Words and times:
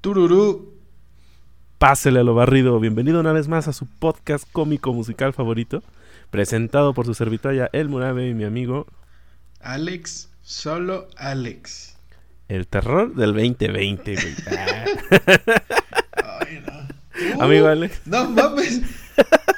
Tururú. 0.00 0.74
Pásele 1.78 2.20
a 2.20 2.22
lo 2.22 2.34
barrido. 2.34 2.80
Bienvenido 2.80 3.20
una 3.20 3.32
vez 3.32 3.48
más 3.48 3.68
a 3.68 3.74
su 3.74 3.86
podcast 3.86 4.50
cómico 4.50 4.94
musical 4.94 5.34
favorito. 5.34 5.82
Presentado 6.30 6.94
por 6.94 7.04
su 7.04 7.12
servitoria 7.12 7.68
El 7.72 7.88
Murabe 7.90 8.28
y 8.28 8.34
mi 8.34 8.44
amigo 8.44 8.86
Alex, 9.60 10.30
solo 10.40 11.08
Alex. 11.16 11.96
El 12.48 12.66
terror 12.66 13.14
del 13.14 13.34
2020, 13.34 14.14
güey. 14.14 14.34
Ay, 16.24 16.62
no. 16.66 17.36
Uh, 17.36 17.42
Amigo 17.42 17.66
Alex. 17.66 18.00
No 18.06 18.30
mames. 18.30 18.80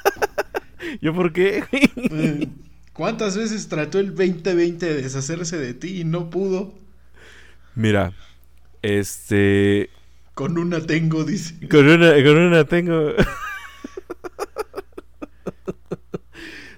¿Yo 1.01 1.15
por 1.15 1.33
qué? 1.33 1.63
Eh, 1.73 2.49
¿Cuántas 2.93 3.37
veces 3.37 3.69
trató 3.69 4.01
el 4.01 4.09
2020 4.09 4.87
de 4.87 5.03
deshacerse 5.03 5.57
de 5.57 5.73
ti 5.73 6.01
y 6.01 6.05
no 6.05 6.31
pudo? 6.31 6.75
Mira, 7.77 8.13
este. 8.83 9.89
Con 10.43 10.59
una 10.59 10.81
tengo, 10.81 11.23
dice. 11.25 11.69
Con 11.69 11.87
una, 11.89 12.13
con 12.15 12.37
una 12.37 12.65
tengo. 12.65 13.13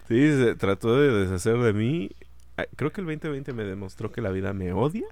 sí, 0.09 0.37
se 0.37 0.55
trató 0.57 0.99
de 1.01 1.11
deshacer 1.21 1.57
de 1.59 1.73
mí. 1.73 2.11
Ah, 2.57 2.67
Creo 2.77 2.93
que 2.93 3.01
el 3.01 3.07
2020 3.07 3.53
me 3.55 3.65
demostró 3.65 4.13
que 4.13 4.21
la 4.21 4.31
vida 4.31 4.53
me 4.53 4.73
odia. 4.73 5.07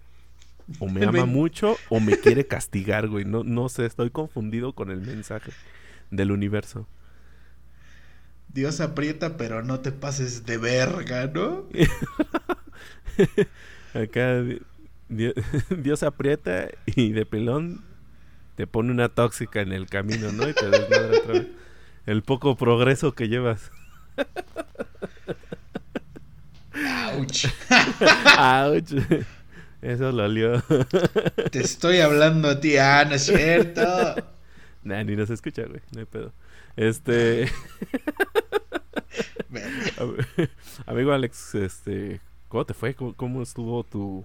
O 0.78 0.88
me 0.88 1.02
El 1.02 1.08
ama 1.08 1.26
mucho 1.26 1.76
o 1.88 1.98
me 1.98 2.16
quiere 2.18 2.46
castigar, 2.46 3.08
güey. 3.08 3.24
No, 3.24 3.42
no 3.42 3.68
sé, 3.68 3.86
estoy 3.86 4.10
confundido 4.10 4.74
con 4.74 4.90
el 4.90 5.00
mensaje 5.00 5.50
del 6.10 6.30
universo. 6.30 6.86
Dios 8.48 8.80
aprieta, 8.80 9.36
pero 9.38 9.62
no 9.62 9.80
te 9.80 9.92
pases 9.92 10.44
de 10.44 10.58
verga, 10.58 11.26
¿no? 11.26 11.66
Acá 13.94 14.42
di- 14.42 14.60
di- 15.08 15.32
Dios 15.82 16.02
aprieta 16.02 16.68
y 16.86 17.12
de 17.12 17.26
pelón 17.26 17.82
te 18.56 18.66
pone 18.66 18.90
una 18.90 19.08
tóxica 19.08 19.60
en 19.60 19.72
el 19.72 19.86
camino, 19.86 20.32
¿no? 20.32 20.48
Y 20.48 20.52
te 20.52 20.68
desmadra 20.68 21.18
otra 21.18 21.32
vez. 21.32 21.46
El 22.06 22.22
poco 22.22 22.56
progreso 22.56 23.14
que 23.14 23.28
llevas. 23.28 23.70
Ouch. 27.16 27.46
Ouch. 28.38 28.92
Eso 29.80 30.12
lo 30.12 30.24
olió. 30.24 30.62
Te 31.50 31.60
estoy 31.60 32.00
hablando 32.00 32.48
a 32.48 32.60
ti. 32.60 32.76
Ah, 32.76 33.04
no 33.04 33.14
es 33.14 33.26
cierto. 33.26 33.82
Nah, 34.84 35.02
ni 35.04 35.16
nos 35.16 35.30
escucha, 35.30 35.64
güey. 35.64 35.80
No 35.92 36.00
hay 36.00 36.06
pedo. 36.06 36.32
Este. 36.76 37.50
Amigo 40.86 41.12
Alex, 41.12 41.54
este. 41.54 42.20
¿Cómo 42.48 42.64
te 42.64 42.74
fue? 42.74 42.94
¿Cómo, 42.94 43.14
cómo 43.14 43.42
estuvo 43.42 43.84
tu. 43.84 44.24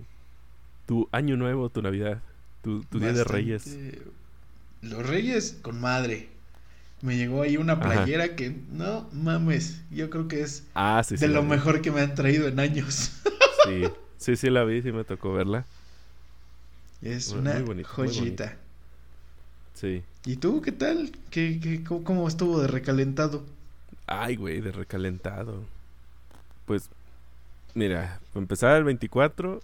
Tu 0.85 1.07
año 1.11 1.35
nuevo, 1.35 1.69
tu 1.69 1.81
Navidad? 1.81 2.21
Tu, 2.63 2.83
tu 2.85 2.99
Día 2.99 3.13
de 3.13 3.23
Reyes. 3.23 3.77
Los 4.81 5.05
Reyes 5.05 5.57
con 5.61 5.79
madre. 5.81 6.29
Me 7.01 7.15
llegó 7.15 7.43
ahí 7.43 7.57
una 7.57 7.73
Ajá. 7.73 7.81
playera 7.83 8.35
que 8.35 8.55
no 8.71 9.07
mames. 9.11 9.81
Yo 9.91 10.09
creo 10.09 10.27
que 10.27 10.41
es 10.41 10.63
Ah, 10.73 11.03
sí, 11.05 11.15
de 11.15 11.27
lo 11.27 11.43
vi. 11.43 11.49
mejor 11.49 11.81
que 11.81 11.91
me 11.91 12.01
han 12.01 12.15
traído 12.15 12.47
en 12.47 12.59
años. 12.59 13.11
Sí, 13.67 13.83
sí, 14.17 14.35
sí, 14.37 14.49
la 14.49 14.63
vi, 14.63 14.81
sí 14.81 14.93
me 14.93 15.03
tocó 15.03 15.33
verla. 15.33 15.65
Es 17.01 17.29
una 17.33 17.59
bonito, 17.59 17.89
joyita. 17.89 18.55
Sí. 19.73 20.03
¿Y 20.25 20.37
tú 20.37 20.61
qué 20.61 20.71
tal? 20.71 21.11
¿Qué, 21.31 21.59
qué, 21.61 21.83
cómo, 21.83 22.03
cómo 22.05 22.27
estuvo 22.29 22.61
de 22.61 22.67
recalentado? 22.67 23.43
Ay, 24.05 24.37
güey, 24.37 24.61
de 24.61 24.71
recalentado. 24.71 25.65
Pues, 26.65 26.89
mira, 27.75 28.21
para 28.31 28.41
empezar 28.43 28.77
el 28.77 28.85
24. 28.85 29.61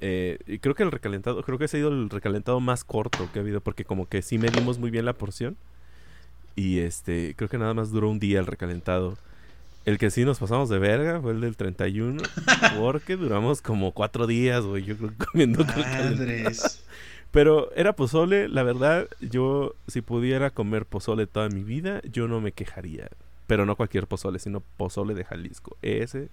Eh, 0.00 0.38
y 0.46 0.58
creo 0.58 0.74
que 0.74 0.82
el 0.82 0.90
recalentado, 0.90 1.42
creo 1.42 1.58
que 1.58 1.64
ese 1.64 1.78
ha 1.78 1.80
sido 1.80 1.88
el 1.88 2.10
recalentado 2.10 2.60
más 2.60 2.84
corto 2.84 3.28
que 3.32 3.38
ha 3.38 3.42
habido, 3.42 3.60
porque 3.60 3.84
como 3.84 4.08
que 4.08 4.22
sí 4.22 4.38
medimos 4.38 4.78
muy 4.78 4.90
bien 4.90 5.04
la 5.04 5.14
porción. 5.14 5.56
Y 6.54 6.78
este, 6.78 7.34
creo 7.36 7.48
que 7.48 7.58
nada 7.58 7.74
más 7.74 7.90
duró 7.90 8.10
un 8.10 8.18
día 8.18 8.38
el 8.38 8.46
recalentado. 8.46 9.16
El 9.84 9.98
que 9.98 10.10
sí 10.10 10.24
nos 10.24 10.38
pasamos 10.38 10.68
de 10.68 10.78
verga 10.78 11.20
fue 11.20 11.32
el 11.32 11.40
del 11.40 11.56
31, 11.56 12.22
porque 12.78 13.16
duramos 13.16 13.62
como 13.62 13.92
cuatro 13.92 14.26
días, 14.26 14.64
güey, 14.64 14.82
yo 14.84 14.96
creo 14.96 15.12
comiendo. 15.30 15.64
Madres. 15.64 16.82
Pero 17.30 17.70
era 17.74 17.94
pozole, 17.94 18.48
la 18.48 18.62
verdad, 18.62 19.08
yo 19.20 19.74
si 19.86 20.00
pudiera 20.00 20.50
comer 20.50 20.86
pozole 20.86 21.26
toda 21.26 21.48
mi 21.48 21.62
vida, 21.62 22.00
yo 22.10 22.28
no 22.28 22.40
me 22.40 22.52
quejaría. 22.52 23.08
Pero 23.46 23.66
no 23.66 23.76
cualquier 23.76 24.06
pozole, 24.06 24.38
sino 24.38 24.60
pozole 24.60 25.14
de 25.14 25.24
Jalisco. 25.24 25.76
Ese 25.82 26.30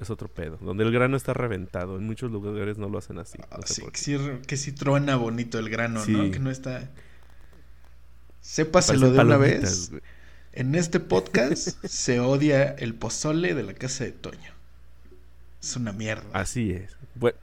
es 0.00 0.10
otro 0.10 0.28
pedo, 0.28 0.58
donde 0.60 0.84
el 0.84 0.92
grano 0.92 1.16
está 1.16 1.34
reventado. 1.34 1.96
En 1.96 2.04
muchos 2.06 2.30
lugares 2.30 2.78
no 2.78 2.88
lo 2.88 2.98
hacen 2.98 3.18
así. 3.18 3.38
no 3.38 3.62
sé 3.66 3.74
Sí, 3.74 3.80
por 3.82 3.92
que, 3.92 3.98
qué. 3.98 4.04
sí, 4.04 4.18
que 4.46 4.56
sí 4.56 4.72
truena 4.72 5.16
bonito 5.16 5.58
el 5.58 5.68
grano, 5.70 6.04
Sí. 6.04 6.12
¿no? 6.12 6.30
Que 6.30 6.38
no 6.38 6.50
está... 6.50 6.88
Sépaselo 8.40 9.10
de 9.12 9.20
una 9.20 9.36
vez. 9.36 9.90
En 10.52 10.74
este 10.74 11.00
podcast 11.00 11.84
se 11.86 12.20
odia 12.20 12.70
el 12.70 12.94
pozole 12.94 13.54
de 13.54 13.62
la 13.62 13.74
casa 13.74 14.04
de 14.04 14.12
Toño. 14.12 14.52
Es 15.60 15.76
una 15.76 15.92
mierda. 15.92 16.24
Así 16.32 16.70
es. 16.72 16.96
Bueno, 17.14 17.36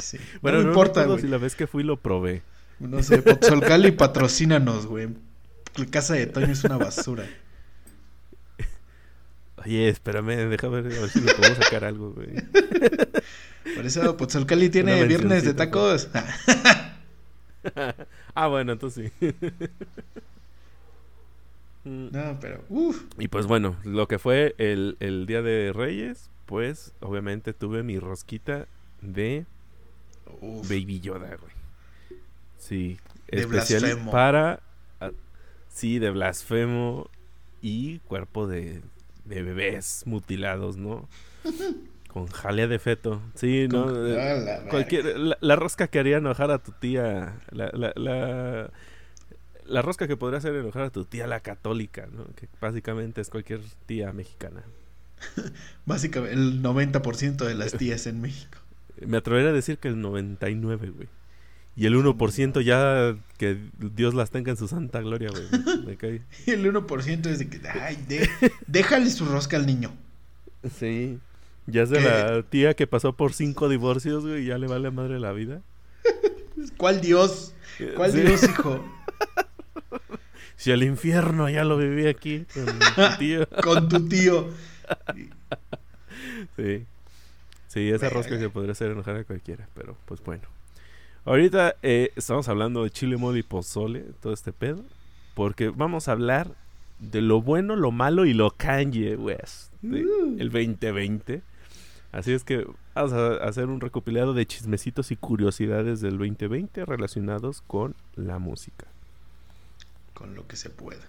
Sí. 0.00 0.18
bueno 0.42 0.58
no 0.58 0.62
no, 0.64 0.68
me 0.68 0.74
importa, 0.74 1.18
si 1.18 1.26
la 1.26 1.38
vez 1.38 1.54
que 1.56 1.66
fui 1.66 1.82
lo 1.82 1.96
probé. 1.96 2.42
No 2.78 3.02
sé, 3.02 3.20
Pozolcali, 3.22 3.90
patrocínanos, 3.92 4.86
güey. 4.86 5.08
La 5.76 5.86
casa 5.86 6.14
de 6.14 6.26
Toño 6.26 6.52
es 6.52 6.62
una 6.64 6.76
basura. 6.76 7.26
Oye, 9.64 9.88
espérame, 9.88 10.48
déjame 10.48 10.80
ver, 10.82 10.98
a 10.98 11.00
ver 11.02 11.10
si 11.10 11.20
le 11.20 11.34
podemos 11.34 11.58
sacar 11.58 11.84
algo, 11.84 12.12
güey. 12.12 12.28
Por 13.76 13.86
eso 13.86 14.16
Pozolcali 14.16 14.70
tiene 14.70 15.04
viernes 15.04 15.44
de 15.44 15.54
tacos. 15.54 16.08
ah, 18.34 18.46
bueno, 18.48 18.72
entonces 18.72 19.12
sí. 19.20 19.34
Mm, 21.84 22.08
No, 22.12 22.38
pero... 22.40 22.62
Uf. 22.68 23.04
Y 23.18 23.28
pues 23.28 23.46
bueno, 23.46 23.76
lo 23.84 24.06
que 24.06 24.18
fue 24.18 24.54
el, 24.58 24.96
el 25.00 25.24
Día 25.26 25.40
de 25.40 25.72
Reyes, 25.72 26.28
pues 26.44 26.92
obviamente 27.00 27.54
tuve 27.54 27.82
mi 27.82 27.98
rosquita 27.98 28.66
de 29.00 29.46
Uf. 30.42 30.68
Baby 30.68 31.00
Yoda, 31.00 31.36
güey. 31.36 31.52
Sí, 32.58 32.98
De 33.30 33.40
especial 33.40 33.80
blasfemo. 33.80 34.10
para... 34.10 34.60
ah, 35.00 35.10
sí, 35.68 35.98
de 35.98 36.10
blasfemo 36.10 37.08
y 37.62 38.00
cuerpo 38.00 38.46
de, 38.46 38.82
de 39.24 39.42
bebés 39.42 40.02
mutilados, 40.06 40.76
¿no? 40.76 41.08
Con 42.08 42.26
jalea 42.26 42.66
de 42.66 42.78
feto. 42.80 43.22
Sí, 43.34 43.68
¿no? 43.70 43.84
Con- 43.86 44.06
Eh, 44.06 44.42
la. 44.44 44.68
Cualquier, 44.68 45.16
la, 45.18 45.38
la 45.40 45.56
rosca 45.56 45.86
que 45.86 45.98
haría 46.00 46.16
enojar 46.18 46.50
a 46.50 46.58
tu 46.58 46.72
tía, 46.72 47.40
la, 47.52 47.70
la, 47.72 47.92
la, 47.94 48.70
la 49.64 49.82
rosca 49.82 50.08
que 50.08 50.16
podría 50.16 50.38
hacer 50.38 50.54
enojar 50.56 50.82
a 50.82 50.90
tu 50.90 51.04
tía 51.04 51.26
la 51.28 51.38
católica, 51.40 52.08
¿no? 52.12 52.24
Que 52.34 52.48
básicamente 52.60 53.20
es 53.20 53.30
cualquier 53.30 53.60
tía 53.86 54.12
mexicana. 54.12 54.62
Básicamente 55.86 56.34
el 56.34 56.62
90% 56.62 57.44
de 57.46 57.54
las 57.54 57.72
tías 57.74 58.06
en 58.06 58.20
México. 58.20 58.58
Me 59.06 59.18
atrevería 59.18 59.50
a 59.50 59.52
decir 59.52 59.78
que 59.78 59.88
el 59.88 60.00
99, 60.00 60.90
güey. 60.90 61.08
Y 61.76 61.86
el 61.86 61.94
1% 61.96 62.60
ya 62.62 63.16
que 63.38 63.56
Dios 63.78 64.12
las 64.14 64.30
tenga 64.30 64.50
en 64.50 64.56
su 64.56 64.68
santa 64.68 65.00
gloria, 65.00 65.30
güey. 65.30 65.44
Me- 65.86 65.96
cae. 65.96 66.22
Y 66.46 66.50
el 66.50 66.64
1% 66.72 67.26
es 67.26 67.38
de 67.38 67.48
que... 67.48 67.60
Ay, 67.68 67.96
de- 68.08 68.28
déjale 68.66 69.08
su 69.10 69.24
rosca 69.24 69.56
al 69.56 69.66
niño. 69.66 69.92
Sí. 70.78 71.18
Ya 71.66 71.82
es 71.82 71.90
de 71.90 71.98
¿Qué? 71.98 72.04
la 72.04 72.42
tía 72.42 72.74
que 72.74 72.86
pasó 72.86 73.14
por 73.14 73.32
cinco 73.32 73.68
divorcios, 73.68 74.26
güey, 74.26 74.42
y 74.42 74.46
ya 74.46 74.58
le 74.58 74.66
vale 74.66 74.90
madre 74.90 75.18
la 75.20 75.32
vida. 75.32 75.60
¿Cuál 76.76 77.00
Dios? 77.00 77.54
¿Cuál 77.96 78.12
Sí. 78.12 78.20
Dios, 78.22 78.42
hijo? 78.44 78.84
Si 80.56 80.70
el 80.70 80.82
infierno 80.82 81.48
ya 81.48 81.64
lo 81.64 81.78
viví 81.78 82.06
aquí 82.06 82.44
con 82.52 82.66
tu 82.66 83.18
tío. 83.18 83.48
Con 83.62 83.88
tu 83.88 84.06
tío. 84.08 84.50
Sí. 86.56 86.84
Sí, 87.68 87.88
esa 87.90 88.10
rosca 88.10 88.38
que 88.38 88.50
podría 88.50 88.72
hacer 88.72 88.90
enojar 88.90 89.16
a 89.16 89.24
cualquiera, 89.24 89.68
pero 89.74 89.96
pues 90.04 90.20
bueno. 90.22 90.42
Ahorita 91.24 91.76
eh, 91.82 92.12
estamos 92.16 92.48
hablando 92.48 92.82
de 92.82 92.90
chile, 92.90 93.16
mole 93.16 93.40
y 93.40 93.42
pozole, 93.42 94.04
todo 94.20 94.32
este 94.32 94.52
pedo, 94.52 94.84
porque 95.34 95.68
vamos 95.68 96.08
a 96.08 96.12
hablar 96.12 96.54
de 96.98 97.20
lo 97.22 97.40
bueno, 97.40 97.76
lo 97.76 97.90
malo 97.90 98.26
y 98.26 98.34
lo 98.34 98.50
Kanye 98.50 99.16
West 99.16 99.70
Uh. 99.82 100.36
el 100.38 100.50
2020. 100.50 101.42
Así 102.12 102.32
es 102.32 102.44
que 102.44 102.66
vamos 102.94 103.12
a 103.12 103.36
hacer 103.36 103.66
un 103.66 103.80
recopilado 103.80 104.34
de 104.34 104.46
chismecitos 104.46 105.10
y 105.10 105.16
curiosidades 105.16 106.00
del 106.00 106.18
2020 106.18 106.84
relacionados 106.84 107.62
con 107.66 107.94
la 108.16 108.38
música. 108.38 108.86
Con 110.12 110.34
lo 110.34 110.46
que 110.46 110.56
se 110.56 110.70
pueda. 110.70 111.02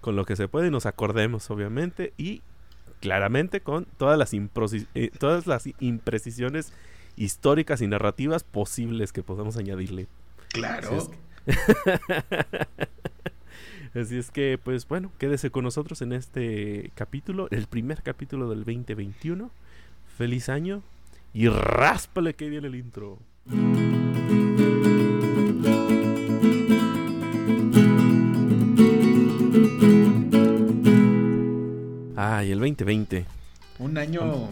Con 0.00 0.16
lo 0.16 0.24
que 0.24 0.36
se 0.36 0.46
puede 0.46 0.68
y 0.68 0.70
nos 0.70 0.86
acordemos, 0.86 1.50
obviamente, 1.50 2.12
y 2.18 2.42
claramente 3.00 3.60
con 3.60 3.86
todas 3.96 4.18
las, 4.18 4.32
eh, 4.34 5.10
todas 5.18 5.46
las 5.46 5.64
imprecisiones 5.80 6.72
históricas 7.16 7.80
y 7.80 7.86
narrativas 7.86 8.44
posibles 8.44 9.12
que 9.12 9.22
podamos 9.22 9.56
añadirle. 9.56 10.06
Claro. 10.48 11.08
Así 13.94 14.18
es 14.18 14.30
que, 14.30 14.52
es 14.54 14.60
pues 14.60 14.88
bueno, 14.88 15.12
quédese 15.18 15.50
con 15.50 15.64
nosotros 15.64 16.02
en 16.02 16.12
este 16.12 16.90
capítulo, 16.94 17.48
el 17.50 17.66
primer 17.66 18.02
capítulo 18.02 18.48
del 18.48 18.64
2021. 18.64 19.50
Feliz 20.16 20.48
año 20.48 20.82
y 21.32 21.48
ráspale 21.48 22.34
que 22.34 22.48
viene 22.48 22.68
el 22.68 22.76
intro. 22.76 23.18
Ay, 32.16 32.52
el 32.52 32.60
2020. 32.60 33.26
Un 33.80 33.98
año 33.98 34.48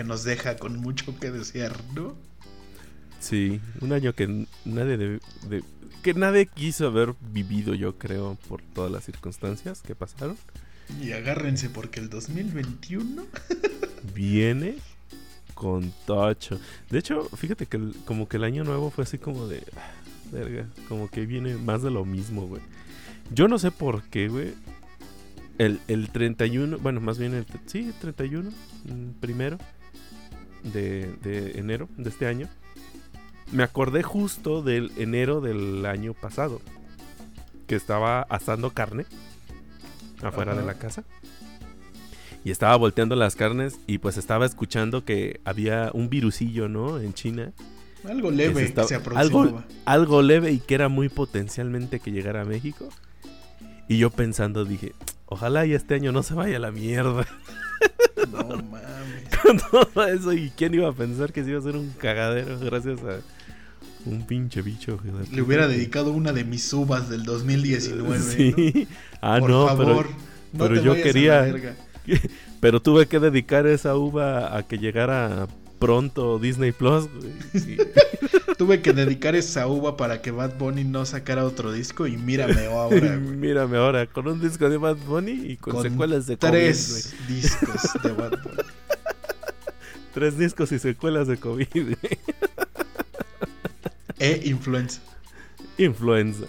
que 0.00 0.04
nos 0.04 0.24
deja 0.24 0.56
con 0.56 0.78
mucho 0.78 1.14
que 1.20 1.30
desear, 1.30 1.76
¿no? 1.94 2.16
Sí, 3.18 3.60
un 3.82 3.92
año 3.92 4.14
que 4.14 4.46
nadie 4.64 4.96
de, 4.96 5.20
que 6.02 6.14
nadie 6.14 6.46
quiso 6.46 6.86
haber 6.86 7.12
vivido, 7.20 7.74
yo 7.74 7.98
creo, 7.98 8.38
por 8.48 8.62
todas 8.62 8.90
las 8.90 9.04
circunstancias 9.04 9.82
que 9.82 9.94
pasaron. 9.94 10.38
Y 11.02 11.12
agárrense 11.12 11.68
porque 11.68 12.00
el 12.00 12.08
2021 12.08 13.26
viene 14.14 14.76
con 15.52 15.92
tocho. 16.06 16.58
De 16.88 16.98
hecho, 16.98 17.28
fíjate 17.36 17.66
que 17.66 17.78
como 18.06 18.26
que 18.26 18.38
el 18.38 18.44
año 18.44 18.64
nuevo 18.64 18.90
fue 18.90 19.04
así 19.04 19.18
como 19.18 19.48
de 19.48 19.62
ah, 19.76 19.92
verga, 20.32 20.66
como 20.88 21.10
que 21.10 21.26
viene 21.26 21.56
más 21.56 21.82
de 21.82 21.90
lo 21.90 22.06
mismo, 22.06 22.46
güey. 22.46 22.62
Yo 23.34 23.48
no 23.48 23.58
sé 23.58 23.70
por 23.70 24.02
qué, 24.04 24.28
güey. 24.28 24.54
El, 25.58 25.78
el 25.88 26.08
31, 26.08 26.78
bueno, 26.78 27.02
más 27.02 27.18
bien 27.18 27.34
el 27.34 27.44
sí, 27.66 27.92
31, 28.00 28.48
mm, 28.48 29.20
primero 29.20 29.58
de, 30.62 31.12
de 31.22 31.58
enero 31.58 31.88
de 31.96 32.10
este 32.10 32.26
año 32.26 32.48
me 33.52 33.62
acordé 33.62 34.02
justo 34.02 34.62
del 34.62 34.92
enero 34.96 35.40
del 35.40 35.84
año 35.86 36.14
pasado. 36.14 36.60
Que 37.66 37.76
estaba 37.76 38.22
asando 38.22 38.70
carne 38.70 39.06
afuera 40.22 40.54
de 40.54 40.64
la 40.64 40.74
casa. 40.74 41.04
Y 42.44 42.50
estaba 42.50 42.74
volteando 42.76 43.16
las 43.16 43.36
carnes 43.36 43.78
y 43.86 43.98
pues 43.98 44.16
estaba 44.16 44.46
escuchando 44.46 45.04
que 45.04 45.40
había 45.44 45.90
un 45.92 46.08
virusillo, 46.08 46.68
¿no? 46.68 46.98
En 46.98 47.12
China. 47.12 47.52
Algo 48.08 48.30
leve, 48.30 48.72
se, 48.86 49.00
algo, 49.14 49.62
algo 49.84 50.22
leve 50.22 50.52
y 50.52 50.58
que 50.58 50.74
era 50.74 50.88
muy 50.88 51.10
potencialmente 51.10 52.00
que 52.00 52.12
llegara 52.12 52.42
a 52.42 52.44
México. 52.46 52.88
Y 53.90 53.98
yo 53.98 54.10
pensando 54.10 54.64
dije, 54.64 54.92
ojalá 55.26 55.66
y 55.66 55.74
este 55.74 55.94
año 55.94 56.12
no 56.12 56.22
se 56.22 56.34
vaya 56.34 56.58
a 56.58 56.60
la 56.60 56.70
mierda. 56.70 57.26
No 58.30 58.44
mames. 58.62 59.36
Con 59.42 59.58
todo 59.58 60.06
eso, 60.06 60.32
¿y 60.32 60.50
quién 60.50 60.74
iba 60.74 60.88
a 60.88 60.92
pensar 60.92 61.32
que 61.32 61.42
se 61.42 61.50
iba 61.50 61.58
a 61.58 61.60
hacer 61.60 61.74
un 61.74 61.90
cagadero 61.98 62.56
gracias 62.60 63.00
a, 63.00 63.18
un 64.06 64.24
pinche 64.28 64.62
bicho. 64.62 65.00
Le 65.32 65.42
hubiera 65.42 65.66
dedicado 65.66 66.12
una 66.12 66.32
de 66.32 66.44
mis 66.44 66.72
uvas 66.72 67.08
del 67.08 67.24
2019. 67.24 68.20
Sí. 68.20 68.86
Ah, 69.20 69.40
no, 69.40 69.66
favor, 69.66 70.06
pero, 70.52 70.68
pero 70.68 70.82
yo 70.82 70.94
quería. 70.94 71.52
Pero 72.60 72.80
tuve 72.80 73.06
que 73.06 73.18
dedicar 73.18 73.66
esa 73.66 73.96
uva 73.96 74.56
a 74.56 74.62
que 74.66 74.78
llegara 74.78 75.48
pronto 75.80 76.38
Disney 76.38 76.70
Plus. 76.70 77.08
tuve 78.60 78.82
que 78.82 78.92
dedicar 78.92 79.34
esa 79.36 79.66
uva 79.68 79.96
para 79.96 80.20
que 80.20 80.32
Bad 80.32 80.58
Bunny 80.58 80.84
no 80.84 81.06
sacara 81.06 81.46
otro 81.46 81.72
disco 81.72 82.06
y 82.06 82.18
mírame 82.18 82.66
ahora. 82.66 83.16
mírame 83.16 83.78
ahora, 83.78 84.06
con 84.06 84.28
un 84.28 84.38
disco 84.38 84.68
de 84.68 84.76
Bad 84.76 84.98
Bunny 84.98 85.32
y 85.32 85.56
con, 85.56 85.82
secuelas 85.82 86.26
de 86.26 86.36
COVID. 86.36 86.50
Tres 86.50 87.14
discos 87.26 88.02
de 88.02 88.12
Bad 88.12 88.32
Bunny. 88.42 88.62
tres 90.12 90.36
discos 90.36 90.72
y 90.72 90.78
secuelas 90.78 91.26
de 91.26 91.38
COVID. 91.38 91.94
E 94.18 94.42
influenza. 94.44 95.00
Influenza. 95.78 96.44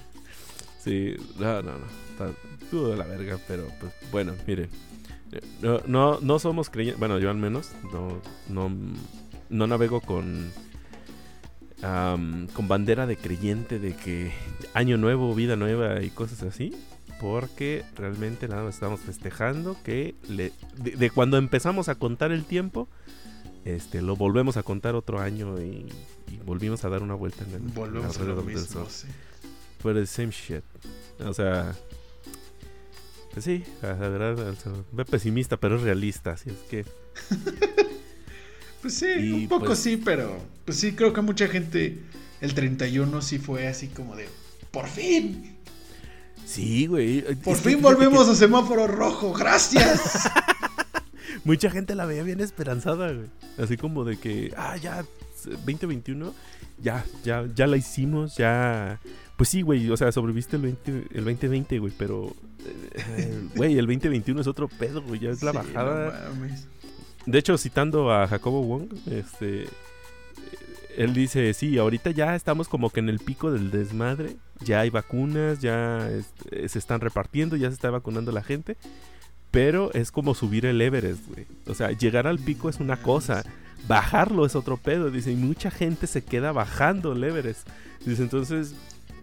sí, 0.82 1.14
no, 1.38 1.62
no, 1.62 1.70
no. 1.70 1.86
Está 2.10 2.76
de 2.76 2.96
la 2.96 3.04
verga, 3.04 3.38
pero 3.46 3.68
pues 3.78 3.92
bueno, 4.10 4.34
miren. 4.44 4.68
No, 5.62 5.82
no, 5.86 6.18
no 6.20 6.40
somos 6.40 6.68
creyentes. 6.68 6.98
Bueno, 6.98 7.20
yo 7.20 7.30
al 7.30 7.36
menos 7.36 7.70
no, 7.92 8.20
no, 8.48 8.76
no 9.50 9.66
navego 9.68 10.00
con. 10.00 10.50
Con 11.80 12.68
bandera 12.68 13.06
de 13.06 13.16
creyente 13.16 13.78
de 13.78 13.94
que 13.94 14.32
año 14.74 14.96
nuevo, 14.96 15.34
vida 15.34 15.56
nueva 15.56 16.02
y 16.02 16.10
cosas 16.10 16.42
así. 16.42 16.74
Porque 17.20 17.84
realmente 17.96 18.46
nada 18.46 18.62
más 18.62 18.74
estamos 18.74 19.00
festejando 19.00 19.76
que 19.82 20.14
le, 20.28 20.52
de, 20.76 21.10
cuando 21.10 21.36
empezamos 21.36 21.88
a 21.88 21.96
contar 21.96 22.30
el 22.30 22.44
tiempo, 22.44 22.86
este, 23.64 24.02
lo 24.02 24.14
volvemos 24.14 24.56
a 24.56 24.62
contar 24.62 24.94
otro 24.94 25.18
año 25.20 25.60
y 25.60 25.86
y 26.30 26.36
volvimos 26.38 26.84
a 26.84 26.88
dar 26.88 27.02
una 27.02 27.14
vuelta 27.14 27.44
en 27.44 27.54
el 27.54 27.60
Volvemos 27.72 28.16
alrededor 28.18 28.44
del 28.44 28.66
sol. 28.66 28.86
Pero 29.82 29.98
el 29.98 30.06
same 30.06 30.30
shit. 30.30 30.64
O 31.24 31.32
sea, 31.32 31.74
pues 33.32 33.44
sí, 33.44 33.64
la 33.82 33.94
verdad, 33.94 34.54
ve 34.92 35.04
pesimista, 35.04 35.56
pero 35.56 35.76
es 35.76 35.82
realista, 35.82 36.32
así 36.32 36.50
es 36.50 36.58
que. 36.68 36.84
pues 38.80 38.94
sí, 38.94 39.32
un 39.32 39.48
poco 39.48 39.66
pues 39.66 39.78
sí, 39.78 39.96
pero 39.96 40.38
pues 40.64 40.78
sí, 40.78 40.92
creo 40.92 41.12
que 41.12 41.20
mucha 41.20 41.48
gente 41.48 41.98
el 42.40 42.54
31 42.54 43.22
sí 43.22 43.38
fue 43.38 43.66
así 43.66 43.88
como 43.88 44.16
de, 44.16 44.28
por 44.70 44.86
fin. 44.86 45.56
Sí, 46.44 46.86
güey. 46.86 47.22
Por 47.36 47.56
fin 47.56 47.82
volvemos 47.82 48.28
a 48.28 48.34
semáforo 48.34 48.86
rojo, 48.86 49.32
gracias. 49.34 50.30
Mucha 51.44 51.70
gente 51.70 51.94
la 51.94 52.06
veía 52.06 52.22
bien 52.22 52.40
esperanzada, 52.40 53.12
güey. 53.12 53.26
Así 53.58 53.76
como 53.76 54.04
de 54.04 54.18
que, 54.18 54.52
ah, 54.56 54.76
ya 54.76 55.04
2021, 55.44 56.34
ya, 56.82 57.04
ya, 57.24 57.46
ya 57.54 57.66
la 57.66 57.76
hicimos, 57.76 58.36
ya... 58.36 58.98
Pues 59.36 59.50
sí, 59.50 59.62
güey, 59.62 59.88
o 59.90 59.96
sea, 59.96 60.10
sobreviviste 60.10 60.56
el, 60.56 60.62
20, 60.62 60.90
el 61.14 61.24
2020, 61.24 61.78
güey, 61.78 61.92
pero... 61.96 62.34
Eh, 63.16 63.40
güey, 63.54 63.78
el 63.78 63.86
2021 63.86 64.40
es 64.40 64.46
otro 64.46 64.68
pedo, 64.68 65.02
güey, 65.02 65.20
ya 65.20 65.30
es 65.30 65.42
la 65.42 65.52
bajada. 65.52 66.30
De 67.26 67.38
hecho, 67.38 67.58
citando 67.58 68.12
a 68.12 68.26
Jacobo 68.26 68.62
Wong, 68.62 68.88
este... 69.10 69.66
Él 70.96 71.14
dice, 71.14 71.54
sí, 71.54 71.78
ahorita 71.78 72.10
ya 72.10 72.34
estamos 72.34 72.66
como 72.66 72.90
que 72.90 72.98
en 72.98 73.08
el 73.08 73.20
pico 73.20 73.52
del 73.52 73.70
desmadre, 73.70 74.34
ya 74.64 74.80
hay 74.80 74.90
vacunas, 74.90 75.60
ya 75.60 76.10
este, 76.10 76.68
se 76.68 76.76
están 76.76 77.00
repartiendo, 77.00 77.54
ya 77.54 77.68
se 77.68 77.74
está 77.74 77.88
vacunando 77.90 78.32
la 78.32 78.42
gente, 78.42 78.76
pero 79.52 79.92
es 79.94 80.10
como 80.10 80.34
subir 80.34 80.66
el 80.66 80.80
Everest, 80.80 81.26
güey. 81.28 81.46
O 81.68 81.74
sea, 81.74 81.92
llegar 81.92 82.26
al 82.26 82.40
pico 82.40 82.68
es 82.68 82.80
una 82.80 82.96
cosa, 82.96 83.44
bajarlo 83.86 84.44
es 84.44 84.56
otro 84.56 84.76
pedo. 84.76 85.10
Dice, 85.10 85.30
y 85.30 85.36
mucha 85.36 85.70
gente 85.70 86.06
se 86.06 86.24
queda 86.24 86.52
bajando 86.52 87.12
el 87.12 87.22
Everest. 87.22 87.68
Dice, 88.04 88.22
entonces, 88.22 88.74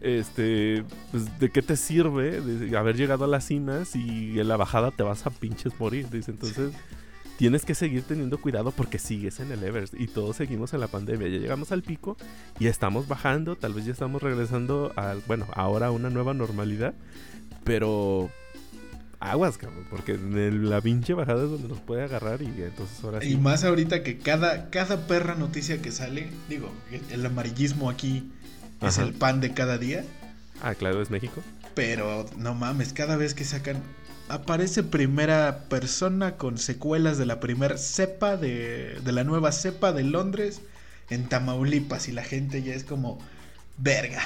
este, 0.02 0.84
pues, 1.12 1.40
¿de 1.40 1.50
qué 1.50 1.62
te 1.62 1.76
sirve 1.76 2.42
haber 2.78 2.96
llegado 2.96 3.26
a 3.26 3.28
las 3.28 3.46
cimas 3.48 3.96
y 3.96 4.40
en 4.40 4.48
la 4.48 4.58
bajada 4.58 4.92
te 4.92 5.04
vas 5.04 5.26
a 5.26 5.30
pinches 5.30 5.78
morir? 5.80 6.10
Dice, 6.10 6.32
entonces, 6.32 6.72
tienes 7.38 7.66
que 7.66 7.76
seguir 7.76 8.04
teniendo 8.04 8.40
cuidado 8.40 8.72
porque 8.72 9.00
sigues 9.00 9.40
en 9.40 9.52
el 9.52 9.64
Everest 9.64 9.94
y 9.98 10.08
todos 10.08 10.38
seguimos 10.38 10.74
en 10.74 10.80
la 10.80 10.88
pandemia. 10.88 11.28
Ya 11.28 11.38
llegamos 11.38 11.72
al 11.72 11.82
pico 11.84 12.18
y 12.60 12.68
estamos 12.68 13.08
bajando, 13.08 13.56
tal 13.56 13.74
vez 13.74 13.86
ya 13.86 13.92
estamos 13.92 14.22
regresando 14.22 14.94
al, 14.96 15.22
bueno, 15.28 15.48
ahora 15.54 15.88
a 15.88 15.92
una 15.92 16.10
nueva 16.10 16.34
normalidad, 16.34 16.94
pero 17.64 18.30
aguas, 19.20 19.58
cabrón, 19.58 19.86
porque 19.90 20.14
en 20.14 20.70
la 20.70 20.82
pinche 20.82 21.14
bajada 21.14 21.44
es 21.44 21.50
donde 21.50 21.68
nos 21.68 21.80
puede 21.80 22.04
agarrar 22.04 22.42
y 22.42 22.48
entonces 22.48 23.04
ahora 23.04 23.22
sí. 23.22 23.32
Y 23.32 23.38
más 23.38 23.64
ahorita 23.64 24.04
que 24.04 24.18
cada, 24.18 24.70
cada 24.70 25.08
perra 25.08 25.36
noticia 25.36 25.82
que 25.82 25.92
sale, 25.92 26.30
digo, 26.50 26.72
el 27.12 27.26
amarillismo 27.26 27.90
aquí 27.90 28.32
es 28.82 28.98
el 28.98 29.14
pan 29.14 29.42
de 29.42 29.54
cada 29.54 29.78
día. 29.78 30.06
Ah, 30.62 30.76
claro, 30.76 31.02
es 31.02 31.10
México. 31.10 31.42
Pero 31.74 32.26
no 32.38 32.56
mames, 32.56 32.94
cada 32.94 33.18
vez 33.18 33.34
que 33.34 33.44
sacan 33.44 33.82
aparece 34.30 34.84
primera 34.84 35.66
persona 35.70 36.38
con 36.38 36.58
secuelas 36.58 37.18
de 37.18 37.26
la 37.26 37.40
primera 37.40 37.78
cepa 37.78 38.38
de, 38.38 39.00
de 39.04 39.12
la 39.12 39.24
nueva 39.24 39.52
cepa 39.52 39.92
de 39.94 40.04
Londres 40.04 40.62
en 41.10 41.30
Tamaulipas 41.30 42.08
y 42.08 42.12
la 42.12 42.24
gente 42.24 42.64
ya 42.64 42.74
es 42.74 42.84
como 42.84 43.20
Verga. 43.78 44.22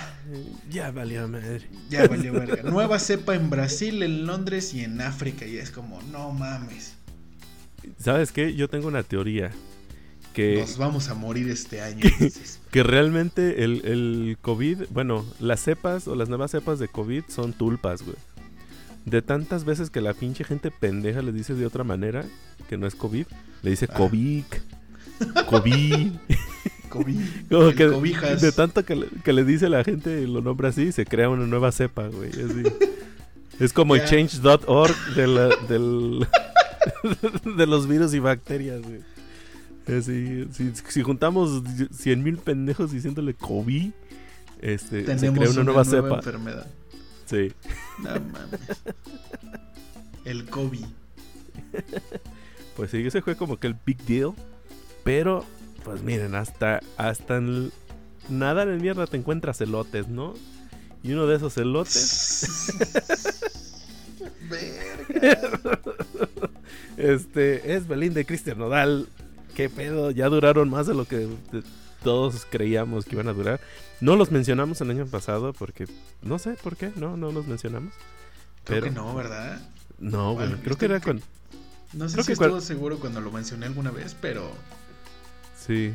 Ya 0.70 0.91
valió 0.91 1.27
madre. 1.27 1.62
Ya 1.89 2.08
valió 2.08 2.34
verga. 2.34 2.62
Nueva 2.70 3.00
cepa 3.00 3.36
en 3.36 3.50
Brasil, 3.50 4.03
en 4.03 4.27
Londres 4.27 4.74
y 4.74 4.84
en 4.84 5.01
África. 5.01 5.46
Y 5.46 5.58
es 5.58 5.72
como, 5.72 6.01
no 6.12 6.32
mames. 6.32 6.94
¿Sabes 7.98 8.32
qué? 8.32 8.53
Yo 8.53 8.70
tengo 8.70 8.88
una 8.88 9.03
teoría. 9.03 9.51
Que, 10.34 10.60
Nos 10.60 10.77
vamos 10.77 11.10
a 11.10 11.15
morir 11.15 11.50
este 11.50 11.82
año. 11.82 12.01
Que, 12.72 12.84
realmente 12.84 13.63
el, 13.63 13.82
el, 13.84 14.38
COVID, 14.39 14.84
bueno, 14.91 15.25
las 15.39 15.62
cepas 15.62 16.08
o 16.08 16.13
las 16.13 16.29
nuevas 16.29 16.51
cepas 16.51 16.77
de 16.77 16.88
COVID 16.88 17.24
son 17.27 17.53
tulpas, 17.53 18.03
güey. 18.03 18.15
De 19.10 19.22
tantas 19.24 19.66
veces 19.66 19.89
que 19.89 20.01
la 20.01 20.13
pinche 20.13 20.44
gente 20.44 20.70
pendeja 20.70 21.22
le 21.22 21.32
dice 21.32 21.56
de 21.56 21.66
otra 21.66 21.84
manera, 21.84 22.25
que 22.68 22.78
no 22.78 22.86
es 22.86 22.94
COVID, 22.94 23.25
le 23.63 23.70
dice 23.70 23.88
ah. 23.89 23.96
COVID. 23.96 24.44
COVID. 25.48 26.12
Como 26.89 27.06
que 27.75 28.36
de 28.42 28.51
tanto 28.51 28.84
que 28.84 28.96
le, 28.96 29.08
que 29.24 29.32
le, 29.32 29.44
dice 29.44 29.70
la 29.70 29.84
gente 29.84 30.25
lo 30.25 30.42
nombra 30.42 30.70
así, 30.70 30.92
se 30.92 31.06
crea 31.06 31.30
una 31.30 31.46
nueva 31.46 31.72
cepa, 31.72 32.08
güey. 32.08 32.32
es 33.60 33.74
como 33.74 33.94
el 33.96 34.06
change.org 34.06 34.96
de, 35.16 35.28
del, 35.70 36.28
de 37.58 37.68
los 37.68 37.88
virus 37.88 38.16
y 38.16 38.20
bacterias, 38.20 38.82
güey. 38.82 40.01
si, 40.01 40.48
si, 40.88 41.04
juntamos 41.04 41.62
100 41.92 42.24
mil 42.24 42.38
pendejos 42.38 42.92
diciéndole 42.92 43.36
COVID, 43.36 43.92
este, 44.62 45.20
se 45.20 45.32
crea 45.32 45.50
una, 45.51 45.63
nueva, 45.63 45.86
cepa. 45.86 46.16
enfermedad. 46.16 46.66
Sí. 47.30 47.52
No 48.00 48.10
mames. 48.20 48.82
El 50.26 50.50
COVID. 50.50 50.86
Pues 52.76 52.92
sí, 52.92 53.06
ese 53.06 53.22
fue 53.22 53.36
como 53.36 53.58
que 53.60 53.68
el 53.68 53.76
big 53.86 53.98
deal. 54.06 54.32
Pero 55.04 55.44
pues 55.84 56.02
miren, 56.02 56.34
hasta, 56.34 56.80
hasta 56.96 57.36
en 57.36 57.74
nada 58.30 58.64
en 58.64 58.82
mierda 58.82 59.06
te 59.06 59.18
encuentras 59.18 59.60
elotes, 59.60 60.08
¿no? 60.08 60.34
Y 61.04 61.12
uno 61.12 61.28
de 61.28 61.36
esos 61.36 61.58
elotes. 61.58 62.72
Verga. 64.50 65.80
Este, 66.98 67.76
es 67.76 67.88
Belinda 67.88 68.20
y 68.22 68.26
Cristian 68.26 68.58
Nodal. 68.60 69.08
¿Qué 69.56 69.70
pedo? 69.70 70.12
Ya 70.12 70.28
duraron 70.28 70.70
más 70.70 70.86
de 70.88 70.94
lo 70.94 71.06
que 71.06 71.18
de- 71.18 71.64
todos 72.03 72.46
creíamos 72.50 73.06
que 73.06 73.15
iban 73.15 73.27
a 73.27 73.34
durar. 73.34 73.60
No 74.01 74.15
los 74.15 74.32
mencionamos 74.32 74.79
el 74.82 74.91
año 74.91 75.06
pasado 75.08 75.53
porque 75.53 75.86
no 76.22 76.39
sé 76.39 76.51
por 76.62 76.77
qué, 76.77 76.91
no, 76.96 77.18
no 77.18 77.32
los 77.32 77.48
mencionamos. 77.48 77.94
Creo 78.63 78.82
Pero- 78.82 78.84
que 78.86 78.91
no, 78.91 79.13
¿verdad? 79.15 79.62
No, 80.00 80.34
Bueno, 80.36 80.58
creo 80.63 80.77
que 80.77 80.86
era 80.86 81.00
con. 81.01 81.22
No 81.94 82.08
sé 82.08 82.13
Creo 82.13 82.24
si 82.24 82.36
cual- 82.36 82.50
estuvo 82.51 82.62
seguro 82.62 83.00
cuando 83.00 83.20
lo 83.20 83.32
mencioné 83.32 83.65
alguna 83.65 83.91
vez, 83.91 84.15
pero, 84.22 84.50
Sí. 85.58 85.94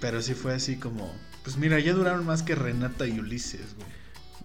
pero 0.00 0.22
sí 0.22 0.34
fue 0.34 0.54
así 0.54 0.76
como, 0.76 1.12
pues 1.42 1.56
mira, 1.56 1.78
ya 1.80 1.92
duraron 1.92 2.24
más 2.24 2.42
que 2.42 2.54
Renata 2.54 3.06
y 3.06 3.18
Ulises, 3.18 3.74
güey. 3.76 3.88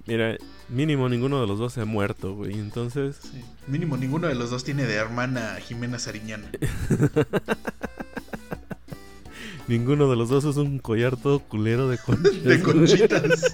Mira, 0.07 0.35
mínimo 0.69 1.07
ninguno 1.07 1.39
de 1.39 1.45
los 1.47 1.59
dos 1.59 1.73
se 1.73 1.81
ha 1.81 1.85
muerto, 1.85 2.33
güey. 2.33 2.53
Entonces, 2.55 3.17
Sí. 3.21 3.43
Mínimo 3.67 3.95
ninguno 3.97 4.27
de 4.27 4.33
los 4.35 4.49
dos 4.49 4.63
tiene 4.63 4.85
de 4.85 4.95
hermana 4.95 5.57
Jimena 5.61 5.99
Sariñana. 5.99 6.49
ninguno 9.69 10.09
de 10.09 10.15
los 10.17 10.29
dos 10.29 10.43
es 10.43 10.57
un 10.57 10.79
collar 10.79 11.15
todo 11.15 11.39
culero 11.39 11.87
de 11.87 11.97
conchas. 11.97 12.43
De 12.43 12.61
conchitas. 12.61 13.53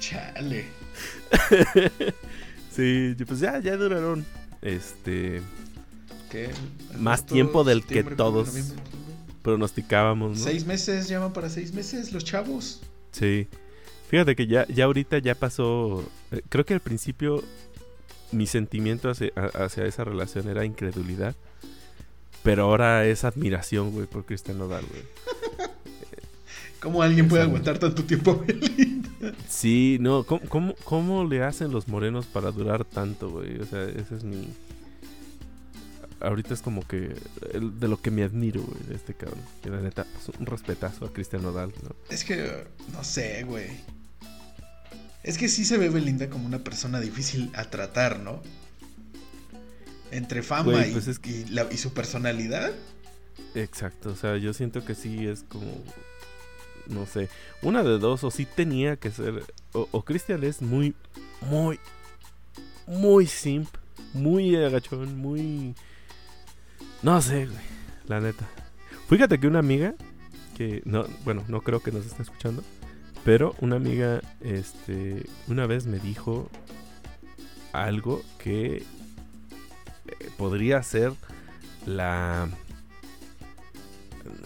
Chale. 0.00 0.66
sí, 2.70 3.16
pues 3.26 3.40
ya, 3.40 3.58
ya 3.60 3.76
duraron. 3.76 4.24
Este. 4.62 5.40
¿Qué? 6.30 6.50
Más 6.98 7.26
tiempo 7.26 7.64
del 7.64 7.84
que 7.84 8.04
todos 8.04 8.72
pronosticábamos, 9.42 10.38
¿no? 10.38 10.44
Seis 10.44 10.66
meses, 10.66 11.08
llaman 11.08 11.32
para 11.32 11.48
seis 11.48 11.72
meses 11.72 12.12
los 12.12 12.24
chavos. 12.24 12.80
Sí. 13.12 13.48
Fíjate 14.08 14.36
que 14.36 14.46
ya, 14.46 14.66
ya 14.68 14.84
ahorita 14.84 15.18
ya 15.18 15.34
pasó. 15.34 16.04
eh, 16.32 16.42
creo 16.48 16.64
que 16.66 16.74
al 16.74 16.80
principio 16.80 17.42
mi 18.32 18.46
sentimiento 18.46 19.08
hacia, 19.08 19.32
hacia 19.54 19.86
esa 19.86 20.04
relación 20.04 20.48
era 20.48 20.64
incredulidad. 20.64 21.34
Pero 22.42 22.64
ahora 22.64 23.04
es 23.06 23.24
admiración, 23.24 23.90
güey, 23.92 24.06
por 24.06 24.24
Cristian 24.24 24.58
Nodal, 24.58 24.84
güey. 24.86 25.02
¿Cómo 26.80 27.02
alguien 27.02 27.28
puede 27.28 27.42
aguantar 27.42 27.78
tanto 27.78 28.04
tiempo 28.04 28.30
a 28.30 28.36
Belinda? 28.46 29.10
Sí, 29.48 29.98
no, 30.00 30.24
¿cómo, 30.24 30.40
cómo, 30.48 30.74
cómo 30.84 31.24
le 31.24 31.42
hacen 31.42 31.70
los 31.72 31.88
morenos 31.88 32.24
para 32.26 32.50
durar 32.52 32.86
tanto, 32.86 33.28
güey? 33.30 33.58
O 33.60 33.66
sea, 33.66 33.84
ese 33.84 34.16
es 34.16 34.24
mi... 34.24 34.48
Ahorita 36.20 36.54
es 36.54 36.62
como 36.62 36.86
que 36.86 37.14
el- 37.52 37.78
de 37.78 37.88
lo 37.88 38.00
que 38.00 38.10
me 38.10 38.22
admiro, 38.22 38.62
güey, 38.62 38.82
de 38.88 38.94
este 38.94 39.12
cabrón. 39.14 39.40
Que 39.62 39.68
la 39.70 39.80
neta, 39.82 40.06
pues, 40.24 40.36
un 40.38 40.46
respetazo 40.46 41.04
a 41.04 41.12
Cristian 41.12 41.42
Nodal, 41.42 41.72
¿no? 41.82 41.94
Es 42.10 42.24
que, 42.24 42.64
no 42.94 43.04
sé, 43.04 43.42
güey. 43.44 43.68
Es 45.22 45.36
que 45.36 45.48
sí 45.50 45.66
se 45.66 45.76
ve 45.76 45.90
Belinda 45.90 46.30
como 46.30 46.46
una 46.46 46.60
persona 46.60 46.98
difícil 47.00 47.50
a 47.54 47.64
tratar, 47.64 48.20
¿no? 48.20 48.42
Entre 50.10 50.42
fama 50.42 50.72
Güey, 50.72 50.90
y, 50.90 50.92
pues 50.92 51.06
es 51.08 51.18
que- 51.18 51.30
y 51.30 51.44
la- 51.46 51.68
y 51.70 51.76
su 51.76 51.92
personalidad. 51.92 52.72
Exacto, 53.54 54.10
o 54.10 54.16
sea, 54.16 54.36
yo 54.36 54.52
siento 54.52 54.84
que 54.84 54.94
sí 54.94 55.26
es 55.26 55.44
como... 55.48 55.82
No 56.86 57.06
sé, 57.06 57.28
una 57.62 57.82
de 57.84 57.98
dos, 57.98 58.24
o 58.24 58.30
sí 58.30 58.44
tenía 58.46 58.96
que 58.96 59.10
ser... 59.10 59.44
O, 59.72 59.88
o 59.92 60.02
Cristian 60.04 60.42
es 60.42 60.60
muy, 60.60 60.94
muy, 61.42 61.78
muy 62.86 63.26
simp, 63.26 63.68
muy 64.12 64.56
agachón, 64.56 65.16
muy... 65.16 65.74
No 67.02 67.22
sé, 67.22 67.46
güey, 67.46 67.58
la 68.08 68.20
neta. 68.20 68.48
Fíjate 69.08 69.38
que 69.38 69.46
una 69.46 69.60
amiga, 69.60 69.94
que 70.56 70.82
no, 70.84 71.06
bueno, 71.24 71.44
no 71.48 71.60
creo 71.62 71.80
que 71.80 71.92
nos 71.92 72.06
esté 72.06 72.22
escuchando, 72.22 72.62
pero 73.24 73.54
una 73.60 73.76
amiga, 73.76 74.20
este, 74.40 75.24
una 75.48 75.66
vez 75.66 75.86
me 75.86 75.98
dijo 76.00 76.50
algo 77.72 78.22
que 78.38 78.82
eh, 80.20 80.28
podría 80.36 80.82
ser 80.82 81.12
la... 81.86 82.48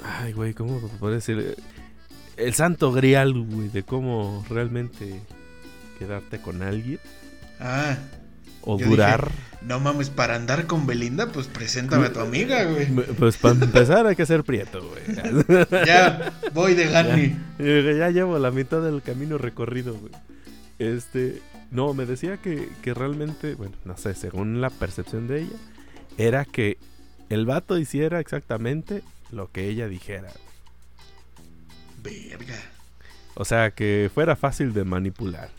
Ay, 0.03 0.33
güey, 0.33 0.55
¿cómo 0.55 0.81
puedo 1.01 1.15
decir? 1.15 1.57
El 2.37 2.55
santo 2.55 2.93
grial, 2.93 3.33
güey, 3.35 3.69
de 3.69 3.83
cómo 3.83 4.45
realmente 4.49 5.21
quedarte 5.99 6.41
con 6.41 6.63
alguien 6.63 6.99
Ah, 7.61 7.97
o 8.63 8.77
durar. 8.79 9.31
no 9.63 9.79
mames, 9.79 10.11
para 10.11 10.35
andar 10.35 10.67
con 10.67 10.87
Belinda, 10.87 11.29
pues 11.31 11.47
preséntame 11.47 12.07
a 12.07 12.13
tu 12.13 12.21
amiga, 12.21 12.65
güey. 12.65 12.87
Pues 13.19 13.37
para 13.37 13.55
empezar 13.55 14.07
hay 14.07 14.17
que 14.17 14.27
ser 14.27 14.43
prieto, 14.43 14.83
güey. 14.89 15.65
Ya, 15.87 16.33
voy 16.53 16.75
de 16.75 16.89
Gandhi. 16.89 17.37
Ya, 17.59 17.93
ya 17.93 18.11
llevo 18.11 18.39
la 18.39 18.51
mitad 18.51 18.83
del 18.83 19.03
camino 19.03 19.39
recorrido, 19.39 19.95
güey. 19.95 20.13
Este, 20.79 21.41
no, 21.75 21.93
me 21.93 22.07
decía 22.07 22.39
que, 22.39 22.69
que 22.83 22.95
realmente, 22.95 23.57
bueno, 23.57 23.77
no 23.85 23.97
sé, 23.97 24.15
según 24.15 24.61
la 24.61 24.71
percepción 24.71 25.27
de 25.27 25.43
ella, 25.43 25.57
era 26.17 26.45
que 26.45 26.79
el 27.29 27.47
vato 27.47 27.77
hiciera 27.79 28.21
exactamente 28.21 29.03
lo 29.33 29.51
que 29.51 29.69
ella 29.69 29.89
dijera. 29.89 30.31
Verga. 32.03 32.61
O 33.35 33.45
sea, 33.45 33.73
que 33.73 34.09
fuera 34.15 34.37
fácil 34.37 34.73
de 34.73 34.85
manipular. 34.85 35.51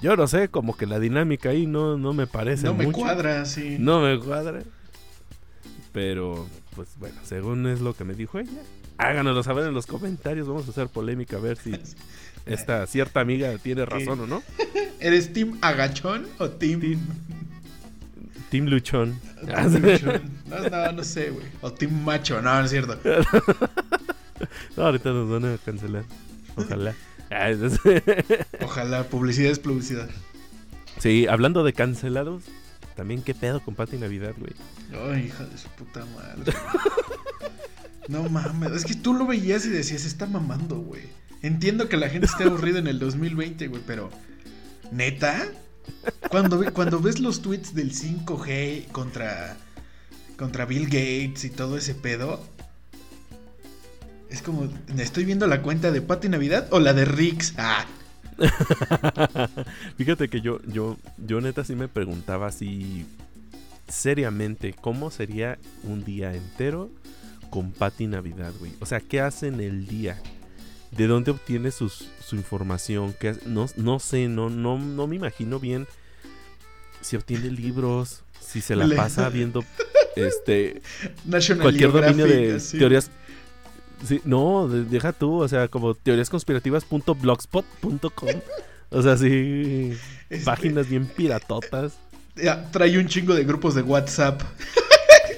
Yo 0.00 0.16
no 0.16 0.28
sé, 0.28 0.48
como 0.48 0.76
que 0.76 0.86
la 0.86 1.00
dinámica 1.00 1.50
ahí 1.50 1.66
no, 1.66 1.98
no 1.98 2.14
me 2.14 2.26
parece 2.26 2.66
No 2.66 2.74
me 2.74 2.90
cuadra, 2.90 3.44
sí. 3.44 3.76
No 3.78 4.00
me 4.00 4.18
cuadra. 4.18 4.62
Pero, 5.92 6.46
pues 6.76 6.90
bueno, 6.98 7.16
según 7.24 7.66
es 7.66 7.80
lo 7.80 7.94
que 7.94 8.04
me 8.04 8.14
dijo 8.14 8.38
ella. 8.38 8.62
Háganoslo 8.96 9.42
saber 9.42 9.66
en 9.66 9.74
los 9.74 9.86
comentarios. 9.86 10.46
Vamos 10.46 10.68
a 10.68 10.70
hacer 10.70 10.88
polémica 10.88 11.36
a 11.36 11.40
ver 11.40 11.56
si 11.56 11.72
esta 12.50 12.86
cierta 12.86 13.20
amiga 13.20 13.56
tiene 13.58 13.84
razón 13.84 14.20
o 14.20 14.26
no. 14.26 14.42
¿Eres 15.00 15.32
Team 15.32 15.58
Agachón 15.62 16.26
o 16.38 16.48
Team. 16.50 16.80
Team- 16.80 17.00
Team 18.50 18.66
Luchón. 18.66 19.18
Team 19.46 19.82
Luchón? 19.82 20.22
No, 20.48 20.68
no, 20.68 20.92
no 20.92 21.04
sé, 21.04 21.30
güey. 21.30 21.46
O 21.60 21.72
Team 21.72 22.02
Macho, 22.04 22.42
no, 22.42 22.52
no 22.58 22.64
es 22.64 22.70
cierto. 22.70 22.98
No, 24.76 24.84
ahorita 24.86 25.10
nos 25.10 25.28
van 25.28 25.52
a 25.54 25.58
cancelar. 25.58 26.04
Ojalá. 26.56 26.94
Ah, 27.32 27.50
Ojalá, 28.62 29.04
publicidad 29.04 29.52
es 29.52 29.60
publicidad. 29.60 30.08
sí, 30.98 31.28
hablando 31.28 31.62
de 31.62 31.72
cancelados. 31.72 32.42
También 32.96 33.22
qué 33.22 33.34
pedo 33.36 33.60
con 33.62 33.76
Pati 33.76 33.98
Navidad, 33.98 34.34
güey. 34.36 34.52
Ay, 35.14 35.26
hija 35.26 35.44
de 35.44 35.56
su 35.56 35.68
puta 35.68 36.04
madre. 36.16 36.52
No 38.08 38.24
mames, 38.28 38.72
es 38.72 38.84
que 38.84 38.94
tú 38.96 39.14
lo 39.14 39.26
veías 39.28 39.64
y 39.64 39.68
decías, 39.68 40.04
está 40.06 40.26
mamando, 40.26 40.78
güey. 40.80 41.02
Entiendo 41.42 41.88
que 41.88 41.96
la 41.96 42.08
gente 42.08 42.26
esté 42.26 42.44
aburrida 42.44 42.78
en 42.78 42.86
el 42.86 42.98
2020, 42.98 43.68
güey, 43.68 43.82
pero 43.86 44.10
¿neta? 44.92 45.46
Cuando, 46.30 46.72
cuando 46.72 47.00
ves 47.00 47.18
los 47.20 47.42
tweets 47.42 47.74
del 47.74 47.92
5G 47.92 48.88
contra 48.88 49.56
contra 50.36 50.64
Bill 50.64 50.86
Gates 50.86 51.44
y 51.44 51.50
todo 51.50 51.76
ese 51.76 51.94
pedo, 51.94 52.42
es 54.30 54.40
como, 54.40 54.68
¿estoy 54.96 55.26
viendo 55.26 55.46
la 55.46 55.60
cuenta 55.60 55.90
de 55.90 56.00
Pati 56.00 56.30
Navidad 56.30 56.66
o 56.70 56.80
la 56.80 56.94
de 56.94 57.04
Rix? 57.04 57.52
Ah, 57.58 57.84
Fíjate 59.98 60.28
que 60.28 60.40
yo, 60.40 60.60
yo, 60.66 60.96
yo 61.18 61.40
neta 61.40 61.64
sí 61.64 61.74
me 61.74 61.88
preguntaba 61.88 62.46
así 62.46 63.04
seriamente 63.88 64.72
cómo 64.72 65.10
sería 65.10 65.58
un 65.82 66.04
día 66.04 66.32
entero 66.32 66.90
con 67.50 67.72
Patti 67.72 68.06
Navidad, 68.06 68.52
güey. 68.58 68.72
O 68.80 68.86
sea, 68.86 69.00
¿qué 69.00 69.20
hace 69.20 69.48
en 69.48 69.60
el 69.60 69.86
día? 69.86 70.16
¿De 70.90 71.06
dónde 71.06 71.30
obtiene 71.30 71.70
sus- 71.70 72.08
su 72.24 72.36
información? 72.36 73.14
¿Qué 73.18 73.28
hace? 73.30 73.40
no, 73.46 73.66
no 73.76 73.98
sé, 74.00 74.28
no, 74.28 74.50
no, 74.50 74.78
no 74.78 75.06
me 75.06 75.16
imagino 75.16 75.58
bien 75.60 75.86
si 77.00 77.16
obtiene 77.16 77.50
libros, 77.50 78.22
si 78.40 78.60
se 78.60 78.76
la 78.76 78.86
Le- 78.86 78.96
pasa 78.96 79.28
viendo 79.28 79.64
este 80.16 80.82
National 81.24 81.62
cualquier 81.62 81.92
dominio 81.92 82.26
de 82.26 82.60
teorías. 82.78 83.10
Sí, 84.06 84.20
no, 84.24 84.66
de- 84.68 84.84
deja 84.84 85.12
tú, 85.12 85.40
o 85.42 85.48
sea, 85.48 85.68
como 85.68 85.94
teoríasconspirativas.blogspot.com. 85.94 88.28
O 88.90 89.02
sea, 89.02 89.16
sí, 89.16 89.92
Este, 90.28 90.44
páginas 90.44 90.88
bien 90.88 91.06
piratotas. 91.06 91.92
ya, 92.34 92.68
trae 92.72 92.98
un 92.98 93.06
chingo 93.06 93.34
de 93.34 93.44
grupos 93.44 93.74
de 93.76 93.82
WhatsApp. 93.82 94.42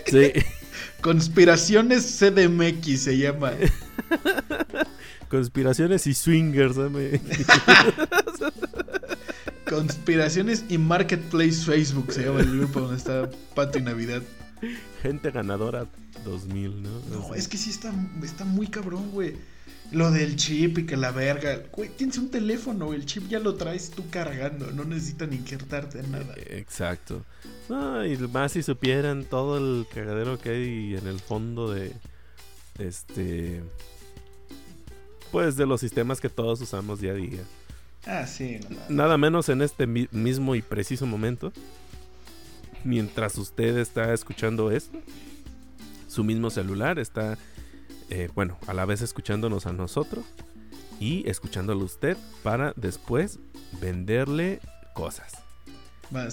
Sí, 0.07 0.33
Conspiraciones 1.03 2.19
CDMX 2.19 3.03
se 3.03 3.19
llama. 3.19 3.53
conspiraciones 5.33 6.07
y 6.07 6.13
swingers. 6.13 6.77
dame. 6.77 7.19
Conspiraciones 9.69 10.67
y 10.69 10.77
Marketplace 10.77 11.65
Facebook 11.65 12.13
se 12.13 12.27
llama 12.27 12.41
el 12.41 12.59
grupo 12.59 12.81
donde 12.81 12.99
está 12.99 13.31
Pato 13.55 13.79
y 13.79 13.83
Navidad. 13.83 14.21
Gente 15.01 15.31
ganadora 15.31 15.87
2000, 16.27 16.83
¿no? 16.83 16.91
No, 17.11 17.35
es 17.35 17.49
que 17.49 17.57
sí 17.57 17.71
está, 17.71 17.91
está 18.23 18.45
muy 18.45 18.67
cabrón, 18.67 19.11
güey. 19.11 19.35
Lo 19.91 20.11
del 20.11 20.37
chip 20.37 20.79
y 20.79 20.87
que 20.87 20.99
la 20.99 21.13
verga. 21.13 21.63
Güey, 21.73 21.89
tienes 21.89 22.19
un 22.19 22.31
teléfono, 22.31 22.93
el 22.93 23.07
chip 23.07 23.27
ya 23.29 23.39
lo 23.39 23.55
traes 23.55 23.91
tú 23.91 24.11
cargando. 24.11 24.71
No 24.71 24.85
necesitan 24.85 25.33
injertarte 25.33 26.03
nada. 26.03 26.35
Exacto. 26.51 27.25
No, 27.71 28.05
y 28.05 28.19
más 28.19 28.53
si 28.53 28.63
supieran 28.63 29.25
todo 29.25 29.57
el 29.57 29.87
cagadero 29.93 30.39
que 30.39 30.51
hay 30.51 30.95
en 30.95 31.07
el 31.07 31.21
fondo 31.21 31.73
de. 31.73 31.95
Este. 32.79 33.63
Pues 35.33 35.57
de 35.57 35.67
los 35.67 35.81
sistemas 35.81 36.21
que 36.21 36.29
todos 36.29 36.61
usamos 36.61 37.01
día 37.01 37.13
a 37.13 37.15
día. 37.15 37.41
Ah, 38.07 38.27
sí. 38.27 38.61
Nada 38.89 39.17
menos 39.17 39.49
en 39.49 39.63
este 39.63 39.87
mismo 39.87 40.55
y 40.55 40.63
preciso 40.63 41.07
momento. 41.07 41.53
Mientras 42.85 43.39
usted 43.39 43.79
está 43.79 44.13
escuchando 44.13 44.71
esto, 44.71 44.99
su 46.09 46.23
mismo 46.23 46.51
celular 46.51 46.99
está, 46.99 47.39
eh, 48.11 48.29
bueno, 48.35 48.59
a 48.67 48.75
la 48.75 48.85
vez 48.85 49.01
escuchándonos 49.01 49.67
a 49.67 49.73
nosotros 49.73 50.25
y 51.01 51.29
escuchándolo 51.29 51.81
a 51.81 51.85
usted 51.85 52.17
para 52.43 52.75
después 52.77 53.39
venderle 53.81 54.61
cosas. 54.95 55.33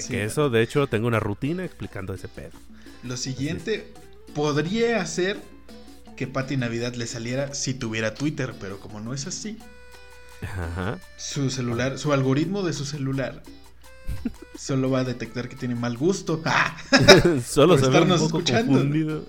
que 0.10 0.26
eso, 0.26 0.50
de 0.50 0.62
hecho, 0.62 0.88
tengo 0.88 1.08
una 1.08 1.22
rutina 1.22 1.64
explicando 1.64 2.14
ese 2.14 2.28
pedo. 2.28 2.52
Lo 3.04 3.16
siguiente 3.16 3.94
podría 4.36 5.02
hacer 5.02 5.40
que 6.20 6.28
Pati 6.28 6.58
Navidad 6.58 6.96
le 6.96 7.08
saliera 7.08 7.54
si 7.54 7.74
tuviera 7.74 8.14
Twitter, 8.14 8.54
pero 8.60 8.82
como 8.82 9.00
no 9.00 9.14
es 9.14 9.26
así, 9.26 9.58
su 11.16 11.50
celular, 11.50 11.98
su 11.98 12.12
algoritmo 12.12 12.62
de 12.62 12.74
su 12.74 12.84
celular 12.84 13.42
solo 14.60 14.92
va 14.92 15.00
a 15.00 15.04
detectar 15.06 15.48
que 15.48 15.56
tiene 15.56 15.76
mal 15.76 15.98
gusto. 15.98 16.44
solo 17.48 17.78
por 17.78 17.86
estarnos 17.86 18.22
escuchando. 18.22 19.26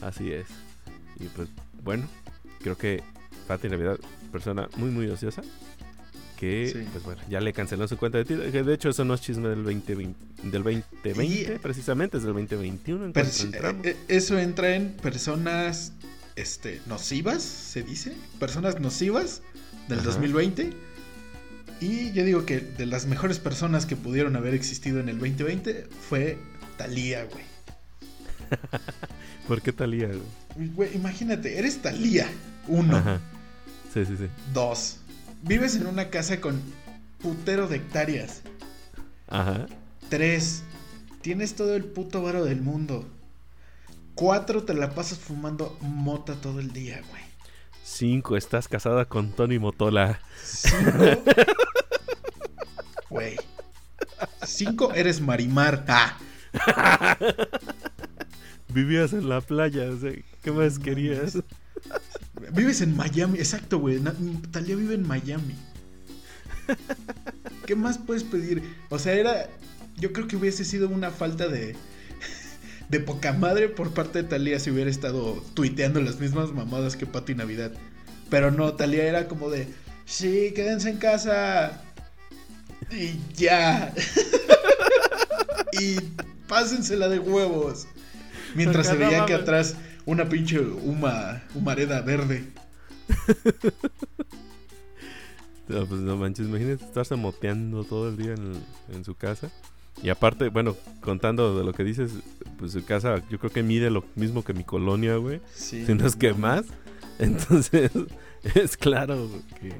así 0.00 0.30
es. 0.30 0.46
Y 1.18 1.24
pues 1.24 1.48
bueno, 1.82 2.06
creo 2.60 2.78
que 2.78 3.02
Pati 3.48 3.68
Navidad, 3.68 3.98
persona 4.30 4.68
muy 4.76 4.90
muy 4.92 5.08
ociosa, 5.08 5.42
que 6.38 6.86
pues 6.92 7.04
bueno, 7.04 7.22
ya 7.28 7.40
le 7.40 7.52
canceló 7.52 7.86
su 7.88 7.96
cuenta 7.96 8.18
de 8.18 8.24
Twitter. 8.24 8.64
De 8.64 8.74
hecho 8.74 8.90
eso 8.90 9.04
no 9.04 9.14
es 9.14 9.20
chisme 9.20 9.48
del 9.48 9.64
2020, 9.64 10.18
del 10.42 10.62
2020 10.62 11.58
precisamente, 11.60 12.16
es 12.18 12.24
del 12.24 12.34
2021. 12.34 13.06
Eh, 13.06 13.12
eh, 13.84 13.96
eso 14.08 14.38
entra 14.38 14.74
en 14.74 14.92
personas 14.92 15.92
este, 16.36 16.80
nocivas, 16.86 17.42
se 17.42 17.82
dice, 17.82 18.12
personas 18.38 18.80
nocivas 18.80 19.42
del 19.88 20.02
2020. 20.02 20.70
Y 21.80 22.12
yo 22.12 22.24
digo 22.24 22.46
que 22.46 22.60
de 22.60 22.86
las 22.86 23.06
mejores 23.06 23.38
personas 23.38 23.84
que 23.86 23.96
pudieron 23.96 24.36
haber 24.36 24.54
existido 24.54 25.00
en 25.00 25.08
el 25.08 25.18
2020 25.18 25.86
fue 26.08 26.38
Talía, 26.76 27.24
güey. 27.24 27.44
¿Por 29.48 29.60
qué 29.60 29.72
Talía, 29.72 30.08
güey? 30.08 30.90
imagínate, 30.94 31.58
eres 31.58 31.82
Talía, 31.82 32.28
uno. 32.68 33.20
Sí, 33.92 34.04
sí, 34.06 34.16
sí. 34.16 34.26
Dos, 34.52 34.98
vives 35.44 35.76
en 35.76 35.86
una 35.86 36.10
casa 36.10 36.40
con 36.40 36.60
putero 37.20 37.68
de 37.68 37.76
hectáreas. 37.76 38.42
Ajá. 39.28 39.66
Tres, 40.08 40.62
tienes 41.20 41.54
todo 41.54 41.74
el 41.74 41.84
puto 41.84 42.22
varo 42.22 42.44
del 42.44 42.60
mundo. 42.60 43.06
Cuatro, 44.14 44.64
te 44.64 44.74
la 44.74 44.94
pasas 44.94 45.18
fumando 45.18 45.76
mota 45.80 46.34
todo 46.34 46.60
el 46.60 46.72
día, 46.72 47.02
güey. 47.10 47.22
Cinco, 47.82 48.36
estás 48.36 48.68
casada 48.68 49.04
con 49.04 49.32
Tony 49.32 49.58
Motola. 49.58 50.20
Cinco. 50.42 51.22
Güey. 53.10 53.36
Cinco, 54.44 54.92
eres 54.92 55.20
Marimar. 55.20 55.84
Ah. 55.86 56.18
Vivías 58.68 59.12
en 59.12 59.28
la 59.28 59.40
playa, 59.40 59.84
¿qué 60.42 60.50
más 60.50 60.80
querías? 60.80 61.38
Vives 62.52 62.80
en 62.80 62.96
Miami, 62.96 63.38
exacto, 63.38 63.78
güey. 63.78 64.00
Talia 64.50 64.76
vive 64.76 64.94
en 64.94 65.06
Miami. 65.06 65.54
¿Qué 67.66 67.74
más 67.74 67.98
puedes 67.98 68.24
pedir? 68.24 68.62
O 68.90 68.98
sea, 68.98 69.12
era. 69.14 69.48
Yo 69.96 70.12
creo 70.12 70.26
que 70.26 70.36
hubiese 70.36 70.64
sido 70.64 70.88
una 70.88 71.10
falta 71.10 71.48
de. 71.48 71.76
De 72.88 73.00
poca 73.00 73.32
madre 73.32 73.70
por 73.70 73.94
parte 73.94 74.22
de 74.22 74.28
Talía 74.28 74.60
si 74.60 74.70
hubiera 74.70 74.90
estado 74.90 75.42
tuiteando 75.54 76.02
las 76.02 76.20
mismas 76.20 76.52
mamadas 76.52 76.96
que 76.96 77.06
Pati 77.06 77.34
Navidad. 77.34 77.72
Pero 78.28 78.50
no, 78.50 78.74
Talía 78.74 79.04
era 79.04 79.26
como 79.26 79.50
de. 79.50 79.66
Sí, 80.04 80.52
quédense 80.54 80.90
en 80.90 80.98
casa. 80.98 81.82
Y 82.90 83.18
ya. 83.34 83.92
y 85.80 85.98
pásensela 86.46 87.08
de 87.08 87.18
huevos. 87.18 87.86
Mientras 88.54 88.86
se 88.86 88.96
veía 88.96 89.26
que 89.26 89.34
atrás 89.34 89.76
una 90.06 90.28
pinche 90.28 90.60
huma, 90.60 91.42
humareda 91.54 92.00
verde. 92.02 92.44
no, 95.68 95.86
pues 95.86 96.00
no 96.00 96.16
manches, 96.16 96.46
imagínate 96.46 96.84
estarse 96.84 97.16
moteando 97.16 97.84
todo 97.84 98.08
el 98.08 98.16
día 98.16 98.34
en, 98.34 99.04
su 99.04 99.14
casa. 99.14 99.50
Y 100.02 100.08
aparte, 100.08 100.48
bueno, 100.48 100.76
contando 101.00 101.56
de 101.56 101.64
lo 101.64 101.72
que 101.72 101.84
dices, 101.84 102.12
pues 102.58 102.72
su 102.72 102.84
casa 102.84 103.22
yo 103.30 103.38
creo 103.38 103.52
que 103.52 103.62
mide 103.62 103.90
lo 103.90 104.04
mismo 104.16 104.42
que 104.42 104.52
mi 104.52 104.64
colonia, 104.64 105.16
güey. 105.16 105.40
Sí, 105.54 105.86
si 105.86 105.94
no 105.94 106.06
es 106.06 106.16
que 106.16 106.34
más. 106.34 106.64
Entonces, 107.18 107.90
es 108.54 108.76
claro 108.76 109.28
que 109.60 109.72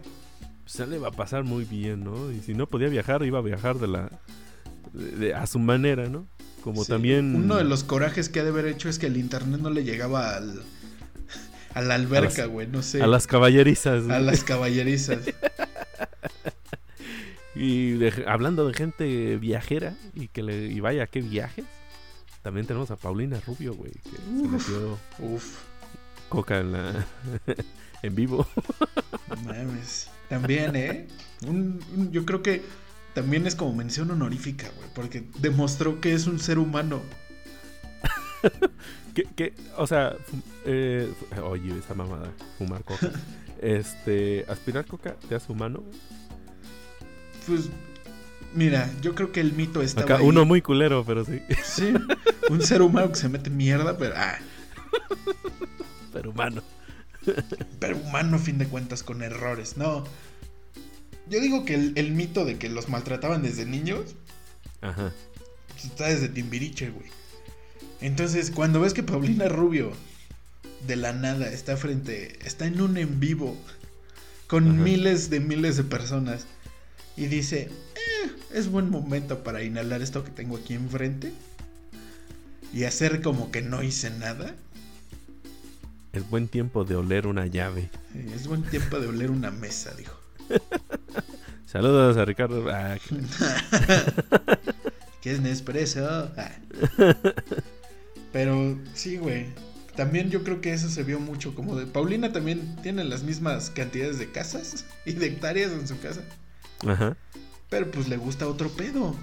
se 0.66 0.86
le 0.86 0.98
va 0.98 1.08
a 1.08 1.12
pasar 1.12 1.44
muy 1.44 1.64
bien, 1.64 2.04
¿no? 2.04 2.30
Y 2.30 2.40
si 2.40 2.54
no 2.54 2.68
podía 2.68 2.88
viajar, 2.88 3.24
iba 3.24 3.38
a 3.38 3.42
viajar 3.42 3.78
de 3.78 3.88
la 3.88 4.10
a 5.34 5.46
su 5.46 5.58
manera, 5.58 6.08
¿no? 6.08 6.26
Como 6.64 6.86
también. 6.86 7.36
Uno 7.36 7.56
de 7.56 7.64
los 7.64 7.84
corajes 7.84 8.30
que 8.30 8.40
ha 8.40 8.42
de 8.42 8.48
haber 8.48 8.64
hecho 8.64 8.88
es 8.88 8.98
que 8.98 9.04
el 9.04 9.18
internet 9.18 9.60
no 9.60 9.68
le 9.68 9.84
llegaba 9.84 10.34
al. 10.34 10.62
A 11.74 11.82
la 11.82 11.94
alberca, 11.94 12.46
güey, 12.46 12.66
no 12.68 12.80
sé. 12.80 13.02
A 13.02 13.06
las 13.06 13.26
caballerizas. 13.26 14.08
A 14.08 14.18
las 14.18 14.44
caballerizas. 14.44 15.18
y 17.54 17.98
hablando 18.26 18.66
de 18.66 18.72
gente 18.72 19.36
viajera 19.36 19.92
y 20.14 20.28
que 20.28 20.42
le 20.42 20.68
y 20.68 20.80
vaya 20.80 21.06
qué 21.06 21.20
viajes, 21.20 21.66
también 22.40 22.66
tenemos 22.66 22.90
a 22.90 22.96
Paulina 22.96 23.38
Rubio, 23.46 23.74
güey, 23.74 23.92
que 23.92 24.16
se 24.16 24.48
metió 24.48 24.98
uf. 25.18 25.58
coca 26.30 26.60
en 26.60 26.72
la 26.72 27.06
en 28.02 28.14
vivo. 28.14 28.46
Mames. 29.44 30.08
También, 30.30 30.74
¿eh? 30.76 31.08
yo 32.10 32.24
creo 32.24 32.42
que 32.42 32.62
también 33.14 33.46
es 33.46 33.54
como 33.54 33.72
mención 33.72 34.10
honorífica, 34.10 34.68
güey, 34.76 34.88
porque 34.94 35.24
demostró 35.38 36.00
que 36.00 36.14
es 36.14 36.26
un 36.26 36.38
ser 36.38 36.58
humano. 36.58 37.00
que, 39.36 39.54
o 39.76 39.86
sea, 39.86 40.16
eh, 40.64 41.12
oye, 41.42 41.78
esa 41.78 41.94
mamada, 41.94 42.30
fumar 42.58 42.82
coca. 42.82 43.10
este, 43.62 44.44
aspirar 44.48 44.84
coca 44.84 45.14
te 45.28 45.34
hace 45.34 45.50
humano. 45.52 45.82
Pues, 47.46 47.70
mira, 48.52 48.90
yo 49.00 49.14
creo 49.14 49.30
que 49.30 49.40
el 49.40 49.52
mito 49.52 49.80
está. 49.80 50.02
Acá, 50.02 50.20
uno 50.20 50.44
muy 50.44 50.60
culero, 50.60 51.04
pero 51.04 51.24
sí. 51.24 51.40
Sí, 51.64 51.94
un 52.50 52.62
ser 52.62 52.82
humano 52.82 53.10
que 53.10 53.16
se 53.16 53.28
mete 53.28 53.50
mierda, 53.50 53.96
pero. 53.96 54.14
Ah. 54.16 54.38
Pero 56.12 56.30
humano. 56.30 56.62
Pero 57.78 57.96
humano, 57.96 58.36
a 58.36 58.38
fin 58.38 58.58
de 58.58 58.66
cuentas, 58.66 59.02
con 59.02 59.22
errores. 59.22 59.76
No, 59.76 60.04
yo 61.28 61.40
digo 61.40 61.64
que 61.64 61.74
el, 61.74 62.12
mito 62.12 62.44
de 62.44 62.58
que 62.58 62.68
los 62.68 62.88
maltrataban 62.88 63.42
desde 63.42 63.64
niños. 63.64 64.14
Ajá. 64.80 65.12
Está 65.82 66.08
desde 66.08 66.28
Timbiriche, 66.28 66.90
güey. 66.90 67.06
Entonces, 68.00 68.50
cuando 68.50 68.80
ves 68.80 68.92
que 68.92 69.02
Paulina 69.02 69.48
Rubio, 69.48 69.92
de 70.86 70.96
la 70.96 71.12
nada, 71.12 71.50
está 71.50 71.76
frente. 71.76 72.38
Está 72.46 72.66
en 72.66 72.80
un 72.80 72.96
en 72.96 73.20
vivo. 73.20 73.56
Con 74.46 74.82
miles 74.82 75.30
de 75.30 75.40
miles 75.40 75.76
de 75.76 75.84
personas. 75.84 76.46
Y 77.16 77.26
dice: 77.26 77.70
eh, 77.94 78.30
Es 78.52 78.70
buen 78.70 78.90
momento 78.90 79.42
para 79.42 79.62
inhalar 79.62 80.02
esto 80.02 80.24
que 80.24 80.30
tengo 80.30 80.56
aquí 80.56 80.74
enfrente. 80.74 81.32
Y 82.72 82.84
hacer 82.84 83.22
como 83.22 83.50
que 83.50 83.62
no 83.62 83.82
hice 83.82 84.10
nada. 84.10 84.54
Es 86.12 86.28
buen 86.28 86.48
tiempo 86.48 86.84
de 86.84 86.96
oler 86.96 87.26
una 87.26 87.46
llave. 87.46 87.88
es 88.34 88.46
buen 88.46 88.62
tiempo 88.62 89.00
de 89.00 89.08
oler 89.08 89.30
una 89.30 89.50
mesa, 89.50 89.92
dijo. 89.94 90.23
Saludos 91.66 92.16
a 92.16 92.24
Ricardo. 92.24 92.68
Ah, 92.70 92.96
¿Qué 95.20 95.32
es 95.32 95.40
Nespresso? 95.40 96.30
Ah. 96.36 96.52
Pero 98.32 98.78
sí, 98.94 99.16
güey. 99.16 99.46
También 99.96 100.30
yo 100.30 100.42
creo 100.42 100.60
que 100.60 100.72
eso 100.72 100.88
se 100.88 101.04
vio 101.04 101.20
mucho 101.20 101.54
como 101.54 101.76
de... 101.76 101.86
Paulina 101.86 102.32
también 102.32 102.76
tiene 102.82 103.04
las 103.04 103.22
mismas 103.22 103.70
cantidades 103.70 104.18
de 104.18 104.30
casas 104.30 104.84
y 105.06 105.12
de 105.12 105.26
hectáreas 105.26 105.72
en 105.72 105.86
su 105.86 105.98
casa. 106.00 106.22
Ajá. 106.86 107.16
Pero 107.70 107.90
pues 107.90 108.08
le 108.08 108.16
gusta 108.16 108.48
otro 108.48 108.70
pedo. 108.70 109.16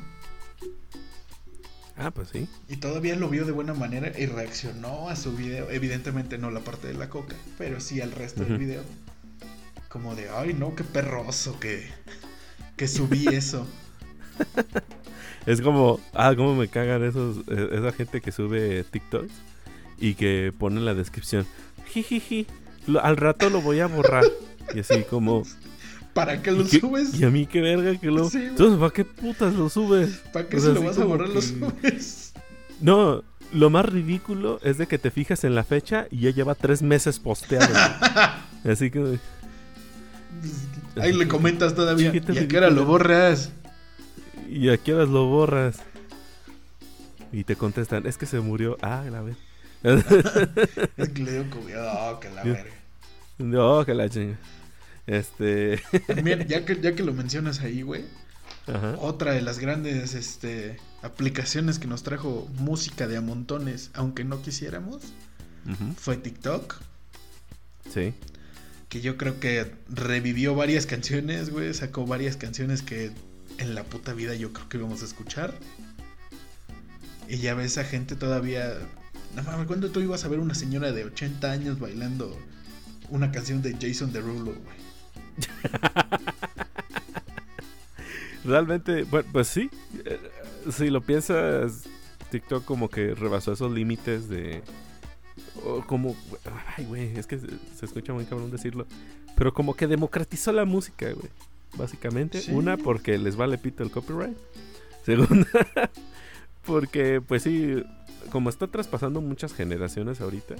Ah, 1.97 2.11
pues 2.11 2.29
sí. 2.29 2.47
Y 2.69 2.77
todavía 2.77 3.15
lo 3.15 3.29
vio 3.29 3.45
de 3.45 3.51
buena 3.51 3.73
manera 3.73 4.17
y 4.17 4.25
reaccionó 4.25 5.09
a 5.09 5.15
su 5.15 5.35
video. 5.35 5.69
Evidentemente 5.69 6.37
no 6.37 6.49
la 6.49 6.61
parte 6.61 6.87
de 6.87 6.95
la 6.95 7.09
coca, 7.09 7.35
pero 7.57 7.79
sí 7.79 8.01
al 8.01 8.11
resto 8.11 8.43
del 8.43 8.57
video 8.57 8.81
como 9.91 10.15
de, 10.15 10.29
ay, 10.29 10.53
no, 10.53 10.73
qué 10.73 10.83
perroso 10.83 11.59
que, 11.59 11.87
que 12.77 12.87
subí 12.87 13.27
eso. 13.27 13.67
es 15.45 15.61
como, 15.61 15.99
ah, 16.13 16.33
cómo 16.35 16.55
me 16.55 16.69
cagan 16.69 17.03
esos, 17.03 17.39
e, 17.47 17.69
esa 17.73 17.91
gente 17.91 18.21
que 18.21 18.31
sube 18.31 18.85
TikToks 18.85 19.33
y 19.99 20.13
que 20.13 20.53
pone 20.57 20.77
en 20.77 20.85
la 20.85 20.93
descripción, 20.93 21.45
jijiji, 21.87 22.47
al 23.01 23.17
rato 23.17 23.49
lo 23.49 23.61
voy 23.61 23.81
a 23.81 23.87
borrar. 23.87 24.23
y 24.73 24.79
así 24.79 25.03
como... 25.09 25.43
¿Para 26.13 26.41
qué 26.41 26.51
lo 26.51 26.65
subes? 26.65 27.17
Y 27.19 27.23
a 27.23 27.29
mí 27.29 27.45
qué 27.45 27.61
verga 27.61 27.97
que 27.97 28.07
lo... 28.07 28.29
Entonces, 28.31 28.79
¿para 28.79 28.91
qué 28.91 29.05
putas 29.05 29.53
lo 29.53 29.69
subes? 29.69 30.21
¿Para 30.33 30.47
qué 30.47 30.59
se 30.59 30.73
lo 30.73 30.83
vas 30.83 30.97
a 30.99 31.05
borrar 31.05 31.29
lo 31.29 31.41
subes? 31.41 32.33
No, 32.79 33.23
lo 33.53 33.69
más 33.69 33.85
ridículo 33.85 34.59
es 34.63 34.77
de 34.77 34.87
que 34.87 34.97
te 34.97 35.11
fijas 35.11 35.43
en 35.43 35.55
la 35.55 35.63
fecha 35.63 36.07
y 36.09 36.21
ya 36.21 36.31
lleva 36.31 36.55
tres 36.55 36.81
meses 36.81 37.19
posteado. 37.19 37.73
así 38.65 38.89
que... 38.89 39.19
Ahí 40.99 41.13
le 41.13 41.27
comentas 41.27 41.75
todavía. 41.75 42.11
¿Y 42.13 42.37
a 42.37 42.47
qué 42.47 42.57
hora 42.57 42.69
lo 42.69 42.85
borras? 42.85 43.51
¿Y 44.49 44.69
a 44.69 44.77
qué 44.77 44.93
horas 44.93 45.09
lo 45.09 45.27
borras? 45.27 45.79
Y 47.31 47.45
te 47.45 47.55
contestan, 47.55 48.05
es 48.05 48.17
que 48.17 48.25
se 48.25 48.39
murió. 48.39 48.77
Ah, 48.81 49.05
la 49.09 49.21
vez. 49.21 49.37
Es 50.97 51.09
que 51.09 51.23
le 51.23 51.31
dio 51.31 51.49
COVID. 51.49 51.73
Oh, 51.77 52.19
que 52.19 52.29
la 52.29 52.43
verga. 52.43 52.71
No, 53.37 53.85
que 53.85 53.93
la 53.93 54.09
chinga. 54.09 54.37
Este. 55.07 55.81
También, 56.07 56.47
ya 56.47 56.65
que, 56.65 56.79
ya 56.79 56.93
que 56.93 57.03
lo 57.03 57.13
mencionas 57.13 57.61
ahí, 57.61 57.81
güey. 57.81 58.05
Ajá. 58.67 58.95
Otra 58.99 59.33
de 59.33 59.41
las 59.41 59.57
grandes 59.57 60.13
este, 60.13 60.77
aplicaciones 61.01 61.79
que 61.79 61.87
nos 61.87 62.03
trajo 62.03 62.47
música 62.59 63.07
de 63.07 63.17
a 63.17 63.21
montones, 63.21 63.89
aunque 63.93 64.23
no 64.23 64.41
quisiéramos, 64.41 65.01
fue 65.97 66.17
TikTok. 66.17 66.75
Sí. 67.91 68.13
Que 68.91 68.99
yo 68.99 69.15
creo 69.15 69.39
que 69.39 69.71
revivió 69.89 70.53
varias 70.53 70.85
canciones, 70.85 71.49
güey. 71.49 71.73
Sacó 71.73 72.05
varias 72.05 72.35
canciones 72.35 72.81
que 72.81 73.11
en 73.57 73.73
la 73.73 73.85
puta 73.85 74.13
vida 74.13 74.35
yo 74.35 74.51
creo 74.51 74.67
que 74.67 74.77
íbamos 74.77 75.01
a 75.01 75.05
escuchar. 75.05 75.53
Y 77.29 77.37
ya 77.37 77.53
ves 77.55 77.77
a 77.77 77.85
gente 77.85 78.17
todavía. 78.17 78.73
No 79.33 79.43
mames, 79.43 79.65
¿cuándo 79.65 79.91
tú 79.91 80.01
ibas 80.01 80.25
a 80.25 80.27
ver 80.27 80.39
una 80.39 80.55
señora 80.55 80.91
de 80.91 81.05
80 81.05 81.49
años 81.49 81.79
bailando 81.79 82.37
una 83.09 83.31
canción 83.31 83.61
de 83.61 83.77
Jason 83.79 84.11
Derulo, 84.11 84.51
güey? 84.51 84.57
Realmente, 88.43 89.03
bueno, 89.03 89.29
pues 89.31 89.47
sí. 89.47 89.69
eh, 90.05 90.19
Si 90.69 90.89
lo 90.89 90.99
piensas, 91.01 91.83
TikTok 92.29 92.65
como 92.65 92.89
que 92.89 93.15
rebasó 93.15 93.53
esos 93.53 93.71
límites 93.71 94.27
de. 94.27 94.61
O 95.65 95.81
como. 95.85 96.15
Ay, 96.77 96.85
güey, 96.85 97.17
es 97.17 97.27
que 97.27 97.39
se, 97.39 97.47
se 97.75 97.85
escucha 97.85 98.13
muy 98.13 98.25
cabrón 98.25 98.51
decirlo. 98.51 98.85
Pero 99.35 99.53
como 99.53 99.75
que 99.75 99.87
democratizó 99.87 100.51
la 100.51 100.65
música, 100.65 101.11
güey. 101.11 101.29
Básicamente. 101.77 102.41
Sí. 102.41 102.51
Una, 102.51 102.77
porque 102.77 103.17
les 103.17 103.35
vale 103.35 103.57
pito 103.57 103.83
el 103.83 103.91
copyright. 103.91 104.37
Segunda, 105.05 105.47
porque, 106.65 107.21
pues 107.21 107.41
sí, 107.43 107.83
como 108.31 108.49
está 108.49 108.67
traspasando 108.67 109.21
muchas 109.21 109.53
generaciones 109.53 110.21
ahorita. 110.21 110.55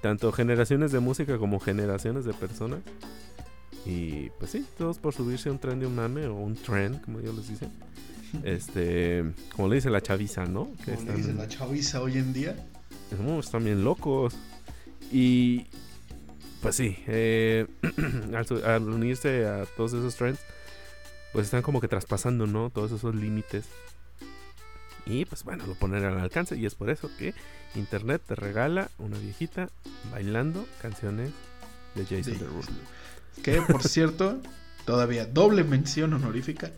Tanto 0.00 0.32
generaciones 0.32 0.92
de 0.92 1.00
música 1.00 1.36
como 1.36 1.60
generaciones 1.60 2.24
de 2.24 2.32
personas. 2.32 2.80
Y 3.84 4.30
pues 4.38 4.50
sí, 4.50 4.64
todos 4.78 4.98
por 4.98 5.14
subirse 5.14 5.48
a 5.48 5.52
un 5.52 5.58
tren 5.58 5.78
de 5.80 5.86
un 5.86 5.94
mame 5.94 6.26
o 6.26 6.34
un 6.34 6.54
trend, 6.54 7.02
como 7.02 7.20
ellos 7.20 7.36
les 7.36 7.48
dicen. 7.48 7.70
Este, 8.44 9.24
como 9.56 9.66
le 9.66 9.74
dice 9.74 9.90
la 9.90 10.00
chaviza, 10.00 10.46
¿no? 10.46 10.70
Que 10.84 10.92
Como 10.92 11.10
le 11.10 11.16
dice 11.16 11.34
la 11.34 11.48
chaviza 11.48 12.00
hoy 12.00 12.16
en 12.16 12.32
día. 12.32 12.69
No, 13.16 13.40
están 13.40 13.64
bien 13.64 13.84
locos. 13.84 14.34
Y 15.12 15.66
pues 16.62 16.76
sí, 16.76 16.96
eh, 17.06 17.66
al, 18.64 18.82
unirse 18.82 19.46
a 19.46 19.64
todos 19.76 19.92
esos 19.92 20.14
trends, 20.16 20.40
pues 21.32 21.46
están 21.46 21.62
como 21.62 21.80
que 21.80 21.88
traspasando, 21.88 22.46
¿no? 22.46 22.70
Todos 22.70 22.92
esos 22.92 23.14
límites. 23.14 23.66
Y 25.06 25.24
pues 25.24 25.42
bueno, 25.44 25.66
lo 25.66 25.74
ponen 25.74 26.04
al 26.04 26.18
alcance. 26.18 26.56
Y 26.56 26.66
es 26.66 26.74
por 26.74 26.90
eso 26.90 27.10
que 27.18 27.34
Internet 27.74 28.22
te 28.26 28.34
regala 28.34 28.90
una 28.98 29.18
viejita 29.18 29.70
bailando 30.12 30.66
canciones 30.82 31.30
de 31.94 32.04
Jason. 32.04 32.38
Derulo. 32.38 32.66
Que 33.42 33.62
por 33.62 33.82
cierto, 33.82 34.40
todavía 34.84 35.24
doble 35.24 35.64
mención 35.64 36.12
honorífica. 36.12 36.70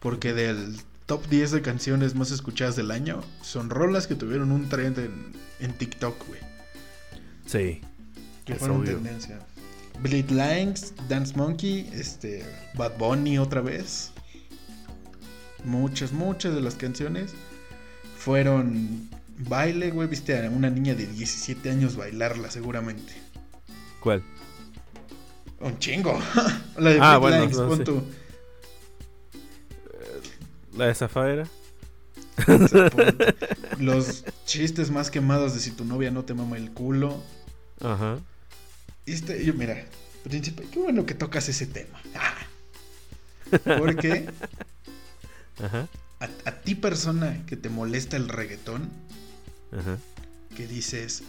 Porque 0.00 0.32
del 0.32 0.76
top 1.08 1.26
10 1.28 1.50
de 1.52 1.62
canciones 1.62 2.14
más 2.14 2.30
escuchadas 2.30 2.76
del 2.76 2.90
año, 2.92 3.22
son 3.42 3.70
rolas 3.70 4.06
que 4.06 4.14
tuvieron 4.14 4.52
un 4.52 4.68
trend 4.68 4.98
en, 4.98 5.32
en 5.58 5.72
TikTok, 5.72 6.28
güey. 6.28 6.40
Sí, 7.46 7.80
Que 8.44 8.54
fueron 8.56 8.82
obvio. 8.82 8.94
tendencia. 8.96 9.40
Bleed 10.02 10.28
Lines, 10.30 10.92
Dance 11.08 11.34
Monkey, 11.34 11.88
este, 11.94 12.44
Bad 12.74 12.98
Bunny 12.98 13.38
otra 13.38 13.62
vez. 13.62 14.12
Muchas, 15.64 16.12
muchas 16.12 16.54
de 16.54 16.60
las 16.60 16.74
canciones 16.74 17.32
fueron 18.16 19.08
baile, 19.38 19.90
güey. 19.90 20.08
Viste 20.08 20.38
a 20.46 20.50
una 20.50 20.68
niña 20.70 20.94
de 20.94 21.06
17 21.06 21.70
años 21.70 21.96
bailarla 21.96 22.50
seguramente. 22.50 23.12
¿cuál? 24.00 24.22
Un 25.60 25.78
chingo. 25.78 26.20
la 26.76 26.90
de 26.90 26.98
Ah, 27.00 27.18
Bleed 27.18 27.20
bueno, 27.20 27.40
Lines, 27.44 27.56
no, 27.58 27.68
pon 27.68 27.78
sí. 27.78 27.84
tú. 27.84 28.02
La 30.78 30.86
de 30.86 30.94
Zafaera. 30.94 31.46
Los 33.80 34.24
chistes 34.46 34.92
más 34.92 35.10
quemados 35.10 35.54
de 35.54 35.60
si 35.60 35.72
tu 35.72 35.84
novia 35.84 36.12
no 36.12 36.24
te 36.24 36.34
mama 36.34 36.56
el 36.56 36.70
culo. 36.70 37.20
Ajá. 37.80 38.18
Este, 39.04 39.44
yo, 39.44 39.54
mira, 39.54 39.84
príncipe, 40.22 40.64
qué 40.70 40.78
bueno 40.78 41.04
que 41.04 41.14
tocas 41.14 41.48
ese 41.48 41.66
tema. 41.66 42.00
Ah. 42.14 42.34
Porque 43.78 44.28
Ajá. 45.64 45.88
a, 46.20 46.28
a 46.48 46.52
ti 46.60 46.76
persona 46.76 47.44
que 47.46 47.56
te 47.56 47.70
molesta 47.70 48.16
el 48.16 48.28
reggaetón, 48.28 48.88
Ajá. 49.76 49.98
que 50.56 50.68
dices, 50.68 51.24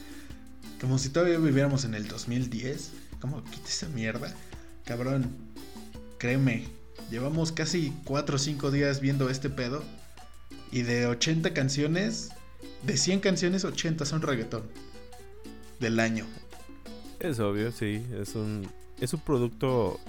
como 0.80 1.00
si 1.00 1.10
todavía 1.10 1.40
viviéramos 1.40 1.86
en 1.86 1.96
el 1.96 2.08
2010, 2.08 2.92
¿cómo 3.20 3.44
quita 3.46 3.68
esa 3.68 3.88
mierda? 3.90 4.32
Cabrón, 4.86 5.36
créeme, 6.20 6.68
llevamos 7.10 7.52
casi 7.52 7.94
4 8.06 8.36
o 8.36 8.40
5 8.40 8.72
días 8.72 9.02
viendo 9.02 9.30
este 9.30 9.50
pedo 9.50 9.84
y 10.72 10.84
de 10.84 11.08
80 11.08 11.54
canciones, 11.54 12.30
de 12.84 12.98
100 12.98 13.20
canciones, 13.20 13.66
80 13.66 14.06
son 14.06 14.22
reggaetón 14.22 14.64
del 15.80 16.00
año. 16.00 16.26
Es 17.20 17.40
obvio, 17.40 17.72
sí. 17.72 18.06
Es 18.20 18.36
un, 18.36 18.68
es 19.00 19.14
un 19.14 19.20
producto 19.22 20.00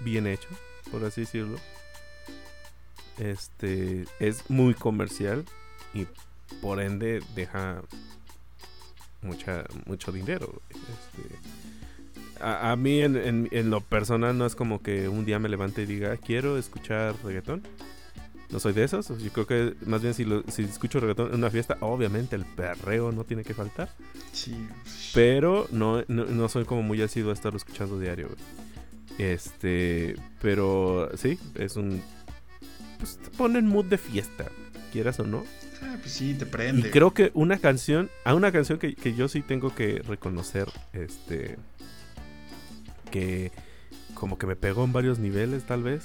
bien 0.00 0.26
hecho, 0.26 0.48
por 0.90 1.04
así 1.04 1.22
decirlo. 1.22 1.58
Este 3.18 4.06
es 4.18 4.48
muy 4.50 4.74
comercial 4.74 5.44
y 5.92 6.06
por 6.60 6.80
ende 6.80 7.22
deja 7.34 7.82
mucha, 9.22 9.64
mucho 9.86 10.12
dinero. 10.12 10.62
Este, 10.70 11.36
a, 12.44 12.72
a 12.72 12.76
mí 12.76 13.00
en, 13.00 13.16
en- 13.16 13.48
en 13.50 13.70
lo 13.70 13.80
personal 13.80 14.36
no 14.36 14.46
es 14.46 14.54
como 14.54 14.82
que 14.82 15.08
un 15.08 15.24
día 15.24 15.38
me 15.38 15.48
levante 15.48 15.82
y 15.82 15.86
diga 15.86 16.16
quiero 16.16 16.58
escuchar 16.58 17.14
reggaetón. 17.24 17.62
No 18.50 18.60
soy 18.60 18.72
de 18.72 18.84
esos. 18.84 19.08
Yo 19.08 19.30
creo 19.32 19.46
que 19.46 19.74
más 19.86 20.02
bien 20.02 20.14
si, 20.14 20.24
lo- 20.24 20.44
si 20.48 20.62
escucho 20.62 21.00
reggaetón 21.00 21.28
en 21.30 21.36
una 21.36 21.50
fiesta, 21.50 21.76
obviamente 21.80 22.36
el 22.36 22.44
perreo 22.44 23.10
no 23.10 23.24
tiene 23.24 23.42
que 23.42 23.54
faltar. 23.54 23.88
Sí. 24.32 24.54
Pero 25.14 25.66
no, 25.72 26.04
no, 26.08 26.24
no 26.26 26.48
soy 26.48 26.64
como 26.64 26.82
muy 26.82 27.00
asiduo 27.02 27.30
a 27.30 27.34
estarlo 27.34 27.56
escuchando 27.56 27.98
diario, 27.98 28.28
güey. 28.28 28.38
Este, 29.32 30.16
pero 30.42 31.10
sí, 31.16 31.38
es 31.54 31.76
un... 31.76 32.02
Pues 32.98 33.18
te 33.18 33.30
pone 33.36 33.58
en 33.58 33.66
mood 33.66 33.86
de 33.86 33.98
fiesta, 33.98 34.46
quieras 34.92 35.18
o 35.20 35.24
no. 35.24 35.44
Ah, 35.82 35.96
pues 36.00 36.12
sí, 36.12 36.34
te 36.34 36.44
Y 36.44 36.48
prende. 36.48 36.90
creo 36.90 37.12
que 37.12 37.30
una 37.34 37.58
canción, 37.58 38.10
a 38.24 38.34
una 38.34 38.50
canción 38.52 38.78
que, 38.78 38.94
que 38.94 39.14
yo 39.14 39.28
sí 39.28 39.42
tengo 39.42 39.74
que 39.74 40.00
reconocer, 40.06 40.66
este, 40.92 41.56
que 43.14 43.52
como 44.14 44.38
que 44.38 44.46
me 44.46 44.56
pegó 44.56 44.84
en 44.84 44.92
varios 44.92 45.18
niveles 45.20 45.64
tal 45.66 45.82
vez, 45.84 46.02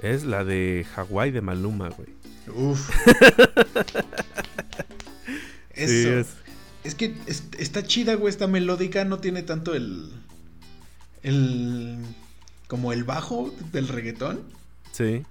es 0.00 0.24
la 0.24 0.44
de 0.44 0.84
Hawái 0.94 1.30
de 1.30 1.40
Maluma, 1.40 1.88
güey. 1.90 2.08
Uf. 2.54 2.90
Eso. 5.74 5.92
Sí, 5.92 6.06
es, 6.08 6.26
Es 6.84 6.94
que 6.94 7.14
es- 7.26 7.44
está 7.58 7.82
chida, 7.84 8.14
güey, 8.14 8.30
está 8.30 8.46
melódica, 8.46 9.04
no 9.04 9.18
tiene 9.18 9.42
tanto 9.42 9.74
el. 9.74 10.10
El. 11.22 11.98
como 12.66 12.92
el 12.92 13.04
bajo 13.04 13.54
del 13.72 13.88
reggaetón. 13.88 14.40
sí, 14.92 15.22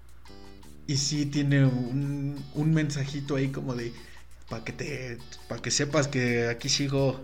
Y 0.88 0.97
sí 0.97 1.25
tiene 1.25 1.65
un, 1.65 2.43
un 2.55 2.73
mensajito 2.73 3.36
ahí 3.36 3.49
como 3.49 3.75
de. 3.75 3.91
para 4.49 4.63
que 4.63 4.71
te. 4.71 5.17
para 5.49 5.62
que 5.62 5.71
sepas 5.71 6.07
que 6.07 6.47
aquí 6.47 6.69
sigo. 6.69 7.19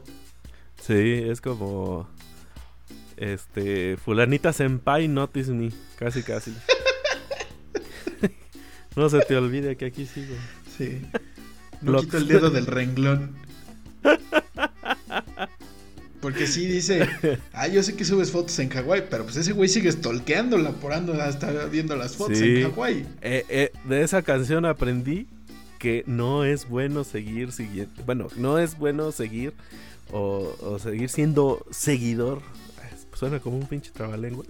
sí, 0.85 0.93
es 1.29 1.39
como... 1.41 2.07
Este, 3.17 3.97
fulanita 3.97 4.53
senpai 4.53 5.07
notice 5.07 5.51
me, 5.51 5.71
casi 5.97 6.23
casi. 6.23 6.53
no 8.95 9.09
se 9.09 9.19
te 9.21 9.35
olvide 9.35 9.75
que 9.75 9.85
aquí 9.85 10.05
sigo. 10.05 10.35
Sí. 10.77 11.01
No 11.79 11.99
quito 11.99 12.17
el 12.17 12.27
dedo 12.27 12.49
del 12.49 12.65
renglón. 12.65 13.35
Porque 16.19 16.47
sí 16.47 16.65
dice, 16.65 17.07
ah, 17.53 17.67
yo 17.67 17.83
sé 17.83 17.95
que 17.95 18.03
subes 18.03 18.31
fotos 18.31 18.57
en 18.57 18.69
Hawái, 18.69 19.03
pero 19.11 19.25
pues 19.25 19.35
ese 19.37 19.53
güey 19.53 19.69
sigue 19.69 19.91
stalkeándola 19.91 20.71
por 20.71 20.93
ando 20.93 21.13
hasta 21.21 21.65
viendo 21.67 21.95
las 21.95 22.15
fotos 22.15 22.39
Sí. 22.39 22.61
en 22.61 22.71
Hawái. 22.71 23.05
Eh, 23.21 23.45
eh, 23.49 23.71
de 23.87 24.01
esa 24.01 24.23
canción 24.23 24.65
aprendí 24.65 25.27
que 25.77 26.03
no 26.07 26.45
es 26.45 26.67
bueno 26.67 27.03
seguir 27.03 27.51
siguiendo. 27.51 28.03
Bueno, 28.05 28.27
no 28.37 28.57
es 28.57 28.75
bueno 28.79 29.11
seguir 29.11 29.53
o, 30.11 30.55
o 30.59 30.79
seguir 30.79 31.09
siendo 31.09 31.63
seguidor. 31.69 32.41
Suena 33.17 33.39
como 33.39 33.57
un 33.57 33.65
pinche 33.67 33.91
trabalengua. 33.91 34.45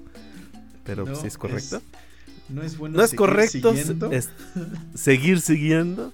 Pero 0.84 1.06
No, 1.06 1.16
sí 1.16 1.28
es 1.28 1.38
correcto. 1.38 1.82
No 2.50 2.62
es 2.64 2.78
bueno 2.78 2.98
no 2.98 3.04
es 3.04 3.14
correcto 3.14 3.74
siguiendo. 3.76 4.12
es- 4.12 4.30
seguir 4.96 5.42
siguiendo 5.42 6.14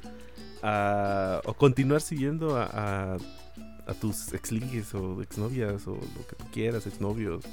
a- 0.63 1.41
o 1.45 1.53
continuar 1.53 2.01
siguiendo 2.01 2.55
a, 2.57 2.63
a, 2.65 3.17
a 3.87 3.93
tus 3.93 4.33
exligues 4.33 4.93
o 4.95 5.21
exnovias 5.21 5.85
o 5.87 5.91
lo 5.95 6.27
que 6.27 6.35
tú 6.37 6.45
quieras, 6.51 6.87
exnovios, 6.87 7.43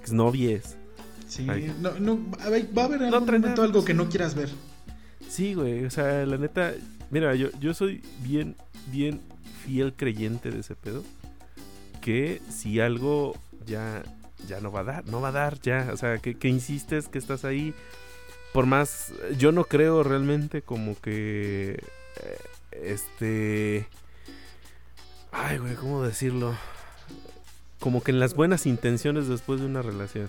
exnovies. 0.00 0.76
Sí, 1.28 1.46
Ay. 1.50 1.74
no, 1.80 1.92
no, 1.98 2.18
va 2.30 2.44
a 2.44 2.46
haber 2.46 3.00
No 3.00 3.06
algún 3.16 3.26
momento 3.26 3.62
algo 3.62 3.84
que 3.84 3.94
no 3.94 4.08
quieras 4.08 4.34
ver. 4.34 4.48
Sí, 5.28 5.54
güey, 5.54 5.84
o 5.84 5.90
sea, 5.90 6.24
la 6.24 6.38
neta, 6.38 6.72
mira, 7.10 7.34
yo, 7.34 7.48
yo 7.60 7.74
soy 7.74 8.00
bien, 8.22 8.54
bien 8.92 9.20
fiel 9.64 9.92
creyente 9.94 10.50
de 10.50 10.60
ese 10.60 10.76
pedo. 10.76 11.02
Que 12.00 12.40
si 12.48 12.78
algo 12.78 13.34
ya, 13.66 14.02
ya 14.46 14.60
no 14.60 14.72
va 14.72 14.80
a 14.80 14.84
dar, 14.84 15.06
no 15.06 15.20
va 15.20 15.28
a 15.28 15.32
dar 15.32 15.60
ya, 15.60 15.90
o 15.92 15.96
sea, 15.96 16.18
que, 16.18 16.36
que 16.36 16.48
insistes, 16.48 17.08
que 17.08 17.18
estás 17.18 17.44
ahí. 17.44 17.74
Por 18.52 18.66
más, 18.66 19.12
yo 19.38 19.52
no 19.52 19.64
creo 19.64 20.02
realmente 20.02 20.62
como 20.62 20.98
que, 21.00 21.82
eh, 22.22 22.38
este, 22.82 23.86
ay, 25.32 25.58
güey, 25.58 25.74
¿cómo 25.74 26.02
decirlo? 26.02 26.54
Como 27.80 28.02
que 28.02 28.12
en 28.12 28.20
las 28.20 28.34
buenas 28.34 28.66
intenciones 28.66 29.28
después 29.28 29.60
de 29.60 29.66
una 29.66 29.82
relación. 29.82 30.28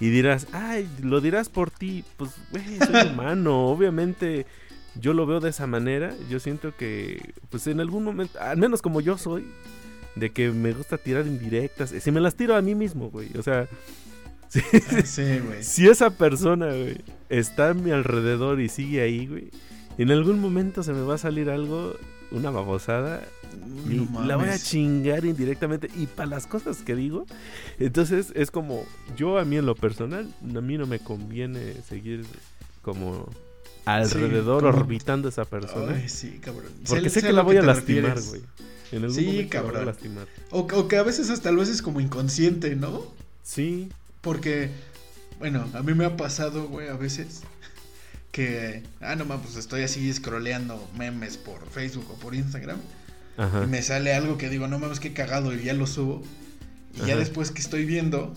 Y 0.00 0.08
dirás, 0.08 0.46
ay, 0.52 0.88
lo 1.02 1.20
dirás 1.20 1.50
por 1.50 1.70
ti. 1.70 2.04
Pues, 2.16 2.32
güey, 2.50 2.78
soy 2.78 3.08
humano. 3.12 3.66
Obviamente, 3.68 4.46
yo 4.94 5.12
lo 5.12 5.26
veo 5.26 5.40
de 5.40 5.50
esa 5.50 5.66
manera. 5.66 6.14
Yo 6.30 6.40
siento 6.40 6.74
que, 6.74 7.34
pues 7.50 7.66
en 7.66 7.80
algún 7.80 8.02
momento, 8.02 8.40
al 8.40 8.56
menos 8.56 8.80
como 8.80 9.02
yo 9.02 9.18
soy, 9.18 9.46
de 10.16 10.30
que 10.30 10.50
me 10.50 10.72
gusta 10.72 10.98
tirar 10.98 11.26
indirectas. 11.26 11.90
Si 11.98 12.10
me 12.10 12.20
las 12.20 12.34
tiro 12.34 12.56
a 12.56 12.62
mí 12.62 12.74
mismo, 12.74 13.10
güey. 13.10 13.28
O 13.38 13.42
sea, 13.42 13.66
si, 14.48 14.60
Ah, 14.60 15.02
sí, 15.04 15.38
güey. 15.46 15.62
si 15.62 15.88
esa 15.88 16.10
persona, 16.10 16.66
güey, 16.66 16.98
está 17.28 17.70
a 17.70 17.74
mi 17.74 17.90
alrededor 17.92 18.60
y 18.60 18.68
sigue 18.68 19.00
ahí, 19.02 19.26
güey, 19.26 19.50
en 19.98 20.10
algún 20.10 20.40
momento 20.40 20.82
se 20.82 20.92
me 20.92 21.02
va 21.02 21.14
a 21.14 21.18
salir 21.18 21.50
algo, 21.50 21.94
una 22.32 22.50
babosada, 22.50 23.22
y 23.88 23.94
No 24.12 24.24
la 24.24 24.36
voy 24.36 24.48
a 24.48 24.58
chingar 24.58 25.24
indirectamente. 25.24 25.88
Y 25.96 26.06
para 26.06 26.26
las 26.30 26.46
cosas 26.46 26.78
que 26.78 26.94
digo, 26.94 27.26
entonces 27.78 28.32
es 28.36 28.50
como, 28.50 28.84
yo 29.16 29.38
a 29.38 29.44
mí 29.44 29.56
en 29.56 29.66
lo 29.66 29.74
personal, 29.74 30.32
a 30.56 30.60
mí 30.60 30.78
no 30.78 30.86
me 30.86 31.00
conviene 31.00 31.74
seguir 31.88 32.24
como 32.82 33.28
alrededor 33.84 34.62
como- 34.62 34.78
orbitando 34.78 35.28
esa 35.28 35.44
persona. 35.44 35.94
Ay, 35.96 36.08
sí, 36.08 36.38
cabrón. 36.40 36.70
porque 36.86 37.10
Sé- 37.10 37.22
que 37.22 37.32
la 37.32 37.42
voy 37.42 37.56
a 37.56 37.62
lastimar, 37.62 38.20
güey. 38.20 38.42
En 38.92 39.04
algún 39.04 39.14
Sí, 39.14 39.46
cabrón. 39.48 39.86
lastimar. 39.86 40.26
O, 40.50 40.60
o 40.60 40.88
que 40.88 40.96
a 40.96 41.02
veces 41.02 41.30
hasta 41.30 41.52
lo 41.52 41.62
haces 41.62 41.82
como 41.82 42.00
inconsciente, 42.00 42.74
¿no? 42.76 43.04
Sí, 43.42 43.88
Porque, 44.20 44.70
bueno, 45.38 45.66
a 45.74 45.82
mí 45.82 45.94
me 45.94 46.04
ha 46.04 46.16
pasado, 46.16 46.68
güey, 46.68 46.88
a 46.88 46.94
veces 46.94 47.42
que, 48.32 48.82
ah, 49.00 49.16
no 49.16 49.24
mames, 49.24 49.46
pues 49.46 49.56
estoy 49.56 49.82
así 49.82 50.12
scrolleando 50.12 50.88
memes 50.96 51.36
por 51.36 51.68
Facebook 51.70 52.06
o 52.10 52.14
por 52.14 52.34
Instagram 52.34 52.78
ajá. 53.36 53.64
y 53.64 53.66
me 53.66 53.82
sale 53.82 54.14
algo 54.14 54.38
que 54.38 54.48
digo, 54.48 54.68
no 54.68 54.78
mames, 54.78 55.00
qué 55.00 55.12
cagado 55.12 55.52
y 55.54 55.62
ya 55.64 55.72
lo 55.74 55.86
subo. 55.86 56.22
Y 56.94 57.06
ya 57.06 57.16
después 57.16 57.50
que 57.52 57.60
estoy 57.60 57.84
viendo, 57.84 58.34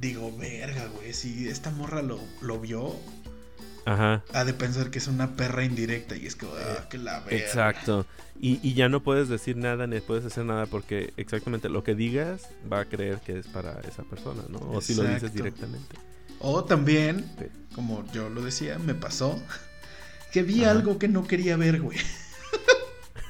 digo, 0.00 0.36
verga, 0.36 0.86
güey, 0.94 1.12
si 1.12 1.48
esta 1.48 1.70
morra 1.70 2.02
lo, 2.02 2.20
lo 2.40 2.58
vio, 2.60 2.94
Ajá. 3.86 4.22
ha 4.32 4.44
de 4.44 4.52
pensar 4.54 4.90
que 4.90 4.98
es 4.98 5.06
una 5.08 5.36
perra 5.36 5.64
indirecta 5.64 6.16
y 6.16 6.26
es 6.26 6.36
que, 6.36 6.46
ah, 6.46 6.88
que 6.88 6.98
la 6.98 7.20
verga. 7.20 7.36
Exacto. 7.36 8.06
Y, 8.40 8.58
y 8.66 8.74
ya 8.74 8.88
no 8.88 9.02
puedes 9.02 9.28
decir 9.28 9.56
nada 9.56 9.86
ni 9.86 10.00
puedes 10.00 10.24
hacer 10.24 10.44
nada 10.46 10.66
porque 10.66 11.12
exactamente 11.16 11.68
lo 11.68 11.84
que 11.84 11.94
digas 11.94 12.48
va 12.72 12.80
a 12.80 12.84
creer 12.86 13.18
que 13.20 13.38
es 13.38 13.46
para 13.46 13.80
esa 13.80 14.02
persona, 14.04 14.42
¿no? 14.48 14.58
O 14.70 14.80
si 14.80 14.94
lo 14.94 15.02
dices 15.04 15.32
directamente. 15.34 15.96
O 16.38 16.64
también, 16.64 17.24
Sí. 17.38 17.46
como 17.74 18.04
yo 18.12 18.30
lo 18.30 18.40
decía, 18.42 18.78
me 18.78 18.94
pasó 18.94 19.38
que 20.32 20.42
vi 20.42 20.62
Ajá. 20.62 20.70
algo 20.72 20.98
que 20.98 21.08
no 21.08 21.26
quería 21.26 21.56
ver, 21.56 21.80
güey. 21.82 21.98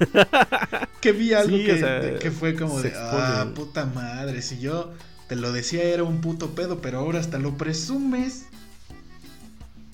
que 1.00 1.12
vi 1.12 1.32
algo 1.34 1.56
Sí, 1.56 1.64
que, 1.64 1.72
o 1.72 1.78
sea, 1.78 2.00
de- 2.00 2.18
que 2.18 2.30
fue 2.30 2.54
como 2.54 2.80
de, 2.80 2.92
ah, 2.96 3.46
puta 3.54 3.86
madre, 3.86 4.42
si 4.42 4.58
yo 4.60 4.92
te 5.28 5.36
lo 5.36 5.52
decía 5.52 5.82
era 5.84 6.02
un 6.04 6.20
puto 6.20 6.54
pedo, 6.54 6.80
pero 6.80 6.98
ahora 6.98 7.20
hasta 7.20 7.38
lo 7.38 7.56
presumes. 7.56 8.46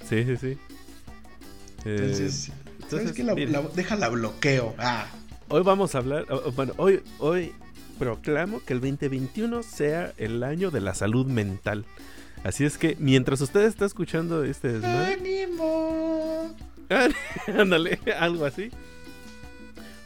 Sí, 0.09 0.25
sí, 0.25 0.37
sí. 0.37 0.47
Eh, 1.85 1.97
Entonces, 1.99 2.35
¿sabes 2.45 2.53
entonces, 2.83 3.13
qué? 3.13 3.23
La, 3.25 3.35
mira. 3.35 3.63
la- 3.97 4.09
bloqueo. 4.09 4.75
Ah, 4.79 5.07
Hoy 5.49 5.63
vamos 5.63 5.95
a 5.95 5.99
hablar, 5.99 6.27
bueno, 6.57 6.73
hoy, 6.77 7.03
hoy 7.21 7.53
proclamo 8.01 8.61
que 8.65 8.73
el 8.73 8.81
2021 8.81 9.63
sea 9.63 10.13
el 10.19 10.43
año 10.43 10.71
de 10.73 10.81
la 10.81 10.95
salud 10.95 11.27
mental. 11.27 11.85
Así 12.43 12.65
es 12.65 12.79
que 12.79 12.97
mientras 12.99 13.41
usted 13.41 13.63
está 13.63 13.87
escuchando 13.87 14.43
este 14.45 14.73
desmadre, 14.73 15.15
ánimo. 15.15 16.55
ándale, 17.59 17.99
algo 18.19 18.45
así. 18.45 18.71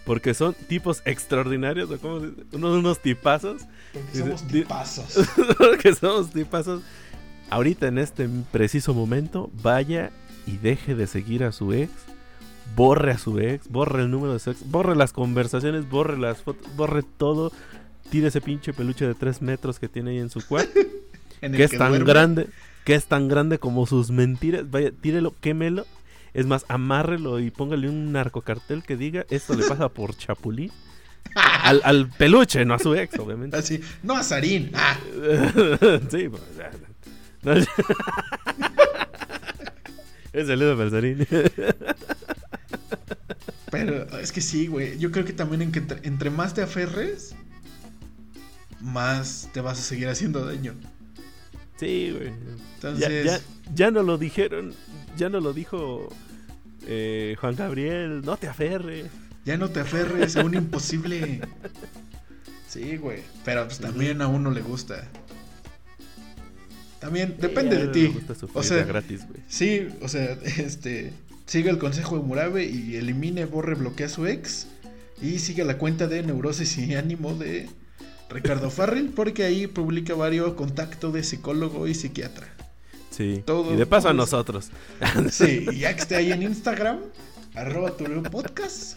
Porque 0.05 0.35
son 0.35 0.55
tipos 0.55 1.03
extraordinarios, 1.05 1.91
o 1.91 1.99
como 1.99 2.21
se 2.21 2.27
dice, 2.29 2.43
unos, 2.53 2.79
unos 2.79 3.01
tipazos. 3.01 3.63
Porque 3.93 4.19
somos 4.19 4.47
tipazos. 4.47 5.29
que 5.83 5.95
somos 5.95 6.31
tipazos. 6.31 6.83
Ahorita 7.51 7.89
en 7.89 7.99
este 7.99 8.29
preciso 8.53 8.95
momento, 8.95 9.51
vaya 9.63 10.11
y 10.47 10.57
deje 10.57 10.95
de 10.95 11.07
seguir 11.07 11.45
a 11.45 11.53
su 11.53 11.73
ex. 11.73 11.91
Borre 12.77 13.11
a 13.11 13.19
su 13.19 13.41
ex, 13.41 13.69
borre 13.69 14.03
el 14.03 14.11
número 14.11 14.33
de 14.33 14.39
su 14.39 14.51
ex, 14.51 14.71
borre 14.71 14.95
las 14.95 15.13
conversaciones, 15.13 15.89
borre 15.89 16.17
las 16.17 16.43
fotos, 16.43 16.75
borre 16.77 17.03
todo. 17.03 17.51
Tire 18.09 18.29
ese 18.29 18.41
pinche 18.41 18.73
peluche 18.73 19.07
de 19.07 19.15
3 19.15 19.43
metros 19.43 19.79
que 19.81 19.89
tiene 19.89 20.13
ahí 20.13 20.19
en 20.19 20.31
su 20.31 20.47
cuarto. 20.47 20.73
En 21.43 21.53
que 21.53 21.65
es 21.65 21.71
que 21.71 21.79
tan 21.79 21.93
duerme. 21.93 22.07
grande, 22.07 22.47
que 22.85 22.95
es 22.95 23.07
tan 23.07 23.27
grande 23.27 23.59
como 23.59 23.87
sus 23.87 24.11
mentiras. 24.11 24.71
Vaya, 24.71 24.91
tírelo, 24.91 25.35
quémelo. 25.41 25.87
Es 26.35 26.45
más, 26.45 26.67
amárrelo 26.69 27.41
y 27.41 27.51
póngale 27.51 27.89
un 27.89 28.13
narcocartel 28.13 28.83
que 28.83 28.95
diga 28.99 29.25
esto 29.31 29.55
le 29.55 29.67
pasa 29.67 29.89
por 29.89 30.15
chapulín. 30.15 30.71
Al, 31.35 31.81
al 31.85 32.09
peluche, 32.09 32.65
no 32.67 32.75
a 32.75 32.79
su 32.79 32.95
ex, 32.95 33.19
obviamente. 33.19 33.57
Así, 33.57 33.81
no 34.03 34.17
a 34.17 34.23
Sarín. 34.23 34.71
Ah, 34.75 34.99
sí, 36.11 36.29
pues, 36.29 36.43
es 37.45 37.69
el 40.49 40.63
Edo 40.63 40.77
Balsarín. 40.77 41.27
Pero 43.71 44.19
es 44.19 44.33
que 44.33 44.41
sí, 44.41 44.67
güey. 44.67 44.99
Yo 44.99 45.11
creo 45.13 45.25
que 45.25 45.33
también 45.33 45.63
en 45.63 45.73
que 45.73 45.79
entre, 45.81 46.01
entre 46.07 46.31
más 46.31 46.55
te 46.55 46.63
aferres, 46.63 47.35
más 48.81 49.49
te 49.53 49.61
vas 49.61 49.79
a 49.79 49.83
seguir 49.83 50.09
haciendo 50.09 50.45
daño. 50.45 50.75
sí, 51.77 52.13
güey. 52.17 52.33
Entonces, 52.75 53.25
Ya, 53.25 53.39
ya, 53.39 53.41
ya 53.75 53.91
no 53.91 54.03
lo 54.03 54.19
dijeron, 54.19 54.75
ya 55.17 55.29
no 55.29 55.41
lo 55.41 55.53
dijo 55.53 56.09
eh, 56.87 57.37
Juan 57.41 57.55
Gabriel, 57.57 58.23
no 58.25 58.37
te 58.37 58.49
aferres. 58.49 59.07
ya 59.45 59.57
no 59.57 59.69
te 59.71 59.81
aferres 59.81 60.37
a 60.37 60.45
un 60.45 60.55
imposible. 60.55 61.41
Sí, 62.67 62.97
güey. 62.97 63.23
Pero 63.45 63.65
pues 63.67 63.79
también 63.79 64.21
a 64.23 64.29
uno 64.29 64.51
le 64.51 64.63
gusta. 64.63 65.09
También 67.01 67.37
depende 67.39 67.77
de 67.79 67.89
ti. 67.89 68.07
gusta 68.09 68.35
O 68.55 68.63
sea, 68.63 68.85
gratis, 68.85 69.27
güey. 69.27 69.41
Sí, 69.49 69.89
o 70.03 70.09
sea, 70.09 70.39
este. 70.59 71.13
Siga 71.47 71.71
el 71.73 71.79
consejo 71.79 72.17
de 72.17 72.23
Murabe 72.23 72.65
y 72.67 72.95
elimine, 72.95 73.45
borre, 73.45 73.75
bloquea 73.75 74.07
a 74.07 74.11
su 74.11 74.27
ex. 74.27 74.67
Y 75.21 75.39
siga 75.41 75.65
la 75.65 75.79
cuenta 75.79 76.07
de 76.07 76.23
Neurosis 76.23 76.79
y 76.79 76.95
Ánimo 76.95 77.35
de 77.35 77.69
Ricardo 78.29 78.71
Farrell, 78.71 79.09
porque 79.09 79.43
ahí 79.45 79.67
publica 79.67 80.15
varios 80.15 80.55
contactos 80.55 81.13
de 81.13 81.25
psicólogo 81.25 81.89
y 81.89 81.95
psiquiatra. 81.95 82.47
Sí. 83.11 83.43
todo- 83.45 83.75
y 83.75 83.77
de 83.77 83.85
paso 83.87 84.09
a 84.09 84.13
nosotros. 84.15 84.71
Sí, 85.33 85.67
y 85.73 85.79
ya 85.81 85.95
que 85.95 86.01
esté 86.03 86.15
ahí 86.17 86.31
en 86.31 86.43
Instagram, 86.45 87.01
arroba 87.55 87.97
tu 87.97 88.05
podcast, 88.31 88.97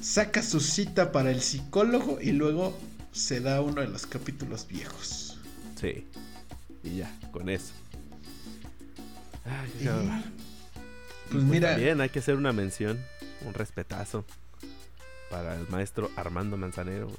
saca 0.00 0.42
su 0.42 0.58
cita 0.60 1.12
para 1.12 1.30
el 1.30 1.40
psicólogo 1.40 2.18
y 2.20 2.32
luego 2.32 2.76
se 3.12 3.40
da 3.40 3.60
uno 3.60 3.80
de 3.82 3.88
los 3.88 4.06
capítulos 4.06 4.66
viejos. 4.68 5.38
Sí. 5.80 6.04
Y 6.82 6.96
ya, 6.96 7.18
con 7.32 7.48
eso. 7.48 7.72
Ay, 9.44 9.72
Y, 9.80 9.84
cabrón. 9.84 10.24
Y 11.30 11.32
pues 11.32 11.44
mira, 11.44 11.70
También 11.72 12.00
hay 12.00 12.08
que 12.08 12.18
hacer 12.18 12.36
una 12.36 12.52
mención, 12.52 12.98
un 13.46 13.54
respetazo 13.54 14.24
para 15.30 15.54
el 15.54 15.68
maestro 15.68 16.10
Armando 16.16 16.56
Manzanero, 16.56 17.06
güey. 17.06 17.18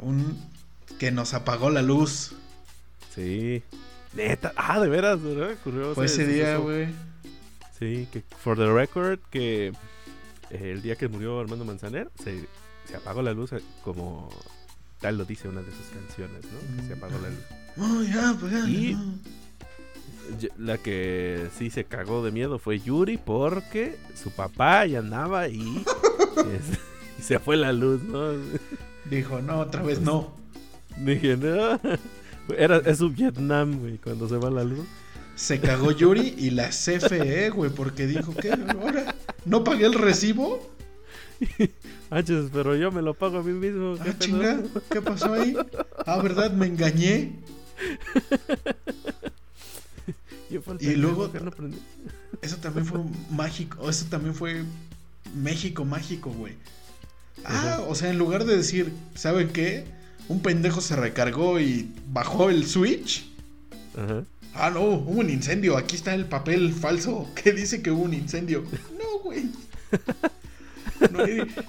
un 0.00 0.38
que 0.98 1.10
nos 1.10 1.34
apagó 1.34 1.70
la 1.70 1.82
luz. 1.82 2.34
Sí. 3.14 3.62
Neta. 4.12 4.52
Ah, 4.56 4.78
de 4.80 4.88
veras, 4.88 5.20
¿verdad? 5.20 5.52
Ocurrió 5.60 5.94
Fue 5.94 6.06
ese 6.06 6.26
día, 6.26 6.56
güey. 6.58 6.88
Sí, 7.78 8.06
que 8.12 8.22
for 8.38 8.56
the 8.56 8.72
record, 8.72 9.18
que 9.30 9.68
eh, 10.50 10.70
el 10.72 10.82
día 10.82 10.94
que 10.94 11.08
murió 11.08 11.40
Armando 11.40 11.64
Manzanero, 11.64 12.10
se, 12.22 12.46
se 12.88 12.96
apagó 12.96 13.22
la 13.22 13.32
luz, 13.32 13.52
eh, 13.52 13.60
como 13.82 14.30
tal 15.04 15.18
lo 15.18 15.26
dice 15.26 15.48
una 15.48 15.60
de 15.60 15.70
sus 15.70 15.84
canciones, 15.88 16.40
¿no? 16.44 16.80
Que 16.80 16.86
se 16.86 16.94
apagó 16.94 17.18
la 17.18 17.28
luz. 17.28 17.38
Oh, 17.76 18.02
ya, 18.02 18.30
apagala, 18.30 18.66
Y- 18.66 18.96
La 20.56 20.78
que 20.78 21.48
sí 21.58 21.68
se 21.68 21.84
cagó 21.84 22.24
de 22.24 22.30
miedo 22.30 22.58
fue 22.58 22.80
Yuri 22.80 23.18
porque 23.18 23.98
su 24.14 24.30
papá 24.30 24.86
ya 24.86 25.00
andaba 25.00 25.46
y, 25.50 25.84
se 27.20 27.38
fue 27.38 27.58
la 27.58 27.74
luz, 27.74 28.02
¿no? 28.02 28.30
Dijo, 29.10 29.42
no, 29.42 29.58
otra 29.58 29.82
vez 29.82 30.00
no. 30.00 30.32
Dije, 30.96 31.36
no. 31.36 31.78
Era, 32.56 32.78
es 32.78 32.96
su 32.96 33.10
Vietnam, 33.10 33.80
güey, 33.80 33.98
cuando 33.98 34.26
se 34.26 34.38
va 34.38 34.48
la 34.48 34.64
luz. 34.64 34.86
Se 35.36 35.60
cagó 35.60 35.90
Yuri 35.90 36.34
y 36.38 36.48
la 36.48 36.70
CFE, 36.70 37.50
güey, 37.50 37.70
porque 37.70 38.06
dijo 38.06 38.34
que 38.34 38.52
ahora 38.52 39.14
no 39.44 39.64
pagué 39.64 39.84
el 39.84 39.92
recibo. 39.92 40.73
Anches, 42.10 42.46
pero 42.52 42.76
yo 42.76 42.90
me 42.92 43.02
lo 43.02 43.14
pago 43.14 43.38
a 43.38 43.42
mí 43.42 43.52
mismo. 43.52 43.96
¿qué 44.02 44.10
Ah, 44.10 44.16
chinga, 44.18 44.62
¿qué 44.90 45.02
pasó 45.02 45.32
ahí? 45.34 45.56
Ah, 46.06 46.20
¿verdad? 46.22 46.52
Me 46.52 46.66
engañé. 46.66 47.32
Y 50.80 50.94
luego- 50.94 51.32
que 51.32 51.40
no 51.40 51.48
aprendió. 51.48 51.80
Eso 52.42 52.56
también 52.58 52.86
fue 52.86 53.00
mágico. 53.30 53.88
Eso 53.90 54.06
también 54.08 54.34
fue 54.34 54.62
México 55.34 55.84
mágico, 55.84 56.30
güey. 56.30 56.54
Ah, 57.44 57.80
o 57.88 57.94
sea, 57.94 58.10
en 58.10 58.18
lugar 58.18 58.44
de 58.44 58.56
decir, 58.56 58.92
¿saben 59.16 59.48
qué? 59.48 59.84
Un 60.28 60.40
pendejo 60.40 60.80
se 60.80 60.94
recargó 60.94 61.58
y 61.58 61.90
bajó 62.12 62.50
el 62.50 62.66
switch. 62.66 63.28
Ajá. 63.96 64.22
Ah, 64.54 64.70
no, 64.70 64.82
hubo 64.82 65.20
un 65.20 65.30
incendio. 65.30 65.76
Aquí 65.76 65.96
está 65.96 66.14
el 66.14 66.26
papel 66.26 66.72
falso 66.72 67.28
que 67.34 67.52
dice 67.52 67.82
que 67.82 67.90
hubo 67.90 68.02
un 68.04 68.14
incendio. 68.14 68.64
No, 68.98 69.18
güey. 69.24 69.46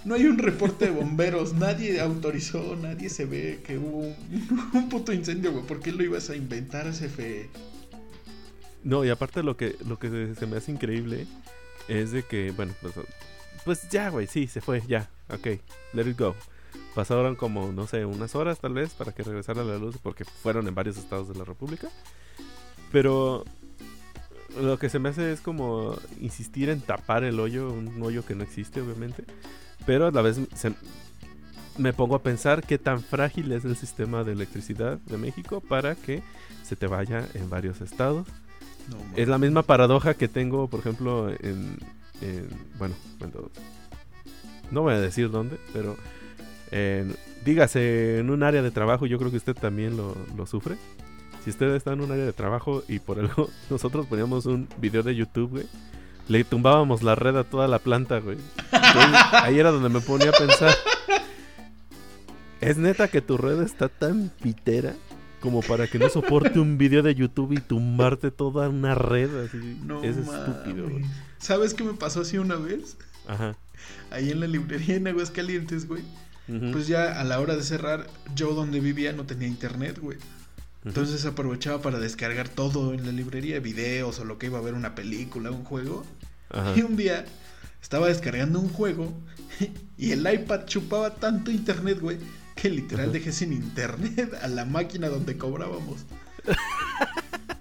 No 0.04 0.16
hay, 0.16 0.26
un 0.26 0.38
reporte 0.38 0.86
de 0.86 0.92
bomberos. 0.92 1.54
Nadie 1.54 2.00
autorizó, 2.00 2.76
nadie 2.76 3.10
se 3.10 3.26
ve 3.26 3.62
que 3.66 3.78
hubo 3.78 4.00
un, 4.00 4.16
un 4.74 4.90
puto 4.90 5.14
incendio, 5.14 5.52
güey. 5.52 5.66
¿Por 5.66 5.80
qué 5.80 5.92
lo 5.92 6.04
ibas 6.04 6.30
a 6.30 6.36
inventar, 6.36 6.90
CFE? 6.92 7.50
No, 8.84 9.04
y 9.04 9.10
aparte 9.10 9.42
lo 9.42 9.58
que, 9.58 9.76
lo 9.88 9.98
que 9.98 10.10
se, 10.10 10.36
se 10.36 10.46
me 10.46 10.58
hace 10.58 10.72
increíble 10.72 11.26
es 11.88 12.12
de 12.12 12.24
que, 12.24 12.52
bueno, 12.52 12.74
pues, 12.82 12.94
pues 13.64 13.90
ya, 13.90 14.10
güey, 14.10 14.28
sí, 14.28 14.48
se 14.48 14.62
fue, 14.62 14.84
ya, 14.88 15.10
ok, 15.30 15.48
let 15.94 16.08
it 16.08 16.18
go. 16.18 16.36
Pasaron 16.94 17.36
como, 17.36 17.72
no 17.72 17.88
sé, 17.88 18.06
unas 18.06 18.36
horas 18.36 18.60
tal 18.60 18.74
vez 18.74 18.94
para 18.94 19.12
que 19.12 19.24
regresara 19.24 19.64
la 19.64 19.78
luz, 19.78 19.98
porque 20.02 20.24
fueron 20.24 20.68
en 20.68 20.76
varios 20.76 20.98
estados 20.98 21.28
de 21.28 21.36
la 21.36 21.44
República. 21.44 21.90
Pero 22.92 23.44
lo 24.62 24.78
que 24.80 24.90
se 24.90 25.00
me 25.00 25.10
hace 25.10 25.32
es 25.32 25.42
como 25.42 25.96
insistir 26.22 26.70
en 26.70 26.82
tapar 26.82 27.24
el 27.24 27.40
hoyo, 27.40 27.72
un 27.72 28.02
hoyo 28.02 28.26
que 28.26 28.36
no 28.36 28.44
existe, 28.44 28.82
obviamente. 28.82 29.24
Pero 29.86 30.08
a 30.08 30.12
la 30.12 30.22
vez 30.22 30.40
se- 30.56 30.74
me 31.78 31.92
pongo 31.94 32.16
a 32.16 32.24
pensar 32.24 32.64
qué 32.64 32.78
tan 32.78 33.02
frágil 33.02 33.52
es 33.52 33.66
el 33.66 33.76
sistema 33.76 34.24
de 34.24 34.32
electricidad 34.32 34.98
de 35.00 35.18
México 35.18 35.62
para 35.62 35.96
que 35.96 36.24
se 36.64 36.76
te 36.76 36.88
vaya 36.88 37.28
en 37.34 37.50
varios 37.50 37.82
estados. 37.82 38.28
No. 38.90 38.98
Es 39.16 39.28
la 39.28 39.38
misma 39.38 39.64
paradoja 39.64 40.14
que 40.14 40.28
tengo, 40.28 40.68
por 40.68 40.80
ejemplo, 40.80 41.30
en, 41.30 41.78
en- 42.22 42.50
bueno, 42.78 42.96
cuando 43.20 43.52
no 44.72 44.82
voy 44.84 44.94
a 44.94 45.00
decir 45.02 45.30
dónde, 45.32 45.58
pero 45.74 45.98
en- 46.72 47.16
dígase 47.44 48.20
en 48.20 48.30
un 48.30 48.42
área 48.44 48.62
de 48.62 48.72
trabajo, 48.72 49.06
yo 49.06 49.18
creo 49.20 49.30
que 49.32 49.38
usted 49.38 49.56
también 49.56 49.98
lo, 49.98 50.16
lo 50.38 50.46
sufre. 50.46 50.78
Si 51.46 51.52
usted 51.52 51.76
está 51.76 51.94
en 51.94 52.02
un 52.02 52.12
área 52.12 52.26
de 52.26 52.34
trabajo 52.34 52.84
y 52.88 52.98
por 52.98 53.20
algo 53.20 53.52
nosotros 53.70 54.08
poníamos 54.08 54.48
un 54.48 54.68
video 54.80 55.04
de 55.04 55.16
YouTube, 55.16 55.52
güey, 55.52 55.66
le 56.28 56.44
tumbábamos 56.44 57.04
la 57.04 57.14
red 57.14 57.38
a 57.38 57.44
toda 57.44 57.68
la 57.68 57.78
planta, 57.78 58.20
güey. 58.20 58.40
Entonces, 58.72 59.22
ahí 59.32 59.60
era 59.60 59.70
donde 59.70 59.90
me 59.90 60.02
ponía 60.02 60.32
a 60.32 60.34
pensar. 60.34 60.74
¿Es 62.62 62.78
neta 62.78 63.10
que 63.10 63.22
tu 63.22 63.38
red 63.38 63.62
está 63.62 63.90
tan 63.90 64.32
pitera 64.42 64.96
como 65.40 65.62
para 65.62 65.86
que 65.86 66.00
no 66.00 66.10
soporte 66.10 66.60
un 66.60 66.80
video 66.80 67.04
de 67.04 67.14
YouTube 67.14 67.52
y 67.52 67.62
tumbarte 67.62 68.32
toda 68.32 68.68
una 68.68 68.96
red 68.96 69.46
así? 69.46 69.80
No 69.84 70.04
es 70.04 70.18
estúpido, 70.18 70.90
güey. 70.90 71.06
¿Sabes 71.38 71.76
qué 71.76 71.84
me 71.84 71.94
pasó 71.94 72.22
así 72.22 72.40
una 72.40 72.56
vez? 72.56 72.98
Ajá. 73.28 73.56
Ahí 74.10 74.32
en 74.32 74.40
la 74.40 74.48
librería 74.48 74.96
en 74.96 75.08
Aguascalientes, 75.08 75.88
güey. 75.88 76.02
Pues 76.72 76.88
ya 76.88 77.20
a 77.20 77.24
la 77.24 77.40
hora 77.40 77.56
de 77.56 77.62
cerrar, 77.62 78.08
yo 78.34 78.56
donde 78.56 78.80
vivía 78.80 79.14
no 79.14 79.26
tenía 79.26 79.48
internet, 79.48 80.00
güey. 80.00 80.18
Entonces 80.86 81.26
aprovechaba 81.26 81.82
para 81.82 82.00
descargar 82.00 82.48
todo 82.48 82.94
en 82.94 83.06
la 83.06 83.12
librería, 83.12 83.60
videos 83.60 84.20
o 84.20 84.26
lo 84.26 84.38
que 84.38 84.46
iba 84.46 84.60
a 84.60 84.62
ver, 84.62 84.76
una 84.76 84.94
película, 84.94 85.50
un 85.52 85.64
juego. 85.64 86.06
Ajá. 86.50 86.74
Y 86.76 86.82
un 86.82 86.96
día 86.96 87.26
estaba 87.82 88.08
descargando 88.08 88.60
un 88.60 88.70
juego 88.70 89.12
y 89.98 90.12
el 90.12 90.32
iPad 90.32 90.66
chupaba 90.66 91.16
tanto 91.16 91.52
internet, 91.52 92.00
güey, 92.00 92.18
que 92.56 92.70
literal 92.70 93.06
Ajá. 93.06 93.14
dejé 93.14 93.32
sin 93.32 93.52
internet 93.52 94.38
a 94.42 94.48
la 94.48 94.66
máquina 94.66 95.10
donde 95.10 95.38
cobrábamos. 95.38 96.06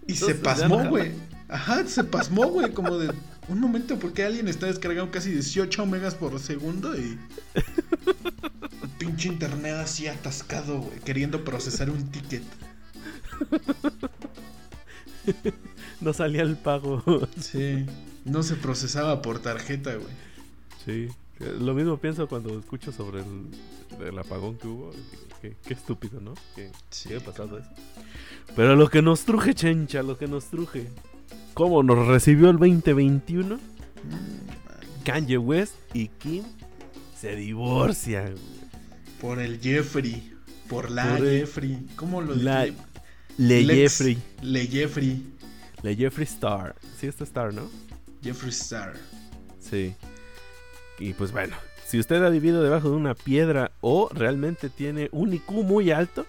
Y 0.07 0.17
se 0.17 0.35
no 0.35 0.43
pasmó, 0.43 0.85
güey. 0.89 1.13
Ajá, 1.49 1.87
se 1.87 2.05
pasmó, 2.05 2.47
güey, 2.49 2.73
como 2.73 2.99
de 2.99 3.11
un 3.49 3.59
momento 3.61 3.99
porque 3.99 4.25
alguien 4.25 4.49
está 4.49 4.67
descargando 4.67 5.11
casi 5.11 5.31
18 5.31 5.87
megas 5.87 6.15
por 6.15 6.39
segundo 6.39 6.95
y 6.95 7.19
pinche 8.99 9.29
internet 9.29 9.77
así 9.77 10.07
atascado, 10.07 10.81
güey, 10.81 10.99
queriendo 11.01 11.43
procesar 11.43 11.89
un 11.89 12.11
ticket. 12.11 12.43
No 16.01 16.13
salía 16.13 16.43
el 16.43 16.57
pago. 16.57 17.03
Sí, 17.41 17.87
no 18.25 18.43
se 18.43 18.57
procesaba 18.57 19.23
por 19.23 19.39
tarjeta, 19.39 19.95
güey. 19.95 20.09
sí. 20.85 21.09
Lo 21.61 21.75
mismo 21.75 21.97
pienso 21.97 22.29
cuando 22.29 22.57
escucho 22.61 22.93
sobre 22.93 23.21
el, 23.21 24.07
el 24.07 24.17
apagón 24.19 24.57
que 24.57 24.69
hubo. 24.69 24.93
Qué, 25.43 25.57
estúpido, 25.75 26.21
¿no? 26.21 26.35
Que 26.55 26.69
Sí, 26.91 27.09
sigue 27.09 27.21
pasando 27.21 27.59
eso. 27.59 27.69
Pero 28.55 28.77
lo 28.77 28.89
que 28.89 29.03
nos 29.03 29.25
truje, 29.25 29.53
chencha, 29.53 30.03
lo 30.05 30.17
que 30.17 30.29
nos 30.29 30.45
truje. 30.47 30.87
¿Cómo 31.53 31.83
nos 31.83 32.07
recibió 32.07 32.51
el 32.51 32.59
2021? 32.59 33.57
Mm, 33.57 33.59
Kanye 35.05 35.37
West 35.39 35.75
y 35.93 36.07
Kim 36.09 36.45
se 37.21 37.35
divorcian. 37.35 38.37
Por 39.21 39.41
el 39.41 39.61
Jeffrey. 39.61 40.33
Por 40.69 40.89
la 40.91 41.17
Por 41.17 41.27
el- 41.27 41.41
Jeffrey. 41.41 41.85
¿Cómo 41.97 42.21
lo 42.23 42.37
La-? 42.37 42.69
Le 43.39 43.63
Lex- 43.63 43.75
Jeffrey. 43.77 44.19
Le 44.43 44.67
Jeffrey. 44.67 45.23
Le 45.83 45.97
Jeffrey 45.97 46.25
Star. 46.25 46.75
Sí, 46.99 47.07
está 47.07 47.25
Star, 47.25 47.53
¿no? 47.53 47.69
Jeffrey 48.23 48.51
Star. 48.51 48.95
Sí. 49.61 49.95
Y 50.99 51.13
pues 51.15 51.33
bueno, 51.33 51.57
si 51.87 51.99
usted 51.99 52.23
ha 52.25 52.29
vivido 52.31 52.63
debajo 52.63 52.91
de 52.91 52.97
una 52.97 53.15
piedra 53.15 53.73
o 53.81 54.09
realmente 54.13 54.71
tiene 54.71 55.09
un 55.13 55.33
IQ 55.35 55.51
muy 55.65 55.91
alto, 55.91 56.25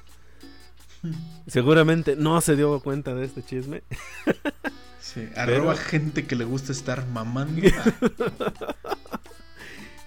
seguramente 1.47 2.15
no 2.15 2.41
se 2.41 2.55
dio 2.55 2.79
cuenta 2.79 3.13
de 3.13 3.25
este 3.25 3.43
chisme. 3.43 3.83
Sí, 4.99 5.29
arroba 5.35 5.75
gente 5.75 6.25
que 6.25 6.35
le 6.35 6.45
gusta 6.45 6.71
estar 6.71 7.05
mamando. 7.07 7.61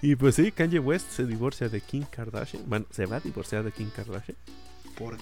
Y 0.01 0.15
pues 0.15 0.35
sí, 0.35 0.51
Kanye 0.51 0.79
West 0.79 1.09
se 1.11 1.25
divorcia 1.25 1.67
de 1.69 1.81
Kim 1.81 2.03
Kardashian. 2.03 2.63
Bueno, 2.67 2.85
se 2.91 3.05
va 3.05 3.17
a 3.17 3.19
divorciar 3.19 3.63
de 3.63 3.71
Kim 3.71 3.89
Kardashian. 3.89 4.37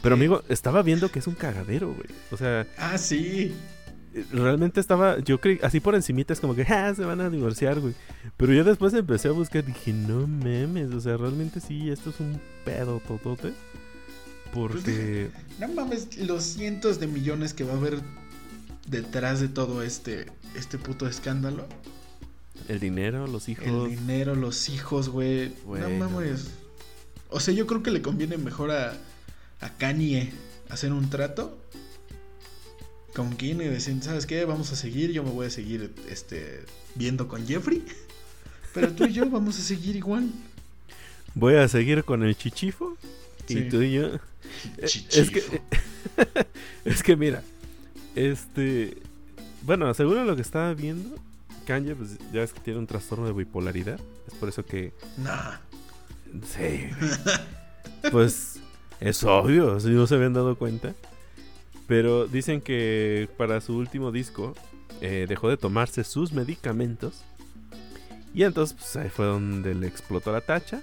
Pero 0.01 0.15
amigo, 0.15 0.43
estaba 0.49 0.81
viendo 0.81 1.09
que 1.09 1.19
es 1.19 1.27
un 1.27 1.35
cagadero, 1.35 1.87
güey. 1.93 2.07
O 2.31 2.37
sea, 2.37 2.65
Ah, 2.77 2.97
sí. 2.97 3.53
eh, 4.13 4.25
realmente 4.31 4.79
estaba, 4.79 5.19
yo 5.19 5.39
creí, 5.39 5.59
así 5.63 5.79
por 5.79 5.95
encimita 5.95 6.33
es 6.33 6.39
como 6.39 6.55
que, 6.55 6.61
ah, 6.69 6.93
se 6.95 7.03
van 7.05 7.21
a 7.21 7.29
divorciar, 7.29 7.79
güey. 7.79 7.93
Pero 8.37 8.53
ya 8.53 8.63
después 8.63 8.93
empecé 8.93 9.27
a 9.27 9.31
buscar, 9.31 9.63
dije, 9.65 9.93
no 9.93 10.27
memes, 10.27 10.91
o 10.93 10.99
sea, 11.01 11.17
realmente 11.17 11.59
sí, 11.59 11.89
esto 11.89 12.09
es 12.09 12.19
un 12.19 12.39
pedo 12.65 12.99
totote. 13.07 13.53
Porque... 14.53 15.29
No 15.59 15.67
mames, 15.67 16.17
los 16.17 16.43
cientos 16.43 16.99
de 16.99 17.07
millones 17.07 17.53
que 17.53 17.63
va 17.63 17.73
a 17.73 17.77
haber 17.77 17.99
detrás 18.87 19.39
de 19.41 19.49
todo 19.49 19.83
este, 19.83 20.27
este 20.55 20.77
puto 20.77 21.07
escándalo. 21.07 21.67
El 22.67 22.79
dinero, 22.79 23.27
los 23.27 23.49
hijos. 23.49 23.65
El 23.65 23.89
dinero, 23.97 24.35
los 24.35 24.69
hijos, 24.69 25.09
güey. 25.09 25.51
Bueno. 25.65 25.89
No 25.89 26.09
mames. 26.09 26.47
O 27.29 27.39
sea, 27.39 27.53
yo 27.53 27.67
creo 27.67 27.83
que 27.83 27.91
le 27.91 28.01
conviene 28.01 28.37
mejor 28.37 28.71
a, 28.71 28.93
a 29.61 29.69
Kanye 29.77 30.31
hacer 30.69 30.91
un 30.91 31.09
trato 31.09 31.57
con 33.15 33.35
Kim 33.35 33.61
y 33.61 33.65
decir, 33.65 33.97
¿sabes 34.03 34.25
qué? 34.25 34.45
Vamos 34.45 34.71
a 34.71 34.75
seguir, 34.75 35.11
yo 35.11 35.23
me 35.23 35.31
voy 35.31 35.47
a 35.47 35.49
seguir 35.49 35.93
este, 36.09 36.61
viendo 36.95 37.27
con 37.27 37.45
Jeffrey. 37.47 37.83
Pero 38.73 38.91
tú 38.93 39.05
y 39.05 39.13
yo 39.13 39.27
vamos 39.29 39.57
a 39.57 39.61
seguir 39.61 39.95
igual. 39.95 40.29
Voy 41.33 41.55
a 41.55 41.67
seguir 41.67 42.03
con 42.03 42.23
el 42.23 42.35
chichifo. 42.37 42.95
Sí. 43.47 43.59
Y 43.59 43.69
tú 43.69 43.81
y 43.81 43.93
yo. 43.93 44.05
Eh, 44.07 44.19
Es 44.77 44.91
Chichifo. 44.91 45.51
que, 45.51 45.61
es 46.85 47.01
que 47.03 47.15
mira, 47.15 47.43
este, 48.15 48.97
bueno, 49.63 49.91
según 49.93 50.25
lo 50.27 50.35
que 50.35 50.41
estaba 50.41 50.73
viendo, 50.73 51.15
Kanye, 51.65 51.95
pues 51.95 52.17
ya 52.33 52.41
ves 52.41 52.53
que 52.53 52.59
tiene 52.59 52.77
un 52.79 52.87
trastorno 52.87 53.25
de 53.25 53.33
bipolaridad. 53.33 53.99
Es 54.27 54.33
por 54.35 54.49
eso 54.49 54.63
que, 54.65 54.93
Nah. 55.17 55.58
sí, 56.55 56.89
pues 58.12 58.60
es 59.00 59.23
obvio, 59.23 59.79
si 59.81 59.89
no 59.89 60.08
se 60.08 60.15
habían 60.15 60.33
dado 60.33 60.58
cuenta. 60.58 60.93
Pero 61.87 62.27
dicen 62.27 62.62
que 62.62 63.29
para 63.37 63.62
su 63.62 63.77
último 63.77 64.12
disco 64.12 64.54
eh, 65.02 65.25
dejó 65.27 65.50
de 65.50 65.58
tomarse 65.58 66.04
sus 66.04 66.33
medicamentos. 66.33 67.23
Y 68.33 68.43
entonces, 68.43 68.75
pues 68.77 68.95
ahí 68.98 69.10
fue 69.10 69.25
donde 69.25 69.73
le 69.73 69.87
explotó 69.87 70.31
la 70.31 70.41
tacha. 70.41 70.81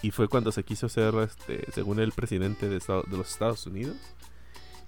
Y 0.00 0.10
fue 0.10 0.28
cuando 0.28 0.52
se 0.52 0.64
quiso 0.64 0.88
ser, 0.88 1.14
este, 1.16 1.64
según 1.72 2.00
el 2.00 2.12
presidente 2.12 2.68
de, 2.68 2.78
de 2.78 3.16
los 3.16 3.30
Estados 3.30 3.66
Unidos. 3.66 3.96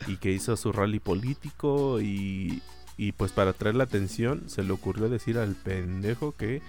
Y 0.07 0.17
que 0.17 0.31
hizo 0.31 0.57
su 0.57 0.73
rally 0.73 1.01
político. 1.01 2.01
Y, 2.01 2.63
y 2.97 3.13
pues 3.13 3.33
para 3.33 3.51
atraer 3.51 3.75
la 3.75 3.85
atención, 3.85 4.49
se 4.49 4.63
le 4.63 4.73
ocurrió 4.73 5.09
decir 5.09 5.39
al 5.39 5.55
pendejo 5.57 6.33
que 6.37 6.63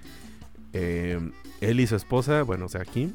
eh, 0.73 1.19
él 1.61 1.79
y 1.79 1.87
su 1.87 1.95
esposa, 1.95 2.43
bueno, 2.43 2.65
o 2.65 2.69
sea, 2.69 2.83
Kim, 2.83 3.13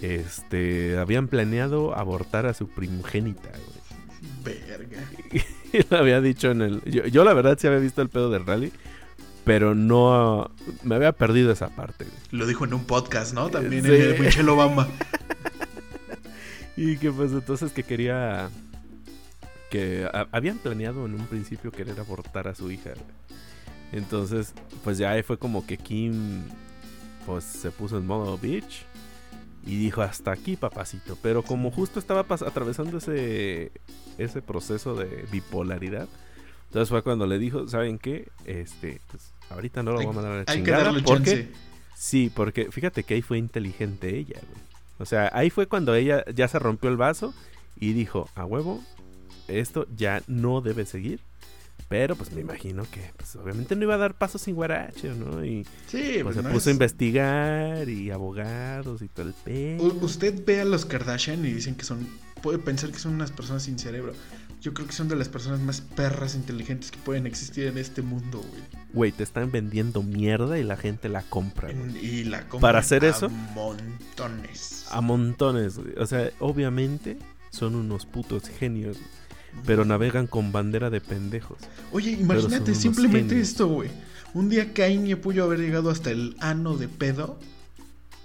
este, 0.00 0.96
habían 0.98 1.28
planeado 1.28 1.94
abortar 1.96 2.46
a 2.46 2.54
su 2.54 2.68
primogénita, 2.68 3.48
güey. 3.50 4.56
Verga. 4.68 4.98
Y 5.70 5.80
lo 5.90 5.98
había 5.98 6.22
dicho 6.22 6.50
en 6.50 6.62
el. 6.62 6.82
Yo, 6.84 7.06
yo 7.06 7.24
la 7.24 7.34
verdad 7.34 7.58
sí 7.60 7.66
había 7.66 7.78
visto 7.78 8.00
el 8.00 8.08
pedo 8.08 8.30
del 8.30 8.46
rally. 8.46 8.72
Pero 9.44 9.74
no. 9.74 10.50
Me 10.82 10.94
había 10.94 11.12
perdido 11.12 11.52
esa 11.52 11.68
parte. 11.68 12.06
Lo 12.30 12.46
dijo 12.46 12.64
en 12.64 12.72
un 12.72 12.84
podcast, 12.84 13.34
¿no? 13.34 13.50
También 13.50 13.84
Sí. 13.84 13.90
el 13.90 14.12
de 14.14 14.18
Michelle 14.18 14.48
Obama. 14.50 14.88
Y 16.76 16.96
que 16.96 17.10
pues 17.10 17.32
entonces 17.32 17.72
que 17.72 17.82
quería. 17.82 18.48
que 19.70 20.08
habían 20.32 20.58
planeado 20.58 21.04
en 21.06 21.14
un 21.14 21.26
principio 21.26 21.70
querer 21.72 21.98
abortar 21.98 22.46
a 22.48 22.54
su 22.54 22.70
hija. 22.70 22.90
Entonces, 23.92 24.54
pues 24.84 24.96
ya 24.96 25.20
fue 25.22 25.38
como 25.38 25.66
que 25.66 25.76
Kim 25.76 26.42
pues 27.26 27.44
se 27.44 27.70
puso 27.70 27.98
en 27.98 28.06
modo 28.06 28.38
bitch 28.38 28.84
y 29.68 29.76
dijo 29.76 30.00
hasta 30.00 30.32
aquí 30.32 30.56
papacito. 30.56 31.16
Pero 31.22 31.42
como 31.42 31.70
justo 31.70 31.98
estaba 31.98 32.20
atravesando 32.22 32.98
ese, 32.98 33.70
ese 34.16 34.40
proceso 34.40 34.94
de 34.94 35.26
bipolaridad, 35.30 36.08
entonces 36.68 36.88
fue 36.88 37.02
cuando 37.02 37.26
le 37.26 37.38
dijo, 37.38 37.68
¿saben 37.68 37.98
qué? 37.98 38.28
Este, 38.46 39.00
pues 39.10 39.34
ahorita 39.50 39.82
no 39.82 39.92
lo 39.92 39.98
voy 39.98 40.06
a 40.06 40.12
mandar 40.12 40.32
a 40.32 40.36
la 40.36 40.44
chingada. 40.46 40.92
porque, 41.04 41.50
Sí, 41.94 42.32
porque 42.34 42.70
fíjate 42.72 43.02
que 43.02 43.14
ahí 43.14 43.22
fue 43.22 43.36
inteligente 43.36 44.16
ella, 44.16 44.40
O 44.98 45.04
sea, 45.04 45.30
ahí 45.34 45.50
fue 45.50 45.66
cuando 45.66 45.94
ella 45.94 46.24
ya 46.34 46.48
se 46.48 46.58
rompió 46.58 46.88
el 46.88 46.96
vaso 46.96 47.34
y 47.78 47.92
dijo, 47.92 48.30
a 48.34 48.46
huevo, 48.46 48.82
esto 49.48 49.86
ya 49.94 50.22
no 50.26 50.62
debe 50.62 50.86
seguir. 50.86 51.20
Pero 51.88 52.16
pues 52.16 52.32
me 52.32 52.42
imagino 52.42 52.84
que 52.90 53.12
pues, 53.16 53.34
obviamente 53.36 53.74
no 53.74 53.84
iba 53.84 53.94
a 53.94 53.98
dar 53.98 54.14
paso 54.14 54.38
sin 54.38 54.54
guarache, 54.54 55.10
¿no? 55.14 55.44
Y 55.44 55.66
sí, 55.86 56.18
pues, 56.22 56.36
se 56.36 56.42
puso 56.42 56.68
a 56.68 56.72
investigar 56.72 57.88
y 57.88 58.10
abogados 58.10 59.00
y 59.00 59.08
todo 59.08 59.28
el 59.28 59.32
pedo. 59.32 59.84
usted 60.02 60.44
ve 60.44 60.60
a 60.60 60.64
los 60.64 60.84
Kardashian 60.84 61.44
y 61.46 61.52
dicen 61.52 61.74
que 61.74 61.84
son, 61.84 62.06
puede 62.42 62.58
pensar 62.58 62.90
que 62.90 62.98
son 62.98 63.14
unas 63.14 63.30
personas 63.30 63.62
sin 63.62 63.78
cerebro. 63.78 64.12
Yo 64.60 64.74
creo 64.74 64.88
que 64.88 64.92
son 64.92 65.08
de 65.08 65.14
las 65.14 65.28
personas 65.28 65.60
más 65.60 65.80
perras 65.80 66.34
inteligentes 66.34 66.90
que 66.90 66.98
pueden 66.98 67.26
existir 67.26 67.66
en 67.68 67.78
este 67.78 68.02
mundo, 68.02 68.38
güey. 68.40 68.62
Güey, 68.92 69.12
te 69.12 69.22
están 69.22 69.52
vendiendo 69.52 70.02
mierda 70.02 70.58
y 70.58 70.64
la 70.64 70.76
gente 70.76 71.08
la 71.08 71.22
compra. 71.22 71.70
Y 71.70 72.24
la 72.24 72.40
compra. 72.48 72.68
Para 72.68 72.78
hacer 72.80 73.04
eso. 73.04 73.26
A 73.26 73.28
montones. 73.28 74.86
A 74.90 75.00
montones, 75.00 75.78
güey. 75.78 75.94
O 75.96 76.06
sea, 76.06 76.30
obviamente 76.40 77.18
son 77.50 77.76
unos 77.76 78.04
putos 78.04 78.48
genios 78.48 78.98
pero 79.64 79.84
navegan 79.84 80.26
con 80.26 80.52
bandera 80.52 80.90
de 80.90 81.00
pendejos. 81.00 81.58
Oye, 81.92 82.12
imagínate 82.12 82.74
simplemente 82.74 83.40
esto, 83.40 83.68
güey. 83.68 83.90
Un 84.34 84.48
día 84.48 84.72
Cain 84.72 85.06
y 85.06 85.14
pudo 85.14 85.44
haber 85.44 85.58
llegado 85.58 85.90
hasta 85.90 86.10
el 86.10 86.36
ano 86.40 86.76
de 86.76 86.88
pedo 86.88 87.38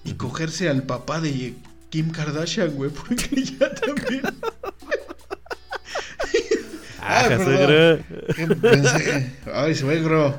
y 0.03 0.13
cogerse 0.13 0.69
al 0.69 0.83
papá 0.83 1.21
de 1.21 1.55
Kim 1.89 2.11
Kardashian, 2.11 2.71
güey, 2.71 2.91
porque 2.91 3.43
ya 3.59 3.73
también. 3.73 4.21
ah, 6.99 7.37
suegro. 7.41 8.03
Ay, 9.53 9.75
suegro. 9.75 10.37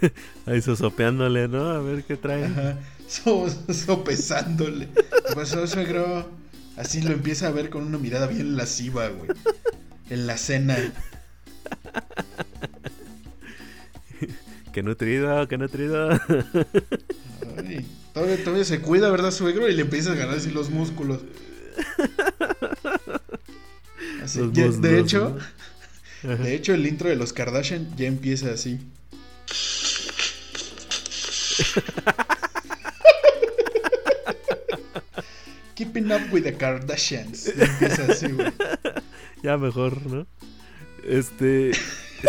Ahí 0.46 0.62
sosopeándole, 0.62 1.48
¿no? 1.48 1.70
A 1.70 1.80
ver 1.80 2.04
qué 2.04 2.16
trae. 2.16 2.44
Ajá. 2.44 2.78
sopesándole. 3.06 4.88
¿Qué 4.88 5.34
pasó, 5.34 5.66
suegro? 5.66 6.28
Así 6.76 7.02
lo 7.02 7.12
empieza 7.12 7.48
a 7.48 7.50
ver 7.50 7.70
con 7.70 7.84
una 7.84 7.98
mirada 7.98 8.26
bien 8.26 8.56
lasciva, 8.56 9.08
güey 9.08 9.28
en 10.10 10.26
la 10.26 10.36
cena. 10.36 10.76
qué 14.72 14.82
nutrido, 14.82 15.46
qué 15.48 15.56
nutrido. 15.58 16.10
Ay, 17.56 17.86
todavía, 18.12 18.64
se 18.64 18.80
cuida, 18.80 19.08
¿verdad, 19.10 19.30
suegro? 19.30 19.68
Y 19.68 19.74
le 19.74 19.82
empieza 19.82 20.12
a 20.12 20.14
ganar 20.14 20.36
así 20.36 20.50
los 20.50 20.70
músculos. 20.70 21.20
de 24.34 24.98
hecho, 24.98 25.38
de 26.22 26.54
hecho, 26.54 26.74
el 26.74 26.86
intro 26.86 27.08
de 27.08 27.16
los 27.16 27.32
Kardashian 27.32 27.96
ya 27.96 28.06
empieza 28.06 28.52
así. 28.52 28.78
Keeping 35.74 36.12
up 36.12 36.32
with 36.32 36.44
the 36.44 36.56
Kardashians. 36.56 37.48
empieza 37.48 38.04
así, 38.04 38.28
güey 38.28 38.52
ya 39.44 39.58
mejor, 39.58 40.06
¿no? 40.06 40.26
Este, 41.06 41.70
es 41.70 41.78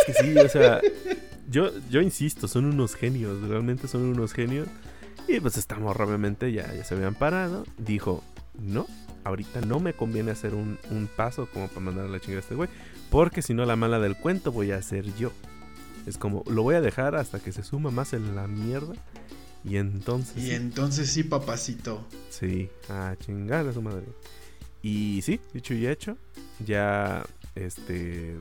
que 0.06 0.14
sí, 0.14 0.38
o 0.38 0.50
sea, 0.50 0.82
yo, 1.50 1.72
yo 1.90 2.02
insisto, 2.02 2.50
son 2.50 2.66
unos 2.66 2.94
genios, 2.94 3.42
realmente 3.48 3.88
son 3.88 4.02
unos 4.02 4.34
genios. 4.34 4.68
Y 5.28 5.40
pues 5.40 5.58
esta 5.58 5.80
morra 5.80 6.06
obviamente 6.06 6.52
ya, 6.52 6.72
ya 6.74 6.84
se 6.84 6.94
habían 6.94 7.16
parado. 7.16 7.66
Dijo, 7.78 8.22
no, 8.60 8.86
ahorita 9.24 9.62
no 9.62 9.80
me 9.80 9.94
conviene 9.94 10.32
hacer 10.32 10.54
un, 10.54 10.78
paso 11.16 11.48
como 11.52 11.70
para 11.70 11.80
mandar 11.80 12.06
a 12.06 12.10
la 12.10 12.20
chingada 12.20 12.40
a 12.40 12.44
este 12.44 12.56
güey. 12.56 12.70
Porque 13.10 13.42
si 13.42 13.54
no 13.54 13.66
la 13.66 13.78
mala 13.78 14.00
del 14.00 14.18
cuento 14.18 14.52
voy 14.52 14.72
a 14.72 14.82
ser 14.82 15.06
yo. 15.16 15.32
Es 16.06 16.18
como, 16.18 16.44
lo 16.48 16.64
voy 16.64 16.76
a 16.76 16.82
dejar 16.82 17.16
hasta 17.16 17.40
que 17.40 17.54
se 17.54 17.64
suma 17.64 17.92
más 17.92 18.12
en 18.12 18.36
la 18.36 18.46
mierda. 18.48 18.94
Y 19.64 19.78
entonces... 19.78 20.44
Y 20.44 20.52
entonces 20.52 21.10
sí, 21.10 21.24
papacito. 21.24 22.06
Sí, 22.30 22.70
a 22.90 23.16
chingar 23.26 23.68
a 23.68 23.74
su 23.74 23.82
madre. 23.82 24.06
Y 24.86 25.24
sí, 25.24 25.40
dicho 25.52 25.74
y 25.74 25.88
hecho, 25.88 26.16
ya, 26.64 27.26
este, 27.56 28.36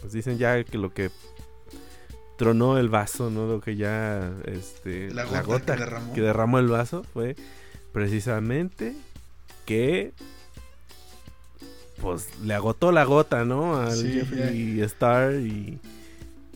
pues 0.00 0.12
dicen 0.12 0.38
ya 0.38 0.62
que 0.62 0.78
lo 0.78 0.94
que 0.94 1.10
tronó 2.36 2.78
el 2.78 2.88
vaso, 2.88 3.30
¿no? 3.30 3.48
Lo 3.48 3.60
que 3.60 3.74
ya, 3.74 4.32
este, 4.44 5.10
la 5.12 5.24
gota, 5.42 5.74
que, 6.14 6.20
derramó. 6.20 6.60
el 6.60 6.68
vaso 6.68 7.02
fue 7.02 7.34
precisamente 7.92 8.94
que, 9.66 10.12
pues, 12.00 12.28
le 12.44 12.54
agotó 12.54 12.92
la 12.92 13.02
gota, 13.02 13.44
¿no? 13.44 13.76
Al 13.76 14.00
Jeffrey 14.00 14.80
Star 14.82 15.34
y, 15.34 15.80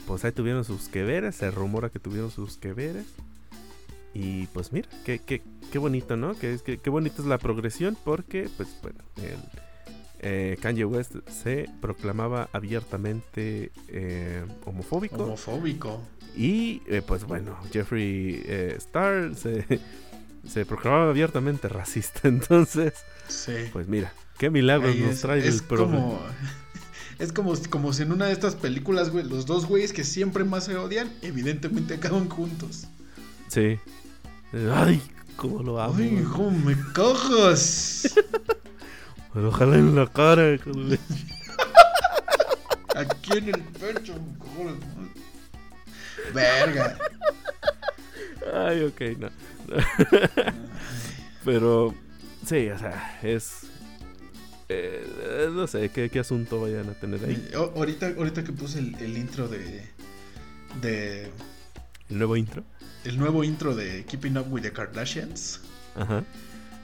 pues 0.06 0.24
ahí 0.24 0.30
tuvieron 0.30 0.64
sus 0.64 0.86
que 0.86 1.32
se 1.32 1.50
rumora 1.50 1.90
que 1.90 1.98
tuvieron 1.98 2.30
sus 2.30 2.58
que 2.58 2.74
y 4.14 4.46
pues 4.48 4.72
mira, 4.72 4.88
qué, 5.04 5.18
qué, 5.18 5.42
qué 5.70 5.78
bonito, 5.78 6.16
¿no? 6.16 6.34
Qué, 6.34 6.58
qué, 6.64 6.78
qué 6.78 6.90
bonito 6.90 7.22
es 7.22 7.28
la 7.28 7.38
progresión 7.38 7.96
porque, 8.04 8.48
pues 8.56 8.68
bueno, 8.82 8.98
el, 9.16 9.38
eh, 10.24 10.56
Kanye 10.60 10.84
West 10.84 11.16
se 11.28 11.68
proclamaba 11.80 12.48
abiertamente 12.52 13.72
eh, 13.88 14.44
homofóbico. 14.64 15.24
Homofóbico. 15.24 16.00
Y 16.36 16.80
eh, 16.86 17.02
pues 17.04 17.24
bueno, 17.24 17.58
Jeffrey 17.72 18.40
Star 18.76 19.34
se, 19.34 19.80
se, 20.46 20.64
proclamaba 20.64 21.10
abiertamente 21.10 21.68
racista. 21.68 22.20
Entonces, 22.28 22.94
pues 23.72 23.88
mira, 23.88 24.12
qué 24.38 24.48
milagros 24.48 24.96
nos 24.96 25.20
trae 25.20 25.46
el 25.46 25.62
programa. 25.62 26.18
Es 27.18 27.32
como, 27.32 27.54
como 27.70 27.92
si 27.92 28.02
en 28.02 28.10
una 28.10 28.26
de 28.26 28.32
estas 28.32 28.56
películas, 28.56 29.10
güey, 29.10 29.24
los 29.24 29.46
dos 29.46 29.66
güeyes 29.66 29.92
que 29.92 30.02
siempre 30.02 30.42
más 30.42 30.64
se 30.64 30.76
odian, 30.76 31.12
evidentemente 31.22 31.94
acaban 31.94 32.28
juntos. 32.28 32.88
Sí. 33.46 33.78
Ay, 34.52 35.00
cómo 35.36 35.62
lo 35.62 35.80
amo. 35.80 35.94
Ay, 35.98 36.18
hijo, 36.20 36.50
me 36.50 36.76
cojas. 36.92 38.14
Pero 39.32 39.48
ojalá 39.48 39.76
en 39.76 39.94
la 39.94 40.06
cara. 40.06 40.58
Aquí 42.94 43.38
en 43.38 43.48
el 43.48 43.62
pecho, 43.62 44.14
cojones. 44.38 44.74
Verga. 46.34 46.98
Ay, 48.52 48.84
ok, 48.84 49.00
no. 49.18 49.30
Pero, 51.44 51.94
sí, 52.46 52.68
o 52.68 52.78
sea, 52.78 53.18
es. 53.22 53.62
Eh, 54.68 55.50
no 55.52 55.66
sé 55.66 55.90
¿qué, 55.90 56.08
qué, 56.08 56.20
asunto 56.20 56.60
vayan 56.60 56.88
a 56.88 56.94
tener 56.94 57.22
ahí. 57.24 57.50
ahorita, 57.54 58.14
ahorita 58.16 58.42
que 58.44 58.52
puse 58.52 58.78
el, 58.78 58.94
el 58.96 59.16
intro 59.16 59.48
de. 59.48 59.88
de. 60.82 61.30
¿El 62.10 62.18
nuevo 62.18 62.36
intro? 62.36 62.62
El 63.04 63.18
nuevo 63.18 63.44
intro 63.44 63.74
de 63.74 64.04
Keeping 64.04 64.36
Up 64.36 64.52
with 64.52 64.62
the 64.62 64.72
Kardashians. 64.72 65.60
Ajá. 65.96 66.24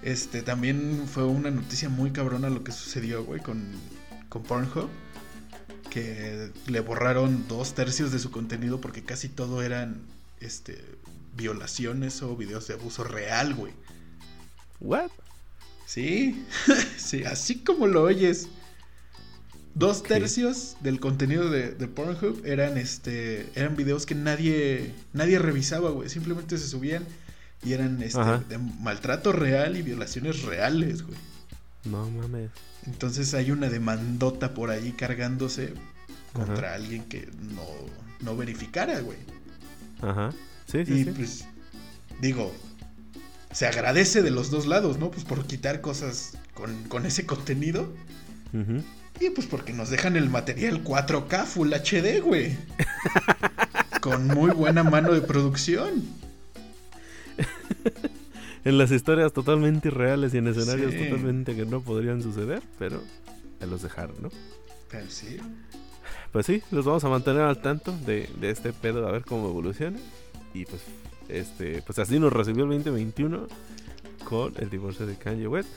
Este 0.03 0.43
también 0.43 1.07
fue 1.07 1.25
una 1.25 1.51
noticia 1.51 1.89
muy 1.89 2.11
cabrona 2.11 2.51
lo 2.51 2.63
que 2.63 2.73
sucedió, 2.73 3.25
güey, 3.25 3.41
con, 3.41 3.65
con 4.29 4.43
Pornhub. 4.43 4.89
Que 5.91 6.51
le 6.67 6.81
borraron 6.81 7.47
dos 7.49 7.75
tercios 7.75 8.13
de 8.13 8.19
su 8.19 8.31
contenido 8.31 8.81
porque 8.81 9.03
casi 9.03 9.29
todo 9.29 9.63
eran 9.63 10.03
este, 10.41 10.85
violaciones 11.37 12.23
o 12.23 12.37
videos 12.37 12.67
de 12.69 12.75
abuso 12.75 13.05
real, 13.05 13.55
güey. 13.55 13.73
¿What? 14.81 15.11
Sí, 15.87 16.45
sí, 16.99 17.25
así 17.25 17.61
como 17.61 17.87
lo 17.87 18.03
oyes. 18.03 18.49
Dos 19.79 20.03
tercios 20.03 20.77
del 20.81 20.99
contenido 20.99 21.51
de, 21.51 21.71
Pornhub 21.87 22.45
eran 22.45 22.77
este 22.77 23.49
eran 23.55 23.77
videos 23.77 24.07
que 24.07 24.17
nadie 24.17 24.93
nadie 25.13 25.39
revisaba, 25.39 25.91
güey. 25.91 26.09
Simplemente 26.09 26.59
se 26.59 26.67
subían 26.67 27.05
y 27.63 27.75
eran 27.75 28.03
este, 28.03 28.21
de 28.49 28.59
maltrato 28.59 29.31
real 29.31 29.77
y 29.77 29.83
violaciones 29.83 30.43
reales, 30.43 31.03
güey. 31.03 31.19
No 31.85 32.11
mames. 32.11 32.51
Entonces 32.87 33.35
hay 33.35 33.53
una 33.53 33.71
demandota 33.71 34.53
por 34.53 34.71
ahí 34.71 34.93
cargándose 34.93 35.75
contra 36.33 36.75
alguien 36.75 37.05
que 37.05 37.29
no, 37.55 37.65
no 38.21 38.37
verificara, 38.37 38.99
güey. 39.01 39.19
Ajá. 40.03 40.33
Sí, 40.67 40.85
sí, 40.85 41.01
y 41.01 41.05
pues 41.05 41.45
digo, 42.21 42.53
se 43.53 43.69
agradece 43.69 44.23
de 44.23 44.33
los 44.33 44.51
dos 44.51 44.67
lados, 44.67 44.99
¿no? 44.99 45.13
Pues 45.13 45.25
por 45.25 45.47
quitar 45.47 45.81
cosas 45.81 46.37
con, 46.55 46.83
con 46.89 47.07
ese 47.07 47.27
contenido. 47.27 47.93
Ajá. 48.53 48.83
Y 49.21 49.31
pues 49.31 49.47
porque 49.47 49.73
nos 49.73 49.91
dejan 49.91 50.17
el 50.17 50.31
material 50.31 50.85
4K 50.85 51.45
Full 51.45 51.73
HD, 51.73 52.21
güey. 52.23 52.57
Con 54.01 54.29
muy 54.29 54.53
buena 54.53 54.85
mano 54.85 55.13
de 55.13 55.21
producción. 55.21 56.05
en 58.65 58.79
las 58.79 58.91
historias 58.91 59.33
totalmente 59.33 59.89
irreales 59.89 60.35
y 60.35 60.39
en 60.39 60.47
escenarios 60.47 60.95
totalmente 60.95 61.57
que 61.57 61.67
no 61.67 61.81
podrían 61.81 62.23
suceder, 62.23 62.63
pero 62.79 63.03
los 63.67 63.83
dejaron, 63.83 64.17
¿no? 64.21 64.31
Pero 64.91 65.07
sí. 65.09 65.39
Pues 66.33 66.47
sí, 66.47 66.63
los 66.71 66.85
vamos 66.85 67.03
a 67.05 67.09
mantener 67.09 67.43
al 67.43 67.61
tanto 67.61 67.93
de, 68.07 68.29
de 68.41 68.51
este 68.51 68.73
pedo, 68.73 69.07
a 69.09 69.13
ver 69.13 69.25
cómo 69.25 69.49
evoluciona. 69.49 69.99
Y 70.55 70.65
pues, 70.65 70.83
este, 71.29 71.83
pues 71.83 71.99
así 71.99 72.19
nos 72.19 72.33
recibió 72.33 72.65
el 72.65 72.71
2021 72.71 73.49
con 74.25 74.53
el 74.59 74.71
divorcio 74.71 75.07
de 75.07 75.17
Kanye 75.17 75.49
West. 75.49 75.69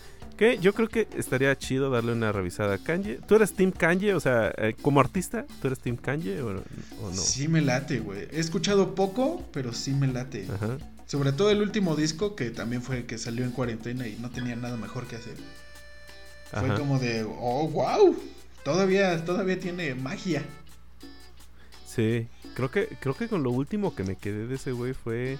Que 0.41 0.57
yo 0.57 0.73
creo 0.73 0.89
que 0.89 1.07
estaría 1.15 1.55
chido 1.55 1.91
darle 1.91 2.13
una 2.13 2.31
revisada 2.31 2.73
a 2.73 2.77
Kanye. 2.79 3.19
¿Tú 3.27 3.35
eres 3.35 3.53
Team 3.53 3.71
Kanye? 3.71 4.15
O 4.15 4.19
sea, 4.19 4.51
eh, 4.57 4.75
como 4.81 4.99
artista, 4.99 5.45
¿tú 5.61 5.67
eres 5.67 5.77
Team 5.77 5.97
Kanye 5.97 6.41
o, 6.41 6.47
o 6.47 6.53
no? 6.53 7.13
Sí 7.13 7.47
me 7.47 7.61
late, 7.61 7.99
güey. 7.99 8.21
He 8.31 8.39
escuchado 8.39 8.95
poco, 8.95 9.47
pero 9.53 9.71
sí 9.71 9.93
me 9.93 10.07
late. 10.07 10.47
Ajá. 10.51 10.79
Sobre 11.05 11.31
todo 11.31 11.51
el 11.51 11.61
último 11.61 11.95
disco, 11.95 12.35
que 12.35 12.49
también 12.49 12.81
fue 12.81 13.05
que 13.05 13.19
salió 13.19 13.45
en 13.45 13.51
cuarentena 13.51 14.07
y 14.07 14.17
no 14.19 14.31
tenía 14.31 14.55
nada 14.55 14.77
mejor 14.77 15.05
que 15.05 15.17
hacer. 15.17 15.35
Fue 16.49 16.69
Ajá. 16.69 16.73
como 16.73 16.97
de, 16.97 17.23
oh, 17.23 17.67
wow. 17.67 18.17
Todavía, 18.63 19.23
todavía 19.23 19.59
tiene 19.59 19.93
magia. 19.93 20.43
Sí, 21.85 22.27
creo 22.55 22.71
que, 22.71 22.87
creo 22.99 23.13
que 23.13 23.27
con 23.27 23.43
lo 23.43 23.51
último 23.51 23.93
que 23.93 24.03
me 24.03 24.15
quedé 24.15 24.47
de 24.47 24.55
ese 24.55 24.71
güey 24.71 24.95
fue 24.95 25.37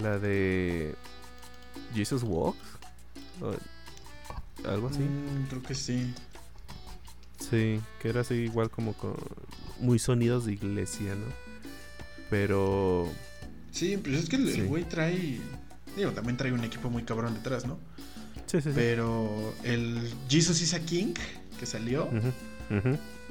la 0.00 0.18
de 0.18 0.94
Jesus 1.92 2.22
Walks. 2.22 2.58
Algo 4.64 4.88
así. 4.88 5.00
Mm, 5.00 5.46
creo 5.48 5.62
que 5.62 5.74
sí. 5.74 6.12
Sí, 7.38 7.80
que 8.00 8.08
era 8.08 8.22
así 8.22 8.34
igual 8.34 8.70
como 8.70 8.92
con 8.94 9.14
muy 9.80 9.98
sonidos 9.98 10.44
de 10.46 10.52
iglesia, 10.54 11.14
¿no? 11.14 11.26
Pero 12.30 13.10
Sí, 13.70 13.96
pues 13.96 14.16
es 14.24 14.28
que 14.28 14.36
el 14.36 14.52
Sí. 14.52 14.62
güey 14.62 14.84
trae. 14.88 15.40
Digo, 15.96 16.10
también 16.12 16.36
trae 16.36 16.52
un 16.52 16.64
equipo 16.64 16.90
muy 16.90 17.02
cabrón 17.04 17.34
detrás, 17.34 17.64
¿no? 17.66 17.78
sí, 18.46 18.60
sí, 18.60 18.70
sí. 18.70 18.72
Pero 18.74 19.54
el 19.62 20.12
Jesus 20.28 20.60
is 20.62 20.74
a 20.74 20.80
King 20.80 21.12
que 21.60 21.66
salió 21.66 22.08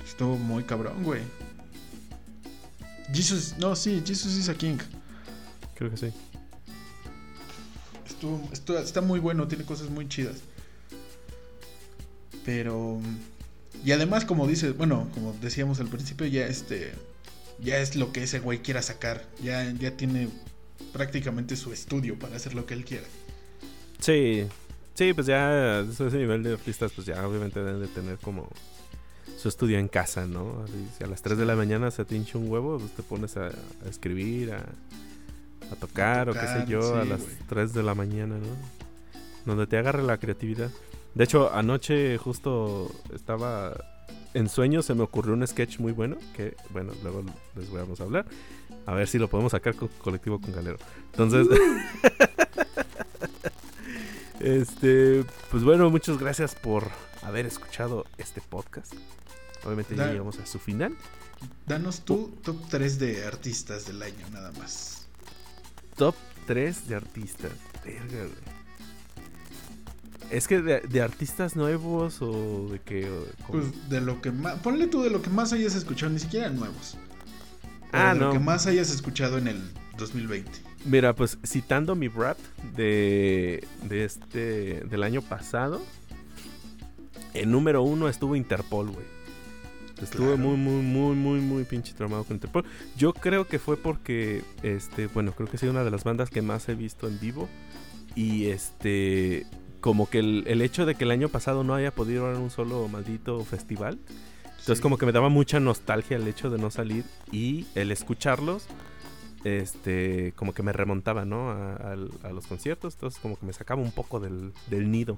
estuvo 0.05 0.37
muy 0.37 0.63
cabrón, 0.63 1.03
güey. 1.03 1.21
Jesus, 3.13 3.55
no, 3.57 3.75
sí, 3.75 4.01
Jesus 4.05 4.35
is 4.35 4.49
a 4.49 4.53
King. 4.55 4.77
Creo 5.75 5.89
que 5.91 5.97
sí. 5.97 6.07
Estuvo, 8.05 8.49
estuvo- 8.51 8.77
está 8.79 9.01
muy 9.01 9.19
bueno, 9.19 9.47
tiene 9.47 9.63
cosas 9.63 9.89
muy 9.89 10.07
chidas. 10.07 10.37
Pero. 12.47 13.01
Y 13.83 13.91
además, 13.91 14.23
como 14.23 14.47
dices, 14.47 14.77
bueno, 14.77 15.09
como 15.13 15.33
decíamos 15.41 15.81
al 15.81 15.89
principio, 15.89 16.25
ya 16.25 16.47
este. 16.47 16.93
Ya 17.59 17.77
es 17.79 17.97
lo 17.97 18.13
que 18.13 18.23
ese 18.23 18.39
güey 18.39 18.59
quiera 18.59 18.81
sacar. 18.81 19.25
Ya, 19.43 19.69
ya 19.71 19.97
tiene 19.97 20.29
prácticamente 20.93 21.57
su 21.57 21.73
estudio 21.73 22.17
para 22.17 22.37
hacer 22.37 22.53
lo 22.55 22.65
que 22.65 22.73
él 22.73 22.85
quiera. 22.85 23.05
Sí, 23.99 24.45
sí, 24.93 25.13
pues 25.13 25.27
ya 25.27 25.81
ese 25.81 26.17
nivel 26.17 26.41
de 26.43 26.53
artistas, 26.53 26.93
pues 26.93 27.05
ya 27.05 27.27
obviamente 27.27 27.61
deben 27.61 27.81
de 27.81 27.87
tener 27.87 28.17
como 28.19 28.47
su 29.37 29.49
estudio 29.49 29.77
en 29.77 29.89
casa, 29.89 30.25
¿no? 30.25 30.65
Si 30.97 31.03
a 31.03 31.07
las 31.07 31.21
3 31.21 31.37
de 31.37 31.45
la 31.45 31.55
mañana 31.57 31.91
se 31.91 32.05
te 32.05 32.15
hincha 32.15 32.37
un 32.37 32.49
huevo, 32.49 32.79
pues 32.79 32.91
te 32.91 33.03
pones 33.03 33.35
a, 33.35 33.47
a 33.47 33.89
escribir, 33.89 34.53
a, 34.53 34.59
a 34.59 35.75
tocar, 35.75 36.29
o 36.29 36.33
qué 36.33 36.47
sé 36.47 36.65
yo, 36.65 36.95
a 36.95 37.03
las 37.03 37.21
güey. 37.23 37.35
3 37.49 37.73
de 37.73 37.83
la 37.83 37.93
mañana, 37.93 38.37
¿no? 38.37 38.47
Donde 39.45 39.67
te 39.67 39.77
agarre 39.77 40.03
la 40.03 40.17
creatividad. 40.17 40.69
De 41.17 41.23
hecho, 41.23 41.51
anoche 41.51 42.15
justo 42.19 42.91
estaba 43.11 43.75
en 44.35 44.47
sueños, 44.47 44.85
se 44.85 44.93
me 44.93 45.01
ocurrió 45.01 45.33
un 45.33 45.47
sketch 45.47 45.79
muy 45.79 45.91
bueno, 45.91 46.15
que 46.35 46.55
bueno, 46.69 46.93
luego 47.01 47.23
les 47.55 47.71
vamos 47.71 47.99
a 47.99 48.03
hablar. 48.03 48.27
A 48.85 48.93
ver 48.93 49.07
si 49.07 49.17
lo 49.17 49.27
podemos 49.27 49.53
sacar 49.53 49.73
con 49.73 49.87
colectivo 49.97 50.39
con 50.39 50.53
Galero. 50.53 50.77
Entonces, 51.13 51.47
este, 54.39 55.25
pues 55.49 55.63
bueno, 55.63 55.89
muchas 55.89 56.19
gracias 56.19 56.53
por 56.53 56.87
haber 57.23 57.47
escuchado 57.47 58.05
este 58.19 58.39
podcast. 58.39 58.93
Obviamente 59.65 59.95
ya 59.95 60.11
llegamos 60.11 60.37
a 60.37 60.45
su 60.45 60.59
final. 60.59 60.95
Danos 61.65 62.01
tu 62.01 62.27
top 62.43 62.57
3 62.69 62.99
de 62.99 63.25
artistas 63.25 63.87
del 63.87 64.03
año, 64.03 64.29
nada 64.31 64.51
más. 64.51 65.07
Top 65.95 66.13
3 66.45 66.87
de 66.87 66.95
artistas. 66.95 67.53
Verga, 67.83 68.19
güey. 68.19 68.56
Es 70.29 70.47
que 70.47 70.61
de, 70.61 70.81
de 70.81 71.01
artistas 71.01 71.55
nuevos 71.55 72.21
o 72.21 72.67
de 72.69 72.79
que... 72.79 73.09
Pues 73.49 73.89
de 73.89 74.01
lo 74.01 74.21
que 74.21 74.31
más. 74.31 74.59
Ponle 74.59 74.87
tú 74.87 75.01
de 75.01 75.09
lo 75.09 75.21
que 75.21 75.29
más 75.29 75.53
hayas 75.53 75.75
escuchado, 75.75 76.11
ni 76.11 76.19
siquiera 76.19 76.49
nuevos. 76.49 76.97
Ah, 77.93 78.13
de 78.13 78.19
no. 78.19 78.25
lo 78.27 78.31
que 78.33 78.39
más 78.39 78.67
hayas 78.67 78.91
escuchado 78.91 79.37
en 79.37 79.47
el 79.47 79.61
2020. 79.97 80.51
Mira, 80.85 81.15
pues 81.15 81.37
citando 81.45 81.95
mi 81.95 82.07
rap 82.09 82.37
de, 82.75 83.65
de 83.83 84.03
este 84.05 84.81
del 84.85 85.03
año 85.03 85.21
pasado, 85.21 85.81
el 87.33 87.49
número 87.51 87.81
uno 87.83 88.09
estuvo 88.09 88.35
Interpol, 88.35 88.89
güey. 88.91 89.05
Estuve 90.01 90.35
Claro. 90.35 90.37
muy, 90.37 90.57
muy, 90.57 90.81
muy, 90.83 91.15
muy, 91.15 91.39
muy 91.39 91.63
pinche 91.63 91.93
traumado 91.93 92.23
con 92.23 92.35
Interpol. 92.35 92.65
Yo 92.97 93.13
creo 93.13 93.47
que 93.47 93.59
fue 93.59 93.77
porque, 93.77 94.43
este, 94.61 95.07
bueno, 95.07 95.31
creo 95.31 95.47
que 95.49 95.55
ha 95.57 95.59
sido 95.59 95.71
una 95.71 95.83
de 95.83 95.89
las 95.91 96.03
bandas 96.03 96.29
que 96.29 96.41
más 96.41 96.67
he 96.69 96.75
visto 96.75 97.07
en 97.07 97.19
vivo. 97.19 97.49
Y 98.15 98.47
este, 98.47 99.45
como 99.87 100.09
que 100.09 100.19
el, 100.19 100.43
el 100.47 100.61
hecho 100.61 100.85
de 100.85 100.95
que 100.95 101.05
el 101.05 101.11
año 101.11 101.29
pasado 101.29 101.63
no 101.63 101.73
haya 101.73 101.95
podido 101.95 102.29
ir 102.29 102.35
a 102.35 102.39
un 102.39 102.49
solo 102.49 102.89
maldito 102.89 103.41
festival. 103.45 103.97
Entonces 104.43 104.79
Sí. 104.79 104.81
como 104.81 104.97
que 104.97 105.05
me 105.05 105.13
daba 105.13 105.29
mucha 105.29 105.61
nostalgia 105.61 106.17
el 106.17 106.27
hecho 106.27 106.49
de 106.49 106.57
no 106.57 106.69
salir 106.71 107.05
y 107.31 107.67
el 107.73 107.89
escucharlos, 107.93 108.67
este, 109.45 110.33
como 110.35 110.53
que 110.53 110.61
me 110.61 110.73
remontaba, 110.73 111.23
¿no? 111.23 111.51
A, 111.51 111.95
los 111.95 112.47
conciertos, 112.47 112.95
entonces 112.95 113.17
como 113.21 113.39
que 113.39 113.45
me 113.45 113.53
sacaba 113.53 113.81
un 113.81 113.93
poco 113.93 114.19
del, 114.19 114.51
del 114.69 114.91
nido. 114.91 115.17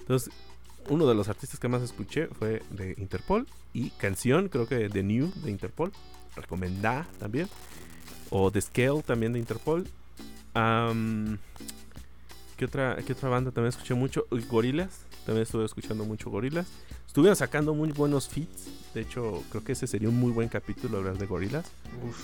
Entonces, 0.00 0.30
uno 0.90 1.06
de 1.06 1.14
los 1.14 1.30
artistas 1.30 1.58
que 1.58 1.68
más 1.68 1.80
escuché 1.80 2.26
fue 2.26 2.62
de 2.68 2.94
Interpol 2.98 3.46
y 3.72 3.88
canción, 3.88 4.50
creo 4.50 4.68
que 4.68 4.90
de 4.90 5.02
New 5.02 5.32
de 5.44 5.50
Interpol, 5.50 5.92
recomendada 6.36 7.06
también, 7.18 7.48
o 8.28 8.50
The 8.50 8.60
Scale 8.60 9.00
también 9.00 9.32
de 9.32 9.38
Interpol. 9.38 9.88
Am, 10.52 11.38
¿qué, 12.60 12.66
otra, 12.66 12.96
¿Qué 12.96 13.14
otra 13.14 13.30
banda 13.30 13.50
también 13.52 13.70
escuché 13.70 13.94
mucho? 13.94 14.26
Gorilas, 14.50 15.06
también 15.24 15.44
estuve 15.44 15.64
escuchando 15.64 16.04
mucho 16.04 16.28
Gorilas. 16.28 16.66
Estuvieron 17.06 17.34
sacando 17.34 17.72
muy 17.72 17.90
buenos 17.90 18.28
feats. 18.28 18.68
De 18.92 19.00
hecho, 19.00 19.42
creo 19.48 19.64
que 19.64 19.72
ese 19.72 19.86
sería 19.86 20.10
un 20.10 20.20
muy 20.20 20.30
buen 20.30 20.50
capítulo 20.50 20.98
hablar 20.98 21.16
de 21.16 21.24
Gorilas. 21.24 21.64
Uf. 22.06 22.18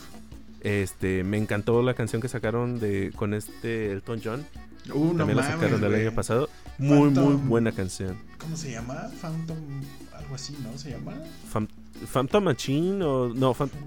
Este, 0.60 1.24
me 1.24 1.38
encantó 1.38 1.82
la 1.82 1.94
canción 1.94 2.20
que 2.20 2.28
sacaron 2.28 2.78
de 2.78 3.12
con 3.16 3.32
este 3.32 3.92
Elton 3.92 4.20
John. 4.22 4.46
Uh, 4.92 5.12
no 5.12 5.16
También 5.16 5.38
la 5.38 5.42
sacaron 5.44 5.80
del 5.80 5.94
año 5.94 6.12
pasado. 6.12 6.50
Muy, 6.76 7.08
muy 7.08 7.34
buena 7.36 7.72
canción. 7.72 8.18
¿Cómo 8.38 8.58
se 8.58 8.72
llama? 8.72 9.08
Phantom. 9.22 9.56
Algo 10.12 10.34
así, 10.34 10.54
¿no? 10.62 10.76
¿Se 10.76 10.90
llama? 10.90 11.14
Phantom 12.12 12.44
Machine 12.44 13.02
o 13.02 13.28
no, 13.28 13.54
Phantom. 13.54 13.80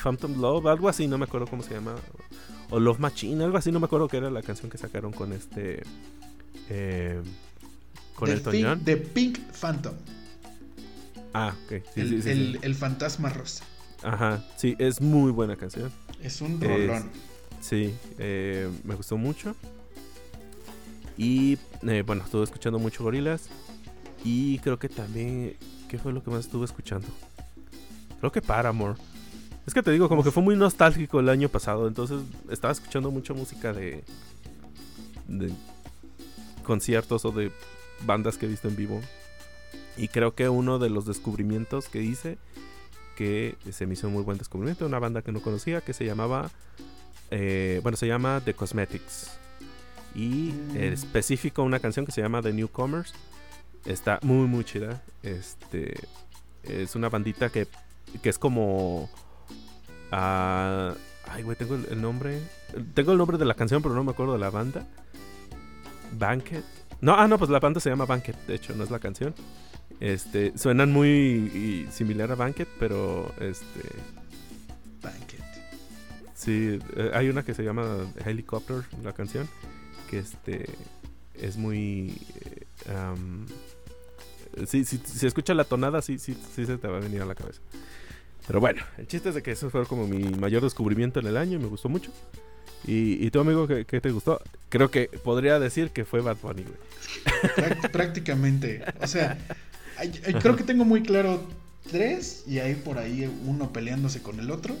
Phantom 0.00 0.40
Love, 0.40 0.66
algo 0.66 0.88
así, 0.88 1.08
no 1.08 1.18
me 1.18 1.24
acuerdo 1.24 1.48
cómo 1.48 1.64
se 1.64 1.74
llama. 1.74 1.96
O 2.70 2.78
Love 2.80 2.98
Machine, 2.98 3.42
algo 3.44 3.56
así, 3.56 3.72
no 3.72 3.80
me 3.80 3.86
acuerdo 3.86 4.08
que 4.08 4.18
era 4.18 4.30
la 4.30 4.42
canción 4.42 4.70
que 4.70 4.76
sacaron 4.78 5.12
con 5.12 5.32
este 5.32 5.82
eh, 6.68 7.20
con 8.14 8.28
Pink- 8.28 8.62
John. 8.62 8.80
The 8.84 8.96
Pink 8.96 9.38
Phantom. 9.52 9.94
Ah, 11.32 11.54
ok. 11.64 11.82
Sí, 11.94 12.00
el, 12.00 12.08
sí, 12.08 12.22
sí, 12.22 12.30
el- 12.30 12.58
el 12.62 12.74
fantasma 12.74 13.30
rosa. 13.30 13.64
Ajá, 14.02 14.44
sí, 14.56 14.76
es 14.78 15.00
muy 15.00 15.30
buena 15.32 15.56
canción. 15.56 15.90
Es 16.22 16.40
un 16.40 16.54
Es- 16.62 16.68
rolón. 16.68 17.10
Sí, 17.60 17.94
eh, 18.18 18.68
me 18.84 18.94
gustó 18.94 19.16
mucho. 19.16 19.56
Y 21.16 21.58
eh, 21.82 22.02
bueno, 22.06 22.22
estuve 22.24 22.44
escuchando 22.44 22.78
mucho 22.78 23.02
Gorilas. 23.02 23.48
Y 24.24 24.58
creo 24.60 24.78
que 24.78 24.88
también. 24.88 25.56
¿Qué 25.88 25.98
fue 25.98 26.12
lo 26.12 26.22
que 26.22 26.30
más 26.30 26.40
estuve 26.44 26.64
escuchando? 26.66 27.06
Creo 28.20 28.30
que 28.30 28.42
Paramore. 28.42 28.94
Es 29.68 29.74
que 29.74 29.82
te 29.82 29.90
digo, 29.90 30.08
como 30.08 30.24
que 30.24 30.30
fue 30.30 30.42
muy 30.42 30.56
nostálgico 30.56 31.20
el 31.20 31.28
año 31.28 31.50
pasado. 31.50 31.86
Entonces 31.88 32.22
estaba 32.50 32.72
escuchando 32.72 33.10
mucha 33.10 33.34
música 33.34 33.74
de. 33.74 34.02
de 35.26 35.52
conciertos 36.64 37.26
o 37.26 37.32
de 37.32 37.52
bandas 38.06 38.38
que 38.38 38.46
he 38.46 38.48
visto 38.48 38.66
en 38.66 38.76
vivo. 38.76 38.98
Y 39.98 40.08
creo 40.08 40.34
que 40.34 40.48
uno 40.48 40.78
de 40.78 40.88
los 40.88 41.04
descubrimientos 41.04 41.90
que 41.90 42.00
hice. 42.00 42.38
Que 43.14 43.56
se 43.70 43.86
me 43.86 43.92
hizo 43.92 44.06
un 44.06 44.14
muy 44.14 44.22
buen 44.22 44.38
descubrimiento. 44.38 44.86
Una 44.86 45.00
banda 45.00 45.20
que 45.20 45.32
no 45.32 45.42
conocía 45.42 45.82
que 45.82 45.92
se 45.92 46.06
llamaba 46.06 46.50
eh, 47.30 47.80
bueno, 47.82 47.98
se 47.98 48.06
llama 48.06 48.40
The 48.42 48.54
Cosmetics. 48.54 49.32
Y 50.14 50.52
Mm. 50.52 50.76
en 50.76 50.92
específico 50.94 51.62
una 51.62 51.78
canción 51.78 52.06
que 52.06 52.12
se 52.12 52.22
llama 52.22 52.40
The 52.40 52.54
Newcomers. 52.54 53.12
Está 53.84 54.18
muy, 54.22 54.46
muy 54.46 54.64
chida. 54.64 55.02
Este 55.22 55.92
es 56.62 56.94
una 56.94 57.10
bandita 57.10 57.50
que, 57.50 57.66
que 58.22 58.30
es 58.30 58.38
como. 58.38 59.10
Ah, 60.12 60.94
ay, 61.28 61.42
güey, 61.42 61.56
tengo 61.56 61.74
el, 61.74 62.00
nombre. 62.00 62.40
Tengo 62.94 63.12
el 63.12 63.18
nombre 63.18 63.38
de 63.38 63.44
la 63.44 63.54
canción, 63.54 63.82
pero 63.82 63.94
no 63.94 64.04
me 64.04 64.10
acuerdo 64.12 64.32
de 64.34 64.38
la 64.38 64.50
banda. 64.50 64.86
Banquet. 66.12 66.64
No, 67.00 67.14
ah, 67.14 67.28
no, 67.28 67.38
pues 67.38 67.50
la 67.50 67.60
banda 67.60 67.80
se 67.80 67.90
llama 67.90 68.06
Banquet, 68.06 68.36
de 68.46 68.54
hecho, 68.54 68.74
no 68.74 68.84
es 68.84 68.90
la 68.90 68.98
canción. 68.98 69.34
Este, 70.00 70.56
suenan 70.56 70.92
muy 70.92 71.08
y- 71.08 71.88
similar 71.90 72.30
a 72.32 72.34
Banquet, 72.34 72.68
pero 72.78 73.32
este 73.40 73.80
Banquet. 75.02 75.42
Sí, 76.34 76.78
eh, 76.96 77.10
hay 77.14 77.28
una 77.28 77.42
que 77.44 77.54
se 77.54 77.62
llama 77.62 77.84
Helicopter, 78.24 78.82
la 79.02 79.12
canción, 79.12 79.48
que 80.08 80.18
este 80.20 80.66
es 81.34 81.56
muy... 81.56 82.16
am, 82.94 83.46
Si, 84.66 84.84
si, 84.84 84.98
si 84.98 85.26
escuchas 85.26 85.56
la 85.56 85.64
tonada, 85.64 86.00
sí, 86.02 86.18
sí, 86.18 86.36
sí 86.54 86.64
se 86.66 86.78
te 86.78 86.88
va 86.88 86.96
a 86.98 87.00
venir 87.00 87.22
a 87.22 87.26
la 87.26 87.34
cabeza. 87.34 87.60
Pero 88.48 88.58
bueno, 88.60 88.82
el 88.96 89.06
chiste 89.06 89.28
es 89.28 89.34
de 89.36 89.42
que 89.42 89.52
eso 89.52 89.70
fue 89.70 89.86
como 89.86 90.08
mi 90.08 90.24
mayor 90.24 90.62
descubrimiento 90.62 91.20
en 91.20 91.26
el 91.28 91.36
año 91.36 91.58
y 91.58 91.62
me 91.62 91.68
gustó 91.68 91.88
mucho. 91.88 92.10
Y, 92.86 93.24
y 93.24 93.30
tu 93.30 93.38
amigo, 93.40 93.66
¿qué, 93.68 93.84
qué 93.84 94.00
te 94.00 94.10
gustó? 94.10 94.40
Creo 94.70 94.90
que 94.90 95.08
podría 95.22 95.58
decir 95.60 95.90
que 95.90 96.04
fue 96.04 96.20
Bad 96.22 96.38
Bunny, 96.42 96.62
güey. 96.64 96.76
Práct- 97.56 97.90
prácticamente. 97.90 98.82
O 99.00 99.06
sea, 99.06 99.38
creo 100.40 100.56
que 100.56 100.64
tengo 100.64 100.84
muy 100.84 101.02
claro 101.02 101.42
tres 101.90 102.44
y 102.46 102.58
hay 102.58 102.74
por 102.74 102.98
ahí 102.98 103.30
uno 103.46 103.72
peleándose 103.72 104.22
con 104.22 104.40
el 104.40 104.50
otro. 104.50 104.74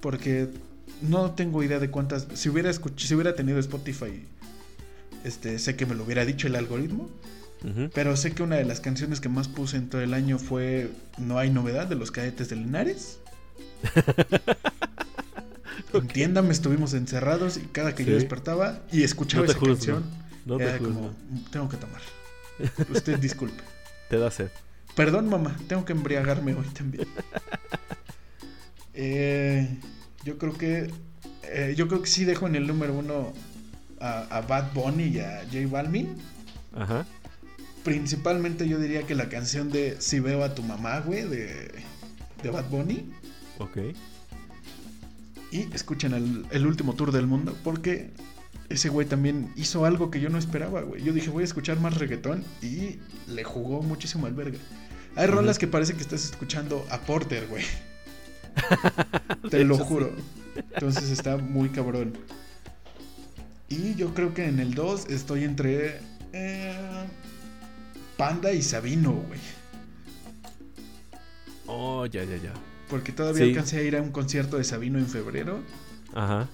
Porque 0.00 0.48
no 1.02 1.30
tengo 1.32 1.62
idea 1.62 1.78
de 1.78 1.90
cuántas. 1.90 2.26
Si 2.34 2.48
hubiera 2.48 2.70
escuch- 2.70 2.98
si 2.98 3.14
hubiera 3.14 3.34
tenido 3.36 3.58
Spotify, 3.60 4.24
este, 5.24 5.58
sé 5.60 5.76
que 5.76 5.86
me 5.86 5.94
lo 5.94 6.04
hubiera 6.04 6.24
dicho 6.24 6.46
el 6.48 6.56
algoritmo. 6.56 7.08
Pero 7.92 8.16
sé 8.16 8.32
que 8.32 8.42
una 8.42 8.56
de 8.56 8.64
las 8.64 8.80
canciones 8.80 9.20
que 9.20 9.28
más 9.28 9.48
puse 9.48 9.76
en 9.76 9.88
todo 9.88 10.00
el 10.00 10.14
año 10.14 10.38
fue 10.38 10.90
No 11.18 11.38
hay 11.38 11.50
novedad 11.50 11.86
de 11.86 11.96
los 11.96 12.10
cadetes 12.10 12.48
de 12.48 12.56
Linares. 12.56 13.18
Entiéndame, 15.92 16.52
estuvimos 16.52 16.94
encerrados 16.94 17.56
y 17.56 17.62
cada 17.62 17.94
que 17.94 18.04
yo 18.04 18.14
despertaba 18.14 18.80
y 18.92 19.02
escuchaba 19.02 19.44
No 19.44 19.50
esa 19.50 19.58
juzgo, 19.58 19.74
canción, 19.74 20.04
No 20.44 20.60
era 20.60 20.78
como, 20.78 21.12
tengo 21.50 21.68
que 21.68 21.76
tomar. 21.76 22.00
Usted 22.92 23.18
disculpe. 23.18 23.62
Te 24.10 24.18
da 24.18 24.30
sed. 24.30 24.50
Perdón, 24.94 25.28
mamá, 25.28 25.56
tengo 25.68 25.84
que 25.84 25.92
embriagarme 25.92 26.54
hoy 26.54 26.66
también. 26.66 27.06
Eh, 29.00 29.78
yo 30.24 30.38
creo 30.38 30.58
que 30.58 30.90
eh, 31.44 31.74
yo 31.76 31.86
creo 31.86 32.02
que 32.02 32.08
sí 32.08 32.24
dejo 32.24 32.48
en 32.48 32.56
el 32.56 32.66
número 32.66 32.94
uno 32.94 33.32
a, 34.00 34.22
a 34.22 34.40
Bad 34.40 34.72
Bunny 34.72 35.04
y 35.04 35.20
a 35.20 35.44
J 35.44 35.68
Balvin. 35.70 36.16
Ajá. 36.74 37.06
Principalmente 37.84 38.68
yo 38.68 38.78
diría 38.78 39.04
que 39.04 39.14
la 39.14 39.28
canción 39.28 39.70
de 39.70 39.96
Si 40.00 40.20
veo 40.20 40.44
a 40.44 40.54
tu 40.54 40.62
mamá, 40.62 41.00
güey, 41.00 41.24
de, 41.28 41.70
de 42.42 42.50
Bad 42.50 42.68
Bunny. 42.68 43.10
Ok. 43.58 43.78
Y 45.50 45.74
escuchen 45.74 46.12
el, 46.12 46.46
el 46.50 46.66
último 46.66 46.94
tour 46.94 47.10
del 47.12 47.26
mundo, 47.26 47.56
porque 47.64 48.10
ese 48.68 48.90
güey 48.90 49.06
también 49.06 49.50
hizo 49.56 49.86
algo 49.86 50.10
que 50.10 50.20
yo 50.20 50.28
no 50.28 50.36
esperaba, 50.38 50.82
güey. 50.82 51.02
Yo 51.02 51.12
dije, 51.12 51.30
voy 51.30 51.42
a 51.42 51.44
escuchar 51.44 51.80
más 51.80 51.96
reggaetón 51.96 52.44
y 52.60 52.98
le 53.26 53.44
jugó 53.44 53.80
muchísimo 53.82 54.26
al 54.26 54.34
verga. 54.34 54.58
Hay 55.16 55.26
Ujú. 55.26 55.36
rolas 55.36 55.58
que 55.58 55.66
parece 55.66 55.94
que 55.94 56.02
estás 56.02 56.24
escuchando 56.26 56.86
a 56.90 56.98
Porter, 57.00 57.46
güey. 57.48 57.64
Te 59.50 59.64
lo 59.64 59.76
sí. 59.76 59.82
juro. 59.86 60.12
Entonces 60.74 61.10
está 61.10 61.38
muy 61.38 61.70
cabrón. 61.70 62.12
Y 63.70 63.94
yo 63.94 64.12
creo 64.14 64.34
que 64.34 64.46
en 64.46 64.60
el 64.60 64.74
2 64.74 65.06
estoy 65.08 65.44
entre 65.44 66.00
eh, 66.32 66.74
Panda 68.18 68.52
y 68.52 68.60
Sabino, 68.62 69.12
güey. 69.12 69.40
Oh, 71.66 72.04
ya, 72.06 72.24
ya, 72.24 72.36
ya. 72.36 72.52
Porque 72.90 73.12
todavía 73.12 73.44
Sí. 73.44 73.50
alcancé 73.50 73.78
a 73.78 73.82
ir 73.82 73.96
a 73.96 74.02
un 74.02 74.10
concierto 74.10 74.56
de 74.58 74.64
Sabino 74.64 74.98
en 74.98 75.06
febrero. 75.06 75.60
Ajá. 76.14 76.48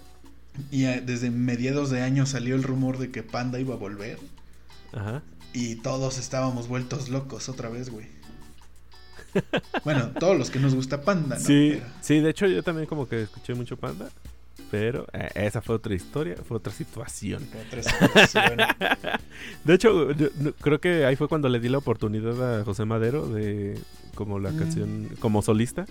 Y 0.71 0.85
eh, 0.85 1.03
desde 1.05 1.31
mediados 1.31 1.91
de 1.91 2.03
año 2.03 2.27
salió 2.27 2.55
el 2.55 2.63
rumor 2.63 2.99
de 2.99 3.11
que 3.11 3.23
Panda 3.23 3.59
iba 3.59 3.75
a 3.75 3.79
volver. 3.79 4.19
Ajá. 4.93 5.23
Y 5.53 5.77
todos 5.77 6.19
estábamos 6.19 6.69
vueltos 6.69 7.09
locos 7.09 7.49
otra 7.49 7.69
vez, 7.69 7.91
güey. 7.91 8.07
Bueno, 9.85 10.11
todos 10.21 10.37
los 10.39 10.51
que 10.51 10.61
nos 10.61 10.75
gusta 10.75 11.03
Panda, 11.03 11.37
¿no? 11.37 11.41
Sí, 11.45 11.73
Pero- 11.81 11.87
sí, 12.01 12.21
de 12.21 12.31
hecho 12.31 12.47
yo 12.47 12.63
también 12.63 12.87
como 12.87 13.09
que 13.09 13.23
escuché 13.23 13.55
mucho 13.55 13.77
Panda. 13.77 14.09
Pero 14.71 15.07
eh, 15.13 15.31
esa 15.35 15.61
fue 15.63 15.77
otra 15.77 15.95
historia, 15.95 16.37
fue 16.47 16.57
otra 16.57 16.73
situación. 16.73 17.47
De 19.65 19.75
hecho, 19.75 20.11
yo- 20.13 20.29
no- 20.39 20.53
creo 20.53 20.81
que 20.81 21.05
ahí 21.05 21.17
fue 21.17 21.29
cuando 21.29 21.49
le 21.49 21.61
di 21.61 21.69
la 21.69 21.79
oportunidad 21.79 22.61
a 22.61 22.65
José 22.65 22.85
Madero 22.85 23.27
de 23.29 23.79
como 24.15 24.39
la 24.39 24.51
Mm. 24.51 24.59
canción 24.59 25.09
como 25.21 25.43
solista. 25.43 25.87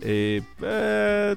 Eh, 0.00 0.42
eh, 0.62 1.36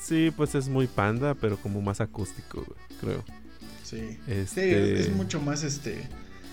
sí, 0.00 0.32
pues 0.36 0.54
es 0.54 0.68
muy 0.68 0.86
panda, 0.86 1.34
pero 1.34 1.56
como 1.56 1.80
más 1.82 2.00
acústico, 2.00 2.64
creo. 3.00 3.24
Sí. 3.84 4.18
Sí, 4.24 4.32
Este- 4.32 4.94
es, 5.00 5.06
es 5.08 5.12
mucho 5.12 5.40
más 5.40 5.62
este. 5.64 6.08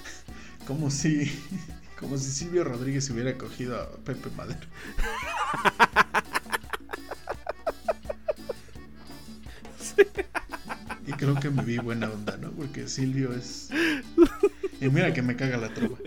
Como 0.68 0.90
si. 0.92 1.32
Como 2.00 2.18
si 2.18 2.32
Silvio 2.32 2.64
Rodríguez 2.64 3.10
hubiera 3.10 3.38
cogido 3.38 3.76
a 3.80 3.90
Pepe 4.06 4.30
Madero. 4.38 4.60
Y 11.08 11.12
creo 11.14 11.36
que 11.36 11.50
me 11.50 11.64
vi 11.64 11.78
buena 11.80 12.10
onda, 12.10 12.38
¿no? 12.38 12.52
Porque 12.52 12.88
Silvio 12.88 13.34
es. 13.34 13.70
Y 14.80 14.90
mira 14.90 15.12
que 15.14 15.22
me 15.22 15.36
caga 15.36 15.58
la 15.58 15.74
trova. 15.74 15.98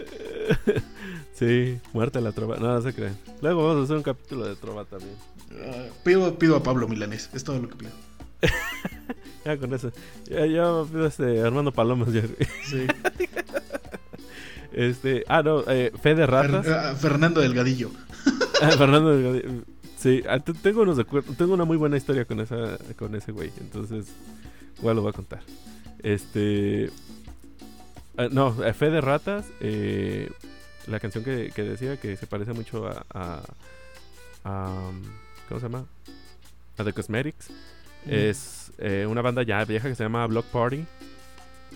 Sí, 1.35 1.79
muerte 1.93 2.19
a 2.19 2.21
la 2.21 2.33
trova. 2.33 2.57
No, 2.57 2.69
no 2.75 2.81
se 2.83 2.95
creen. 2.95 3.17
Luego 3.41 3.67
vamos 3.67 3.81
a 3.83 3.85
hacer 3.85 3.97
un 3.97 4.03
capítulo 4.05 4.47
de 4.47 4.55
trova 4.57 4.85
también. 4.85 5.15
Ah, 5.67 5.87
pido, 6.05 6.39
pido 6.39 6.57
a 6.57 6.63
Pablo 6.63 6.87
Milanés, 6.89 7.29
es 7.33 7.43
todo 7.45 7.59
lo 7.61 7.69
que 7.69 7.77
pido. 7.77 7.91
Ya 9.45 9.57
con 9.59 9.75
eso. 9.75 9.91
Ya, 10.31 10.47
ya 10.47 10.85
pido 10.89 11.05
este 11.05 11.41
Armando 11.43 11.73
Palomas. 11.73 12.13
ya. 12.13 12.23
Sí. 12.65 12.87
Este, 14.73 15.25
ah, 15.29 15.43
no, 15.43 15.65
eh, 15.69 15.93
Fe 16.01 16.15
de 16.15 16.27
Ratas. 16.27 16.65
Fer- 16.65 16.73
ah, 16.93 16.95
Fernando 16.95 17.41
Delgadillo. 17.41 17.91
Ah, 18.63 18.71
Fernando 18.79 19.11
Delgado. 19.17 19.65
Sí, 20.03 20.23
ah, 20.29 20.41
te- 20.41 20.53
tengo 20.55 20.83
unos 20.83 20.99
tengo 21.37 21.55
una 21.55 21.65
muy 21.65 21.77
buena 21.77 21.97
historia 21.97 22.25
con 22.25 22.41
esa 22.41 22.77
con 22.99 23.15
ese 23.15 23.31
güey, 23.31 23.53
entonces 23.61 24.07
igual 24.79 24.97
lo 24.97 25.03
voy 25.03 25.11
a 25.11 25.13
contar. 25.13 25.41
Este 26.03 26.91
ah, 28.17 28.27
no, 28.31 28.65
eh, 28.65 28.73
Fe 28.75 28.91
de 28.91 29.01
Ratas, 29.01 29.47
eh, 29.61 30.29
la 30.89 30.99
canción 30.99 31.23
que, 31.23 31.53
que 31.55 31.63
decía 31.63 31.99
que 32.01 32.17
se 32.17 32.27
parece 32.27 32.53
mucho 32.53 32.89
a, 32.89 33.07
a, 33.15 33.43
a, 34.45 34.89
um, 34.89 35.03
¿cómo 35.49 35.61
se 35.61 35.67
llama? 35.67 35.85
A 36.79 36.85
The 36.85 36.93
Cosmetics. 36.93 37.51
Es 38.05 38.73
eh, 38.79 39.07
una 39.09 39.23
banda 39.23 39.45
ya 39.45 39.65
vieja 39.65 39.89
que 39.89 39.95
se 39.95 40.03
llama 40.03 40.27
Block 40.27 40.47
Party. 40.47 40.85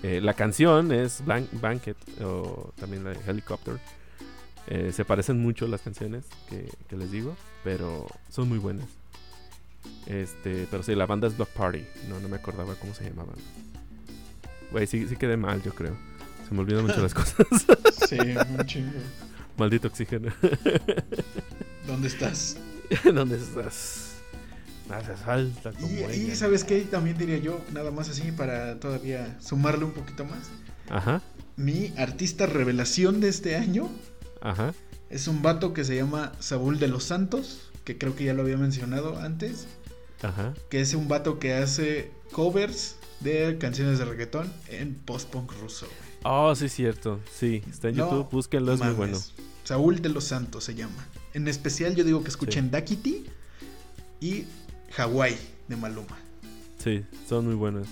Eh, 0.02 0.20
la 0.20 0.34
canción 0.34 0.90
es 0.90 1.24
Blank 1.24 1.46
Banquet 1.60 1.96
o 2.20 2.72
también 2.80 3.04
la 3.04 3.10
de 3.10 3.18
Helicopter. 3.30 3.78
Eh, 4.68 4.90
se 4.92 5.04
parecen 5.04 5.40
mucho 5.40 5.66
las 5.68 5.80
canciones 5.82 6.24
que, 6.48 6.68
que 6.88 6.96
les 6.96 7.10
digo, 7.12 7.36
pero 7.62 8.06
son 8.30 8.48
muy 8.48 8.58
buenas. 8.58 8.86
Este, 10.06 10.66
pero 10.70 10.82
sí, 10.82 10.94
la 10.94 11.06
banda 11.06 11.28
es 11.28 11.36
Block 11.36 11.50
Party. 11.50 11.84
No, 12.08 12.18
no 12.20 12.28
me 12.28 12.36
acordaba 12.36 12.74
cómo 12.74 12.94
se 12.94 13.04
llamaban. 13.04 13.36
Güey, 14.72 14.86
sí, 14.86 15.06
sí 15.08 15.16
quedé 15.16 15.36
mal, 15.36 15.62
yo 15.62 15.72
creo. 15.74 15.96
Se 16.48 16.54
me 16.54 16.60
olvidan 16.60 16.84
mucho 16.86 17.00
las 17.02 17.14
cosas. 17.14 17.46
Sí, 18.08 18.16
un 18.18 18.66
chingo. 18.66 18.92
Maldito 19.56 19.88
oxígeno. 19.88 20.32
¿Dónde 21.86 22.08
estás? 22.08 22.56
¿Dónde 23.04 23.36
estás? 23.36 24.12
Me 24.88 24.96
haces 24.96 25.18
falta 25.20 25.72
como 25.72 25.88
Y, 25.88 26.00
y 26.00 26.04
ella. 26.26 26.36
sabes 26.36 26.62
qué, 26.62 26.82
también 26.82 27.18
diría 27.18 27.38
yo, 27.38 27.60
nada 27.72 27.90
más 27.90 28.08
así 28.08 28.30
para 28.32 28.78
todavía 28.78 29.36
sumarle 29.40 29.84
un 29.84 29.92
poquito 29.92 30.24
más. 30.24 30.38
Ajá, 30.88 31.22
Mi 31.56 31.92
artista 31.96 32.46
revelación 32.46 33.20
de 33.20 33.28
este 33.28 33.56
año 33.56 33.88
ajá. 34.40 34.74
es 35.10 35.28
un 35.28 35.42
vato 35.42 35.72
que 35.72 35.84
se 35.84 35.96
llama 35.96 36.32
Saúl 36.40 36.78
de 36.78 36.88
los 36.88 37.04
Santos, 37.04 37.70
que 37.84 37.98
creo 37.98 38.14
que 38.16 38.24
ya 38.24 38.34
lo 38.34 38.42
había 38.42 38.56
mencionado 38.56 39.18
antes, 39.18 39.66
Ajá. 40.22 40.54
que 40.70 40.80
es 40.80 40.94
un 40.94 41.08
vato 41.08 41.38
que 41.38 41.54
hace 41.54 42.10
covers 42.32 42.96
de 43.20 43.56
canciones 43.58 43.98
de 43.98 44.04
reggaetón 44.04 44.52
en 44.68 44.94
post-punk 44.94 45.52
ruso. 45.60 45.86
Oh, 46.24 46.54
sí, 46.56 46.68
cierto. 46.68 47.20
Sí, 47.32 47.62
está 47.70 47.88
en 47.88 47.96
No 47.96 48.10
YouTube. 48.10 48.30
Búsquenlo, 48.32 48.72
es 48.72 48.80
muy 48.80 48.92
bueno. 48.94 49.18
Saúl 49.64 50.00
de 50.02 50.08
los 50.08 50.24
Santos 50.24 50.64
se 50.64 50.74
llama. 50.74 51.06
En 51.34 51.46
especial 51.48 51.94
yo 51.94 52.02
digo 52.04 52.22
que 52.22 52.28
escuchen 52.28 52.70
Dakiti 52.70 53.26
y 54.20 54.44
Hawái 54.92 55.36
de 55.68 55.76
Maluma. 55.76 56.18
Sí, 56.82 57.04
son 57.28 57.46
muy 57.46 57.54
buenos. 57.54 57.86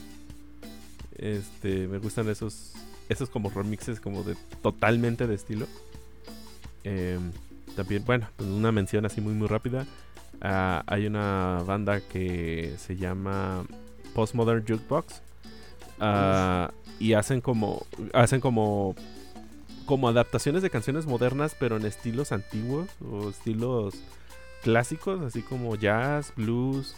Este, 1.16 1.86
me 1.86 1.98
gustan 1.98 2.28
esos, 2.28 2.72
esos 3.08 3.30
como 3.30 3.50
remixes 3.50 4.00
como 4.00 4.22
de 4.24 4.36
totalmente 4.62 5.26
de 5.26 5.34
estilo. 5.34 5.66
Em, 6.84 7.32
también, 7.76 8.04
bueno, 8.04 8.28
una 8.38 8.70
mención 8.72 9.04
así 9.06 9.20
muy 9.20 9.34
muy 9.34 9.48
rápida. 9.48 9.86
Ah, 10.40 10.82
hay 10.86 11.06
una 11.06 11.62
banda 11.66 12.00
que 12.00 12.74
se 12.78 12.96
llama 12.96 13.64
Postmodern 14.14 14.60
Jukebox. 14.66 15.22
Ah, 16.00 16.70
y 16.98 17.14
hacen 17.14 17.40
como 17.40 17.86
hacen 18.12 18.40
como 18.40 18.94
como 19.86 20.08
adaptaciones 20.08 20.62
de 20.62 20.70
canciones 20.70 21.06
modernas 21.06 21.54
pero 21.58 21.76
en 21.76 21.84
estilos 21.86 22.32
antiguos 22.32 22.88
o 23.04 23.28
estilos 23.30 23.94
clásicos 24.62 25.20
así 25.22 25.42
como 25.42 25.74
jazz 25.76 26.32
blues 26.36 26.94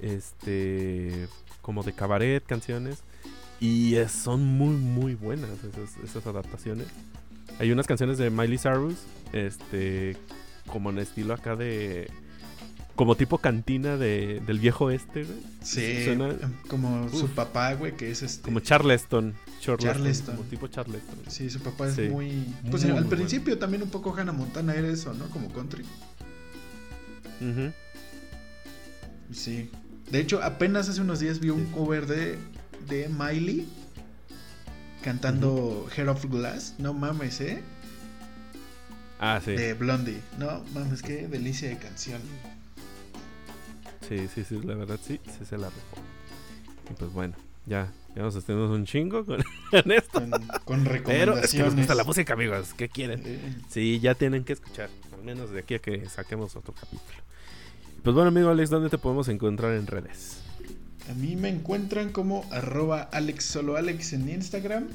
este 0.00 1.28
como 1.62 1.82
de 1.82 1.92
cabaret 1.92 2.42
canciones 2.44 3.02
y 3.60 3.94
es- 3.96 4.12
son 4.12 4.42
muy 4.44 4.74
muy 4.74 5.14
buenas 5.14 5.50
esas 6.04 6.26
adaptaciones 6.26 6.86
hay 7.60 7.70
unas 7.70 7.86
canciones 7.86 8.18
de 8.18 8.30
Miley 8.30 8.58
Cyrus 8.58 8.96
este 9.32 10.16
como 10.66 10.90
en 10.90 10.98
estilo 10.98 11.34
acá 11.34 11.54
de 11.56 12.10
como 12.96 13.16
tipo 13.16 13.38
cantina 13.38 13.96
de, 13.96 14.40
del 14.46 14.58
viejo 14.58 14.90
este 14.90 15.24
güey. 15.24 15.38
Sí, 15.62 16.04
Suena- 16.04 16.34
como 16.68 17.08
su 17.08 17.28
papá, 17.28 17.72
güey, 17.74 17.96
que 17.96 18.10
es 18.10 18.22
este. 18.22 18.42
como 18.42 18.60
Charleston 18.60 19.34
Charleston, 19.60 19.78
Charleston. 19.94 20.36
como 20.36 20.48
tipo 20.48 20.66
Charleston. 20.68 21.18
Sí, 21.28 21.48
su 21.48 21.60
papá 21.60 21.88
es 21.88 21.94
Sí. 21.94 22.02
muy. 22.10 22.44
Pues 22.70 22.82
Muy, 22.84 22.92
al 22.96 23.04
muy 23.06 23.10
principio 23.16 23.58
también 23.58 23.82
un 23.82 23.88
poco 23.90 24.14
Hannah 24.14 24.32
Montana 24.32 24.74
era 24.74 24.88
eso, 24.88 25.14
¿no? 25.14 25.26
Como 25.30 25.50
country. 25.52 25.84
Sí. 29.32 29.70
De 30.10 30.18
hecho, 30.18 30.42
apenas 30.42 30.88
hace 30.88 31.00
unos 31.00 31.20
días 31.20 31.38
vi 31.40 31.50
un 31.50 31.66
cover 31.66 32.06
de, 32.06 32.36
de 32.88 33.08
Miley 33.08 33.66
cantando 35.02 35.86
Hair 35.96 36.08
of 36.08 36.24
Glass. 36.26 36.74
No 36.78 36.92
mames, 36.94 37.40
¿eh? 37.40 37.62
Ah, 39.18 39.40
sí. 39.44 39.52
De 39.52 39.74
Blondie. 39.74 40.20
No 40.38 40.62
mames, 40.74 41.02
qué 41.02 41.28
delicia 41.28 41.68
de 41.68 41.78
canción. 41.78 42.20
Sí, 44.08 44.28
sí, 44.34 44.44
sí, 44.44 44.60
la 44.64 44.74
verdad 44.74 44.98
sí, 45.02 45.20
sí 45.38 45.44
se 45.44 45.56
la 45.58 45.68
rifó. 45.68 46.02
Y 46.90 46.94
pues 46.94 47.12
bueno, 47.12 47.34
ya, 47.66 47.92
ya 48.16 48.22
nos 48.22 48.34
extendimos 48.34 48.70
un 48.76 48.84
chingo 48.86 49.24
con, 49.24 49.42
con 49.70 49.92
esto. 49.92 50.20
Con, 50.20 50.30
con 50.64 50.84
Pero 50.84 50.92
recomendaciones. 50.92 51.44
es 51.44 51.52
que 51.52 51.62
nos 51.62 51.76
gusta 51.76 51.94
la 51.94 52.04
música, 52.04 52.32
amigos. 52.32 52.74
¿Qué 52.76 52.88
quieren? 52.88 53.22
Eh, 53.24 53.54
Sí, 53.68 54.00
ya 54.00 54.14
tienen 54.14 54.44
que 54.44 54.54
escuchar. 54.54 54.90
Al 55.14 55.22
menos 55.22 55.50
de 55.50 55.60
aquí 55.60 55.74
a 55.74 55.78
que 55.78 56.08
saquemos 56.08 56.56
otro 56.56 56.72
capítulo. 56.74 57.18
Pues 58.02 58.14
bueno, 58.14 58.28
amigo 58.30 58.48
Alex, 58.48 58.70
¿dónde 58.70 58.88
te 58.88 58.96
podemos 58.98 59.28
encontrar 59.28 59.72
en 59.74 59.86
redes? 59.86 60.42
A 61.10 61.14
mí 61.14 61.34
me 61.34 61.48
encuentran 61.48 62.12
como 62.12 62.44
arroba 62.52 63.02
Alex 63.12 63.44
solo 63.44 63.76
Alex 63.76 64.12
en 64.12 64.28
Instagram. 64.28 64.86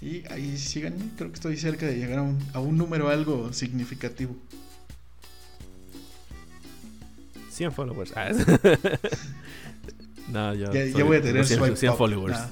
Y 0.00 0.24
ahí 0.32 0.56
síganme, 0.56 1.10
creo 1.16 1.28
que 1.30 1.34
estoy 1.34 1.56
cerca 1.56 1.86
de 1.86 1.96
llegar 1.96 2.18
a 2.20 2.22
un, 2.22 2.38
a 2.54 2.60
un 2.60 2.78
número 2.78 3.08
algo 3.10 3.52
significativo. 3.52 4.34
100 7.50 7.72
followers. 7.72 8.12
Ah, 8.16 8.30
no, 10.32 10.54
yo. 10.54 10.72
Ya, 10.72 10.90
soy- 10.90 11.02
voy 11.02 11.18
a 11.18 11.22
tener 11.22 11.46
tengo 11.46 11.46
100, 11.46 11.58
swipe 11.60 11.76
100 11.76 11.92
up. 11.92 11.98
followers. 11.98 12.38
Nah. 12.38 12.48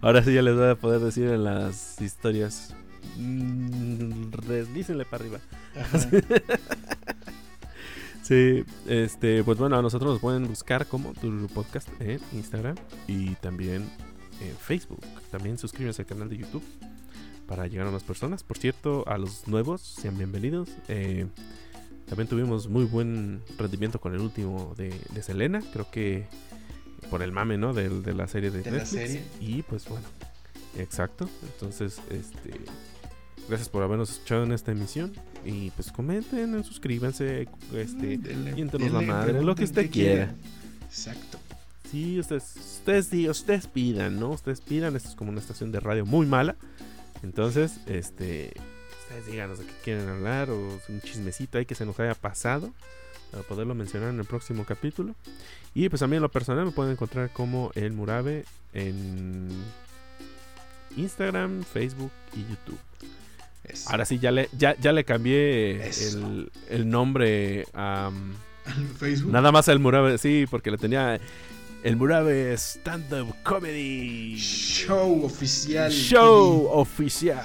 Ahora 0.02 0.22
sí 0.22 0.32
ya 0.34 0.42
les 0.42 0.54
voy 0.54 0.68
a 0.68 0.74
poder 0.74 1.00
decir 1.00 1.24
en 1.28 1.42
las 1.44 2.00
historias. 2.00 2.74
Mm, 3.16 4.30
deslícenle 4.46 5.04
para 5.04 5.24
arriba. 5.24 5.38
Sí, 8.24 8.64
este, 8.86 9.44
pues 9.44 9.58
bueno, 9.58 9.76
a 9.76 9.82
nosotros 9.82 10.12
nos 10.12 10.20
pueden 10.20 10.48
buscar 10.48 10.86
como 10.86 11.12
tu 11.12 11.46
podcast 11.48 11.88
en 12.00 12.18
Instagram 12.32 12.74
y 13.06 13.34
también 13.36 13.82
en 14.40 14.56
Facebook. 14.56 15.00
También 15.30 15.58
suscríbanse 15.58 16.02
al 16.02 16.06
canal 16.06 16.28
de 16.30 16.38
YouTube 16.38 16.62
para 17.46 17.66
llegar 17.66 17.86
a 17.86 17.90
más 17.90 18.02
personas. 18.02 18.42
Por 18.42 18.56
cierto, 18.56 19.04
a 19.06 19.18
los 19.18 19.46
nuevos, 19.46 19.82
sean 19.82 20.16
bienvenidos. 20.16 20.70
Eh, 20.88 21.26
también 22.06 22.26
tuvimos 22.26 22.66
muy 22.68 22.84
buen 22.84 23.42
rendimiento 23.58 24.00
con 24.00 24.14
el 24.14 24.20
último 24.22 24.74
de, 24.78 24.98
de 25.12 25.22
Selena. 25.22 25.62
Creo 25.74 25.90
que 25.90 26.26
por 27.10 27.22
el 27.22 27.30
mame, 27.30 27.58
¿no? 27.58 27.74
Del- 27.74 28.02
De, 28.02 28.14
la 28.14 28.26
serie 28.26 28.50
de, 28.50 28.62
De 28.62 28.70
la 28.70 28.78
Netflix. 28.78 28.88
serie. 29.02 29.22
Y 29.38 29.60
pues 29.62 29.86
bueno, 29.86 30.06
exacto. 30.78 31.28
Entonces, 31.42 32.00
este, 32.10 32.52
gracias 33.48 33.68
por 33.68 33.82
habernos 33.82 34.10
escuchado 34.10 34.44
en 34.44 34.52
esta 34.52 34.72
emisión. 34.72 35.12
Y 35.44 35.70
pues 35.70 35.92
comenten, 35.92 36.62
suscríbanse, 36.64 37.48
este, 37.74 38.18
Denle- 38.18 38.90
la 38.90 39.00
madre, 39.00 39.42
lo 39.42 39.54
que 39.54 39.64
usted 39.64 39.90
quiera. 39.90 40.34
Exacto. 40.84 41.38
Sí, 41.90 42.18
ustedes, 42.18 42.56
ustedes, 42.56 43.06
sí, 43.06 43.28
ustedes 43.28 43.66
pidan, 43.66 44.18
¿no? 44.18 44.30
Ustedes 44.30 44.60
pidan, 44.60 44.96
esto 44.96 45.10
es 45.10 45.14
como 45.14 45.30
una 45.30 45.40
estación 45.40 45.70
de 45.70 45.80
radio 45.80 46.04
muy 46.06 46.26
mala. 46.26 46.56
Entonces, 47.22 47.78
este, 47.86 48.52
ustedes 49.02 49.26
díganos 49.30 49.58
de 49.58 49.66
qué 49.66 49.72
quieren 49.84 50.08
hablar 50.08 50.50
o 50.50 50.58
un 50.88 51.00
chismecito 51.02 51.58
ahí 51.58 51.66
que 51.66 51.74
se 51.74 51.86
nos 51.86 51.98
haya 52.00 52.14
pasado 52.14 52.72
para 53.30 53.42
poderlo 53.44 53.74
mencionar 53.74 54.10
en 54.10 54.18
el 54.18 54.24
próximo 54.24 54.64
capítulo. 54.64 55.14
Y 55.74 55.88
pues 55.88 56.02
a 56.02 56.06
mí 56.06 56.16
en 56.16 56.22
lo 56.22 56.30
personal 56.30 56.64
me 56.66 56.70
pueden 56.72 56.92
encontrar 56.92 57.30
como 57.32 57.70
el 57.74 57.92
Murabe 57.92 58.44
en 58.72 59.48
Instagram, 60.96 61.62
Facebook 61.64 62.12
y 62.34 62.40
YouTube. 62.40 62.78
Eso. 63.64 63.90
Ahora 63.90 64.04
sí, 64.04 64.18
ya 64.18 64.30
le, 64.30 64.48
ya, 64.56 64.76
ya 64.78 64.92
le 64.92 65.04
cambié 65.04 65.88
el, 65.88 66.50
el 66.68 66.88
nombre 66.88 67.66
a... 67.74 68.10
Al 68.66 68.88
Facebook. 68.98 69.32
Nada 69.32 69.52
más 69.52 69.68
el 69.68 69.78
Murabe, 69.78 70.16
sí, 70.18 70.46
porque 70.50 70.70
le 70.70 70.78
tenía 70.78 71.20
el 71.82 71.96
Murabe 71.96 72.52
Stand 72.54 73.12
Up 73.12 73.34
Comedy 73.42 74.36
Show 74.38 75.24
oficial. 75.24 75.90
Show 75.92 76.68
Oficial 76.72 77.44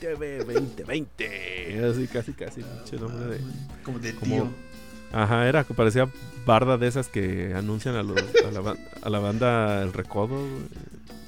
TV 0.00 0.38
2020. 0.44 1.84
Así, 1.90 2.06
casi, 2.08 2.32
casi, 2.32 2.62
pinche 2.62 2.96
nombre 2.96 3.36
de. 3.36 3.40
Como 3.84 3.98
de 3.98 4.14
como- 4.14 4.34
tío. 4.34 4.48
Ajá, 5.12 5.48
era 5.48 5.64
que 5.64 5.74
parecía 5.74 6.08
barda 6.44 6.76
de 6.76 6.86
esas 6.88 7.08
que 7.08 7.54
anuncian 7.54 7.94
a, 7.96 8.02
los, 8.02 8.18
a, 8.18 8.50
la, 8.50 8.76
a 9.02 9.10
la 9.10 9.18
banda 9.20 9.82
El 9.82 9.92
Recodo. 9.92 10.40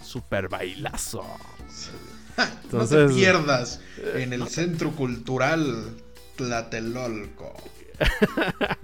Super 0.04 0.48
bailazo. 0.48 1.22
no 1.22 2.09
Entonces- 2.64 3.08
te 3.08 3.14
pierdas 3.14 3.80
en 4.14 4.32
el 4.32 4.48
Centro 4.48 4.90
Cultural 4.92 5.90
Tlatelolco. 6.36 7.54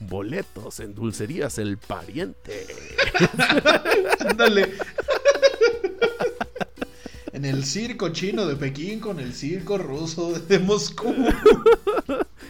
Boletos 0.00 0.80
en 0.80 0.94
dulcerías 0.94 1.58
El 1.58 1.78
Pariente. 1.78 2.66
Ándale. 4.20 4.72
En 7.32 7.44
el 7.44 7.64
circo 7.64 8.08
chino 8.10 8.46
de 8.46 8.56
Pekín 8.56 9.00
con 9.00 9.20
el 9.20 9.32
circo 9.32 9.78
ruso 9.78 10.32
de 10.32 10.58
Moscú. 10.58 11.14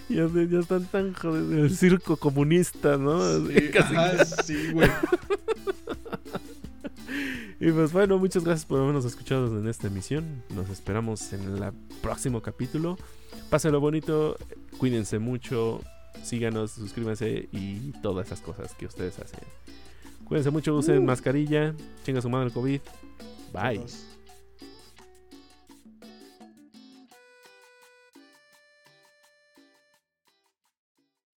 Ya, 0.08 0.26
ya 0.50 0.58
están 0.60 0.86
tan 0.86 1.12
jodidos. 1.14 1.70
El 1.70 1.76
circo 1.76 2.16
comunista, 2.16 2.96
¿no? 2.96 3.22
Así, 3.22 3.54
Sí, 3.54 3.70
casi- 3.70 3.96
ajá, 3.96 4.24
sí, 4.24 4.70
güey. 4.72 4.90
Y 7.64 7.70
pues 7.70 7.92
bueno, 7.92 8.18
muchas 8.18 8.42
gracias 8.42 8.66
por 8.66 8.80
habernos 8.80 9.04
escuchado 9.04 9.56
en 9.56 9.68
esta 9.68 9.86
emisión. 9.86 10.42
Nos 10.52 10.68
esperamos 10.68 11.32
en 11.32 11.42
el 11.42 11.72
próximo 12.02 12.42
capítulo. 12.42 12.98
Pásenlo 13.50 13.78
bonito, 13.78 14.36
cuídense 14.78 15.20
mucho, 15.20 15.80
síganos, 16.24 16.72
suscríbanse 16.72 17.48
y 17.52 17.92
todas 18.02 18.26
esas 18.26 18.40
cosas 18.40 18.74
que 18.74 18.86
ustedes 18.86 19.16
hacen. 19.20 19.38
Cuídense 20.24 20.50
mucho, 20.50 20.74
usen 20.74 20.98
Uh. 20.98 21.02
mascarilla, 21.04 21.72
chinga 22.04 22.20
su 22.20 22.28
madre 22.28 22.48
el 22.48 22.52
COVID. 22.52 22.80
Bye. 23.52 23.78
Todos. 23.78 24.11